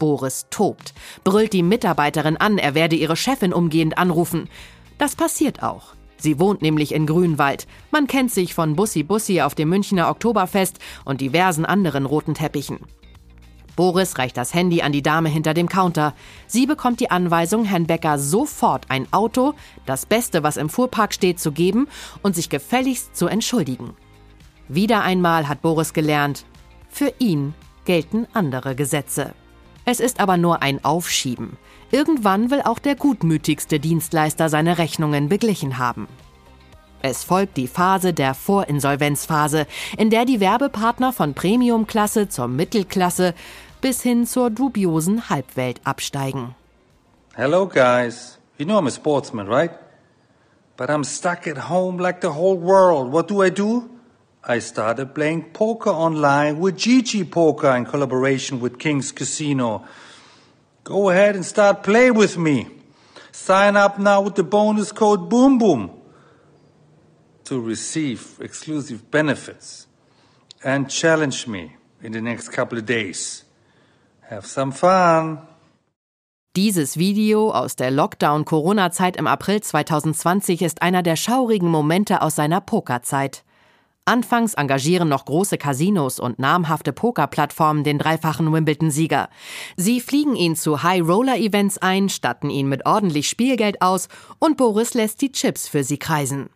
Boris 0.00 0.46
tobt, 0.50 0.94
brüllt 1.22 1.52
die 1.52 1.62
Mitarbeiterin 1.62 2.36
an, 2.38 2.58
er 2.58 2.74
werde 2.74 2.96
ihre 2.96 3.14
Chefin 3.14 3.52
umgehend 3.52 3.98
anrufen. 3.98 4.48
Das 4.98 5.14
passiert 5.14 5.62
auch. 5.62 5.94
Sie 6.20 6.38
wohnt 6.38 6.60
nämlich 6.60 6.92
in 6.92 7.06
Grünwald. 7.06 7.66
Man 7.90 8.06
kennt 8.06 8.30
sich 8.30 8.54
von 8.54 8.76
Bussi 8.76 9.02
Bussi 9.02 9.40
auf 9.40 9.54
dem 9.54 9.70
Münchner 9.70 10.10
Oktoberfest 10.10 10.78
und 11.04 11.20
diversen 11.20 11.64
anderen 11.64 12.04
roten 12.04 12.34
Teppichen. 12.34 12.78
Boris 13.74 14.18
reicht 14.18 14.36
das 14.36 14.52
Handy 14.52 14.82
an 14.82 14.92
die 14.92 15.00
Dame 15.00 15.30
hinter 15.30 15.54
dem 15.54 15.68
Counter. 15.68 16.14
Sie 16.46 16.66
bekommt 16.66 17.00
die 17.00 17.10
Anweisung, 17.10 17.64
Herrn 17.64 17.86
Becker 17.86 18.18
sofort 18.18 18.90
ein 18.90 19.10
Auto, 19.10 19.54
das 19.86 20.04
Beste, 20.04 20.42
was 20.42 20.58
im 20.58 20.68
Fuhrpark 20.68 21.14
steht, 21.14 21.40
zu 21.40 21.52
geben 21.52 21.88
und 22.22 22.34
sich 22.34 22.50
gefälligst 22.50 23.16
zu 23.16 23.26
entschuldigen. 23.26 23.94
Wieder 24.68 25.02
einmal 25.02 25.48
hat 25.48 25.62
Boris 25.62 25.94
gelernt, 25.94 26.44
für 26.90 27.14
ihn 27.18 27.54
gelten 27.86 28.26
andere 28.34 28.74
Gesetze. 28.74 29.32
Es 29.86 29.98
ist 29.98 30.20
aber 30.20 30.36
nur 30.36 30.62
ein 30.62 30.84
Aufschieben. 30.84 31.56
Irgendwann 31.92 32.50
will 32.50 32.62
auch 32.62 32.78
der 32.78 32.94
gutmütigste 32.94 33.80
Dienstleister 33.80 34.48
seine 34.48 34.78
Rechnungen 34.78 35.28
beglichen 35.28 35.78
haben. 35.78 36.06
Es 37.02 37.24
folgt 37.24 37.56
die 37.56 37.66
Phase 37.66 38.12
der 38.12 38.34
Vorinsolvenzphase, 38.34 39.66
in 39.96 40.10
der 40.10 40.24
die 40.24 40.38
Werbepartner 40.38 41.12
von 41.12 41.34
Premiumklasse 41.34 42.28
zur 42.28 42.46
Mittelklasse 42.46 43.34
bis 43.80 44.02
hin 44.02 44.26
zur 44.26 44.50
dubiosen 44.50 45.30
Halbwelt 45.30 45.80
absteigen. 45.84 46.54
Hello 47.34 47.66
guys, 47.66 48.38
you 48.58 48.66
know 48.66 48.78
I'm 48.78 48.86
a 48.86 48.90
sportsman, 48.90 49.48
right? 49.48 49.70
But 50.76 50.90
I'm 50.90 51.04
stuck 51.04 51.46
at 51.46 51.70
home 51.70 52.02
like 52.02 52.20
the 52.20 52.34
whole 52.34 52.58
world. 52.58 53.12
What 53.12 53.30
do 53.30 53.42
I 53.42 53.50
do? 53.50 53.88
I 54.46 54.60
started 54.60 55.14
playing 55.14 55.52
poker 55.52 55.90
online 55.90 56.60
with 56.60 56.76
Gigi 56.76 57.24
Poker 57.24 57.74
in 57.76 57.84
collaboration 57.84 58.60
with 58.60 58.78
King's 58.78 59.12
Casino. 59.12 59.84
Go 60.90 61.08
ahead 61.08 61.36
and 61.36 61.46
start 61.46 61.84
play 61.84 62.10
with 62.10 62.36
me. 62.36 62.66
Sign 63.30 63.76
up 63.76 64.00
now 64.00 64.22
with 64.22 64.34
the 64.34 64.42
bonus 64.42 64.90
code 64.90 65.28
Boom 65.28 65.56
Boom 65.56 65.90
to 67.44 67.60
receive 67.60 68.20
exclusive 68.40 69.08
benefits 69.08 69.86
and 70.64 70.90
challenge 70.90 71.46
me 71.46 71.76
in 72.02 72.10
the 72.10 72.20
next 72.20 72.48
couple 72.48 72.76
of 72.76 72.86
days. 72.86 73.44
Have 74.30 74.44
some 74.44 74.72
fun. 74.72 75.38
Dieses 76.56 76.96
Video 76.96 77.52
aus 77.52 77.76
der 77.76 77.92
Lockdown-Corona-Zeit 77.92 79.16
im 79.16 79.28
April 79.28 79.60
2020 79.60 80.60
ist 80.60 80.82
einer 80.82 81.04
der 81.04 81.14
schaurigen 81.14 81.68
Momente 81.68 82.20
aus 82.20 82.34
seiner 82.34 82.60
Pokerzeit. 82.60 83.44
Anfangs 84.04 84.54
engagieren 84.54 85.08
noch 85.08 85.24
große 85.24 85.58
Casinos 85.58 86.18
und 86.18 86.38
namhafte 86.38 86.92
Pokerplattformen 86.92 87.84
den 87.84 87.98
dreifachen 87.98 88.52
Wimbledon-Sieger. 88.52 89.28
Sie 89.76 90.00
fliegen 90.00 90.34
ihn 90.34 90.56
zu 90.56 90.82
High-Roller-Events 90.82 91.78
ein, 91.78 92.08
statten 92.08 92.50
ihn 92.50 92.68
mit 92.68 92.86
ordentlich 92.86 93.28
Spielgeld 93.28 93.82
aus 93.82 94.08
und 94.38 94.56
Boris 94.56 94.94
lässt 94.94 95.20
die 95.20 95.32
Chips 95.32 95.68
für 95.68 95.84
sie 95.84 95.98
kreisen. 95.98 96.50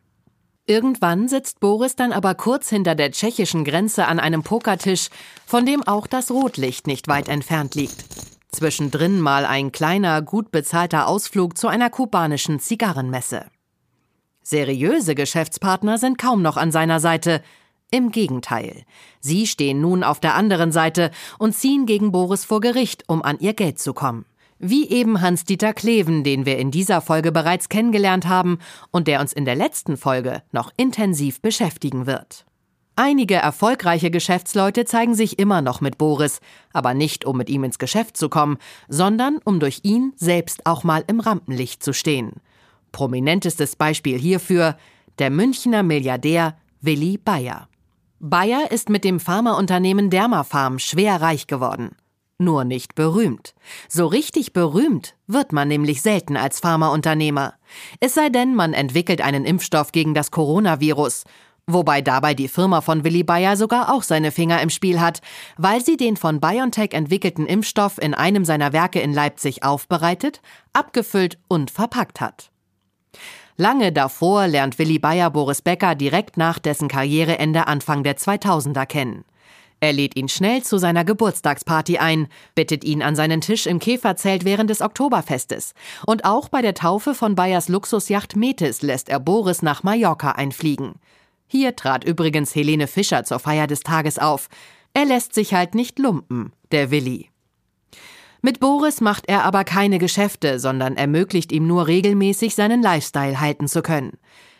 Irgendwann 0.66 1.28
sitzt 1.28 1.60
Boris 1.60 1.94
dann 1.94 2.12
aber 2.12 2.34
kurz 2.34 2.70
hinter 2.70 2.94
der 2.94 3.12
tschechischen 3.12 3.64
Grenze 3.64 4.06
an 4.06 4.18
einem 4.18 4.42
Pokertisch, 4.42 5.10
von 5.44 5.66
dem 5.66 5.82
auch 5.82 6.06
das 6.06 6.30
Rotlicht 6.30 6.86
nicht 6.86 7.06
weit 7.06 7.28
entfernt 7.28 7.74
liegt. 7.74 8.06
Zwischendrin 8.50 9.20
mal 9.20 9.44
ein 9.44 9.72
kleiner, 9.72 10.22
gut 10.22 10.50
bezahlter 10.50 11.06
Ausflug 11.06 11.58
zu 11.58 11.68
einer 11.68 11.90
kubanischen 11.90 12.60
Zigarrenmesse. 12.60 13.46
Seriöse 14.46 15.14
Geschäftspartner 15.14 15.96
sind 15.96 16.18
kaum 16.18 16.42
noch 16.42 16.58
an 16.58 16.70
seiner 16.70 17.00
Seite. 17.00 17.42
Im 17.90 18.10
Gegenteil. 18.10 18.82
Sie 19.18 19.46
stehen 19.46 19.80
nun 19.80 20.04
auf 20.04 20.20
der 20.20 20.34
anderen 20.34 20.70
Seite 20.70 21.10
und 21.38 21.54
ziehen 21.54 21.86
gegen 21.86 22.12
Boris 22.12 22.44
vor 22.44 22.60
Gericht, 22.60 23.04
um 23.06 23.22
an 23.22 23.38
ihr 23.38 23.54
Geld 23.54 23.78
zu 23.78 23.94
kommen. 23.94 24.26
Wie 24.58 24.86
eben 24.90 25.22
Hans-Dieter 25.22 25.72
Kleven, 25.72 26.24
den 26.24 26.44
wir 26.44 26.58
in 26.58 26.70
dieser 26.70 27.00
Folge 27.00 27.32
bereits 27.32 27.70
kennengelernt 27.70 28.28
haben 28.28 28.58
und 28.90 29.08
der 29.08 29.20
uns 29.20 29.32
in 29.32 29.46
der 29.46 29.54
letzten 29.54 29.96
Folge 29.96 30.42
noch 30.52 30.70
intensiv 30.76 31.40
beschäftigen 31.40 32.06
wird. 32.06 32.44
Einige 32.96 33.36
erfolgreiche 33.36 34.10
Geschäftsleute 34.10 34.84
zeigen 34.84 35.14
sich 35.14 35.38
immer 35.38 35.62
noch 35.62 35.80
mit 35.80 35.96
Boris, 35.96 36.40
aber 36.74 36.92
nicht 36.92 37.24
um 37.24 37.38
mit 37.38 37.48
ihm 37.48 37.64
ins 37.64 37.78
Geschäft 37.78 38.18
zu 38.18 38.28
kommen, 38.28 38.58
sondern 38.88 39.38
um 39.42 39.58
durch 39.58 39.80
ihn 39.84 40.12
selbst 40.16 40.66
auch 40.66 40.84
mal 40.84 41.02
im 41.06 41.20
Rampenlicht 41.20 41.82
zu 41.82 41.94
stehen. 41.94 42.34
Prominentestes 42.94 43.74
Beispiel 43.74 44.16
hierfür 44.16 44.76
der 45.18 45.28
Münchner 45.28 45.82
Milliardär 45.82 46.56
Willi 46.80 47.18
Bayer. 47.18 47.68
Bayer 48.20 48.70
ist 48.70 48.88
mit 48.88 49.02
dem 49.02 49.18
Pharmaunternehmen 49.18 50.10
Dermafarm 50.10 50.78
schwer 50.78 51.20
reich 51.20 51.48
geworden. 51.48 51.96
Nur 52.38 52.64
nicht 52.64 52.94
berühmt. 52.94 53.54
So 53.88 54.06
richtig 54.06 54.52
berühmt 54.52 55.16
wird 55.26 55.52
man 55.52 55.66
nämlich 55.66 56.02
selten 56.02 56.36
als 56.36 56.60
Pharmaunternehmer. 56.60 57.54
Es 57.98 58.14
sei 58.14 58.28
denn, 58.28 58.54
man 58.54 58.74
entwickelt 58.74 59.20
einen 59.20 59.44
Impfstoff 59.44 59.90
gegen 59.90 60.14
das 60.14 60.30
Coronavirus. 60.30 61.24
Wobei 61.66 62.00
dabei 62.00 62.34
die 62.34 62.48
Firma 62.48 62.80
von 62.80 63.02
Willi 63.02 63.24
Bayer 63.24 63.56
sogar 63.56 63.92
auch 63.92 64.04
seine 64.04 64.30
Finger 64.30 64.62
im 64.62 64.70
Spiel 64.70 65.00
hat, 65.00 65.20
weil 65.56 65.84
sie 65.84 65.96
den 65.96 66.16
von 66.16 66.38
BioNTech 66.38 66.92
entwickelten 66.92 67.46
Impfstoff 67.46 67.98
in 67.98 68.14
einem 68.14 68.44
seiner 68.44 68.72
Werke 68.72 69.00
in 69.00 69.12
Leipzig 69.12 69.64
aufbereitet, 69.64 70.40
abgefüllt 70.72 71.38
und 71.48 71.72
verpackt 71.72 72.20
hat. 72.20 72.52
Lange 73.56 73.92
davor 73.92 74.48
lernt 74.48 74.80
Willi 74.80 74.98
Bayer 74.98 75.30
Boris 75.30 75.62
Becker 75.62 75.94
direkt 75.94 76.36
nach 76.36 76.58
dessen 76.58 76.88
Karriereende 76.88 77.68
Anfang 77.68 78.02
der 78.02 78.16
2000er 78.16 78.84
kennen. 78.84 79.24
Er 79.78 79.92
lädt 79.92 80.16
ihn 80.16 80.28
schnell 80.28 80.62
zu 80.62 80.78
seiner 80.78 81.04
Geburtstagsparty 81.04 81.98
ein, 81.98 82.26
bittet 82.56 82.82
ihn 82.82 83.00
an 83.00 83.14
seinen 83.14 83.40
Tisch 83.40 83.66
im 83.66 83.78
Käferzelt 83.78 84.44
während 84.44 84.70
des 84.70 84.80
Oktoberfestes. 84.80 85.74
Und 86.04 86.24
auch 86.24 86.48
bei 86.48 86.62
der 86.62 86.74
Taufe 86.74 87.14
von 87.14 87.36
Bayers 87.36 87.68
Luxusjacht 87.68 88.34
Metis 88.34 88.82
lässt 88.82 89.08
er 89.08 89.20
Boris 89.20 89.62
nach 89.62 89.84
Mallorca 89.84 90.32
einfliegen. 90.32 90.94
Hier 91.46 91.76
trat 91.76 92.02
übrigens 92.02 92.54
Helene 92.56 92.88
Fischer 92.88 93.24
zur 93.24 93.38
Feier 93.38 93.68
des 93.68 93.80
Tages 93.80 94.18
auf. 94.18 94.48
Er 94.94 95.04
lässt 95.04 95.32
sich 95.34 95.54
halt 95.54 95.76
nicht 95.76 96.00
lumpen, 96.00 96.52
der 96.72 96.90
Willi. 96.90 97.28
Mit 98.44 98.60
Boris 98.60 99.00
macht 99.00 99.24
er 99.26 99.44
aber 99.44 99.64
keine 99.64 99.96
Geschäfte, 99.96 100.58
sondern 100.58 100.98
ermöglicht 100.98 101.50
ihm 101.50 101.66
nur 101.66 101.86
regelmäßig 101.86 102.54
seinen 102.54 102.82
Lifestyle 102.82 103.40
halten 103.40 103.68
zu 103.68 103.80
können. 103.80 104.18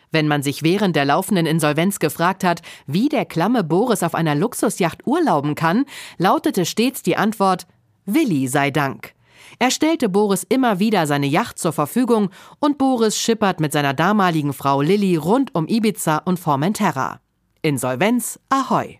Wenn 0.09 0.27
man 0.27 0.41
sich 0.41 0.63
während 0.63 0.95
der 0.95 1.05
laufenden 1.05 1.45
Insolvenz 1.45 1.99
gefragt 1.99 2.43
hat, 2.43 2.63
wie 2.87 3.09
der 3.09 3.25
klamme 3.25 3.63
Boris 3.63 4.01
auf 4.01 4.15
einer 4.15 4.33
Luxusjacht 4.33 5.05
urlauben 5.05 5.53
kann, 5.53 5.85
lautete 6.17 6.65
stets 6.65 7.03
die 7.03 7.15
Antwort 7.15 7.67
Willi 8.07 8.47
sei 8.47 8.71
Dank. 8.71 9.13
Er 9.59 9.69
stellte 9.69 10.09
Boris 10.09 10.43
immer 10.49 10.79
wieder 10.79 11.05
seine 11.05 11.27
Yacht 11.27 11.59
zur 11.59 11.71
Verfügung 11.71 12.31
und 12.57 12.79
Boris 12.79 13.19
schippert 13.19 13.59
mit 13.59 13.71
seiner 13.71 13.93
damaligen 13.93 14.53
Frau 14.53 14.81
Lilly 14.81 15.15
rund 15.15 15.53
um 15.53 15.67
Ibiza 15.67 16.23
und 16.25 16.39
Formentera. 16.39 17.19
Insolvenz 17.61 18.39
Ahoi. 18.49 18.97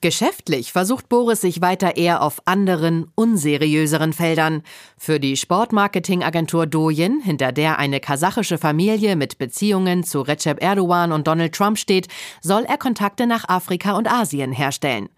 Geschäftlich 0.00 0.70
versucht 0.70 1.08
Boris 1.08 1.40
sich 1.40 1.60
weiter 1.60 1.96
eher 1.96 2.22
auf 2.22 2.40
anderen, 2.44 3.10
unseriöseren 3.16 4.12
Feldern. 4.12 4.62
Für 4.96 5.18
die 5.18 5.36
Sportmarketingagentur 5.36 6.66
Dojen, 6.66 7.20
hinter 7.20 7.50
der 7.50 7.80
eine 7.80 7.98
kasachische 7.98 8.58
Familie 8.58 9.16
mit 9.16 9.38
Beziehungen 9.38 10.04
zu 10.04 10.20
Recep 10.20 10.62
Erdogan 10.62 11.10
und 11.10 11.26
Donald 11.26 11.52
Trump 11.52 11.78
steht, 11.78 12.06
soll 12.40 12.62
er 12.62 12.78
Kontakte 12.78 13.26
nach 13.26 13.48
Afrika 13.48 13.96
und 13.96 14.08
Asien 14.08 14.52
herstellen. 14.52 15.08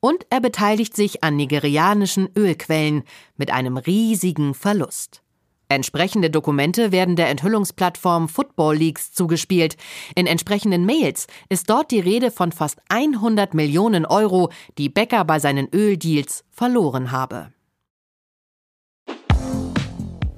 Und 0.00 0.26
er 0.28 0.42
beteiligt 0.42 0.94
sich 0.94 1.24
an 1.24 1.36
nigerianischen 1.36 2.28
Ölquellen 2.36 3.04
mit 3.38 3.50
einem 3.50 3.78
riesigen 3.78 4.52
Verlust. 4.52 5.22
Entsprechende 5.68 6.30
Dokumente 6.30 6.92
werden 6.92 7.16
der 7.16 7.28
Enthüllungsplattform 7.28 8.28
Football 8.28 8.76
Leaks 8.76 9.12
zugespielt. 9.12 9.76
In 10.14 10.28
entsprechenden 10.28 10.86
Mails 10.86 11.26
ist 11.48 11.68
dort 11.68 11.90
die 11.90 11.98
Rede 11.98 12.30
von 12.30 12.52
fast 12.52 12.78
100 12.88 13.52
Millionen 13.52 14.06
Euro, 14.06 14.50
die 14.78 14.88
Becker 14.88 15.24
bei 15.24 15.40
seinen 15.40 15.68
Öldeals 15.74 16.44
verloren 16.50 17.10
habe. 17.10 17.48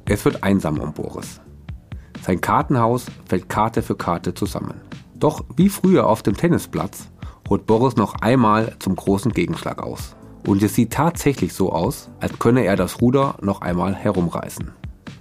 Es 0.07 0.25
wird 0.25 0.43
einsam 0.43 0.79
um 0.81 0.95
Boris. 0.95 1.43
Sein 2.23 2.41
Kartenhaus 2.41 3.07
fällt 3.27 3.51
Karte 3.51 3.83
für 3.83 3.97
Karte 3.97 4.33
zusammen. 4.33 4.81
Doch 5.15 5.45
wie 5.57 5.69
früher 5.69 6.07
auf 6.07 6.23
dem 6.23 6.37
Tennisplatz 6.37 7.11
holt 7.51 7.67
Boris 7.67 7.97
noch 7.97 8.15
einmal 8.15 8.77
zum 8.79 8.97
großen 8.97 9.33
Gegenschlag 9.33 9.83
aus. 9.83 10.17
Und 10.47 10.63
es 10.63 10.75
sieht 10.75 10.95
tatsächlich 10.95 11.53
so 11.53 11.73
aus, 11.73 12.09
als 12.21 12.39
könne 12.39 12.65
er 12.65 12.77
das 12.77 13.03
Ruder 13.03 13.37
noch 13.43 13.61
einmal 13.61 13.95
herumreißen. 13.95 14.73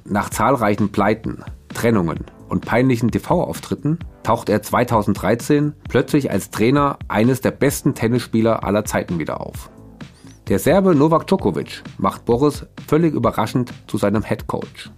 Nach 0.10 0.30
zahlreichen 0.30 0.90
Pleiten, 0.90 1.44
Trennungen 1.74 2.20
und 2.48 2.66
peinlichen 2.66 3.12
TV-Auftritten 3.12 4.00
taucht 4.24 4.48
er 4.48 4.62
2013 4.62 5.74
plötzlich 5.90 6.32
als 6.32 6.50
Trainer 6.50 6.98
eines 7.10 7.42
der 7.42 7.52
besten 7.52 7.94
Tennisspieler 7.94 8.64
aller 8.64 8.86
Zeiten 8.86 9.20
wieder 9.20 9.42
auf. 9.42 9.70
Der 10.48 10.60
Serbe 10.60 10.96
Novak 10.96 11.28
Djokovic 11.28 11.84
macht 11.98 12.24
Boris 12.24 12.66
völlig 12.88 13.14
überraschend 13.14 13.74
zu 13.88 13.98
seinem 13.98 14.24
Head 14.24 14.48
Coach. 14.48 14.92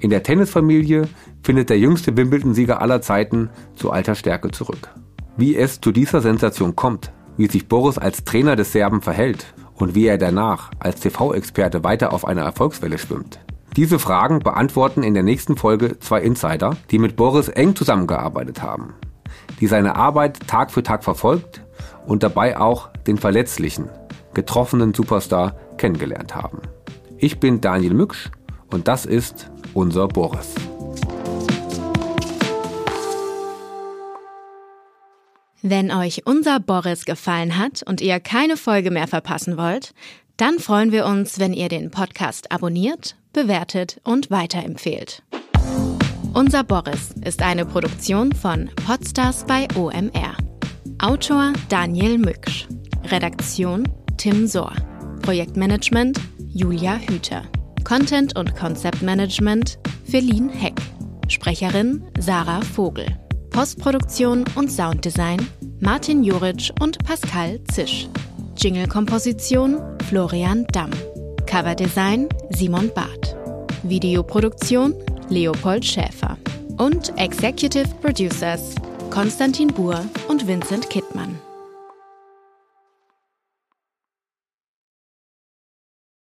In 0.00 0.08
der 0.08 0.22
Tennisfamilie 0.22 1.08
findet 1.42 1.68
der 1.68 1.78
jüngste 1.78 2.16
Wimbledon-Sieger 2.16 2.80
aller 2.80 3.02
Zeiten 3.02 3.50
zu 3.76 3.90
alter 3.90 4.14
Stärke 4.14 4.50
zurück. 4.50 4.88
Wie 5.36 5.56
es 5.56 5.82
zu 5.82 5.92
dieser 5.92 6.22
Sensation 6.22 6.74
kommt, 6.74 7.12
wie 7.36 7.48
sich 7.48 7.68
Boris 7.68 7.98
als 7.98 8.24
Trainer 8.24 8.56
des 8.56 8.72
Serben 8.72 9.02
verhält 9.02 9.52
und 9.74 9.94
wie 9.94 10.06
er 10.06 10.16
danach 10.16 10.70
als 10.78 11.00
TV-Experte 11.00 11.84
weiter 11.84 12.14
auf 12.14 12.26
einer 12.26 12.42
Erfolgswelle 12.42 12.96
schwimmt. 12.96 13.40
Diese 13.76 13.98
Fragen 13.98 14.38
beantworten 14.38 15.02
in 15.02 15.14
der 15.14 15.24
nächsten 15.24 15.56
Folge 15.56 15.98
zwei 15.98 16.22
Insider, 16.22 16.76
die 16.92 17.00
mit 17.00 17.16
Boris 17.16 17.48
eng 17.48 17.74
zusammengearbeitet 17.74 18.62
haben, 18.62 18.94
die 19.58 19.66
seine 19.66 19.96
Arbeit 19.96 20.46
Tag 20.46 20.70
für 20.70 20.84
Tag 20.84 21.02
verfolgt 21.02 21.60
und 22.06 22.22
dabei 22.22 22.56
auch 22.56 22.90
den 23.08 23.18
verletzlichen, 23.18 23.90
getroffenen 24.32 24.94
Superstar 24.94 25.56
kennengelernt 25.76 26.36
haben. 26.36 26.62
Ich 27.18 27.40
bin 27.40 27.60
Daniel 27.60 27.94
Mücksch 27.94 28.30
und 28.70 28.86
das 28.86 29.06
ist 29.06 29.50
unser 29.72 30.06
Boris. 30.06 30.54
Wenn 35.62 35.90
euch 35.90 36.26
unser 36.26 36.60
Boris 36.60 37.06
gefallen 37.06 37.58
hat 37.58 37.82
und 37.84 38.00
ihr 38.00 38.20
keine 38.20 38.56
Folge 38.56 38.92
mehr 38.92 39.08
verpassen 39.08 39.56
wollt, 39.56 39.94
dann 40.36 40.60
freuen 40.60 40.92
wir 40.92 41.06
uns, 41.06 41.40
wenn 41.40 41.52
ihr 41.52 41.68
den 41.68 41.90
Podcast 41.90 42.52
abonniert, 42.52 43.16
bewertet 43.34 44.00
und 44.04 44.30
weiterempfehlt. 44.30 45.22
Unser 46.32 46.64
Boris 46.64 47.14
ist 47.24 47.42
eine 47.42 47.66
Produktion 47.66 48.32
von 48.32 48.70
Podstars 48.86 49.44
bei 49.46 49.68
OMR. 49.76 50.36
Autor 50.98 51.52
Daniel 51.68 52.18
Mücksch. 52.18 52.66
Redaktion 53.04 53.86
Tim 54.16 54.46
Sohr. 54.46 54.72
Projektmanagement 55.22 56.18
Julia 56.48 56.96
Hüter. 56.96 57.42
Content 57.84 58.36
und 58.36 58.56
Konzeptmanagement 58.56 59.78
Feline 60.10 60.50
Heck. 60.50 60.80
Sprecherin 61.28 62.02
Sarah 62.18 62.62
Vogel. 62.62 63.06
Postproduktion 63.50 64.44
und 64.56 64.72
Sounddesign 64.72 65.46
Martin 65.80 66.24
Juric 66.24 66.70
und 66.80 66.98
Pascal 67.04 67.62
Zisch. 67.70 68.08
Jingle-Komposition 68.56 69.80
Florian 70.08 70.66
Damm. 70.72 70.90
Coverdesign 71.54 72.28
Simon 72.50 72.90
Barth. 72.92 73.36
Videoproduktion 73.84 74.92
Leopold 75.28 75.84
Schäfer. 75.84 76.36
Und 76.78 77.16
Executive 77.16 77.86
Producers 78.02 78.74
Konstantin 79.10 79.68
Buhr 79.68 80.04
und 80.26 80.48
Vincent 80.48 80.90
Kittmann. 80.90 81.38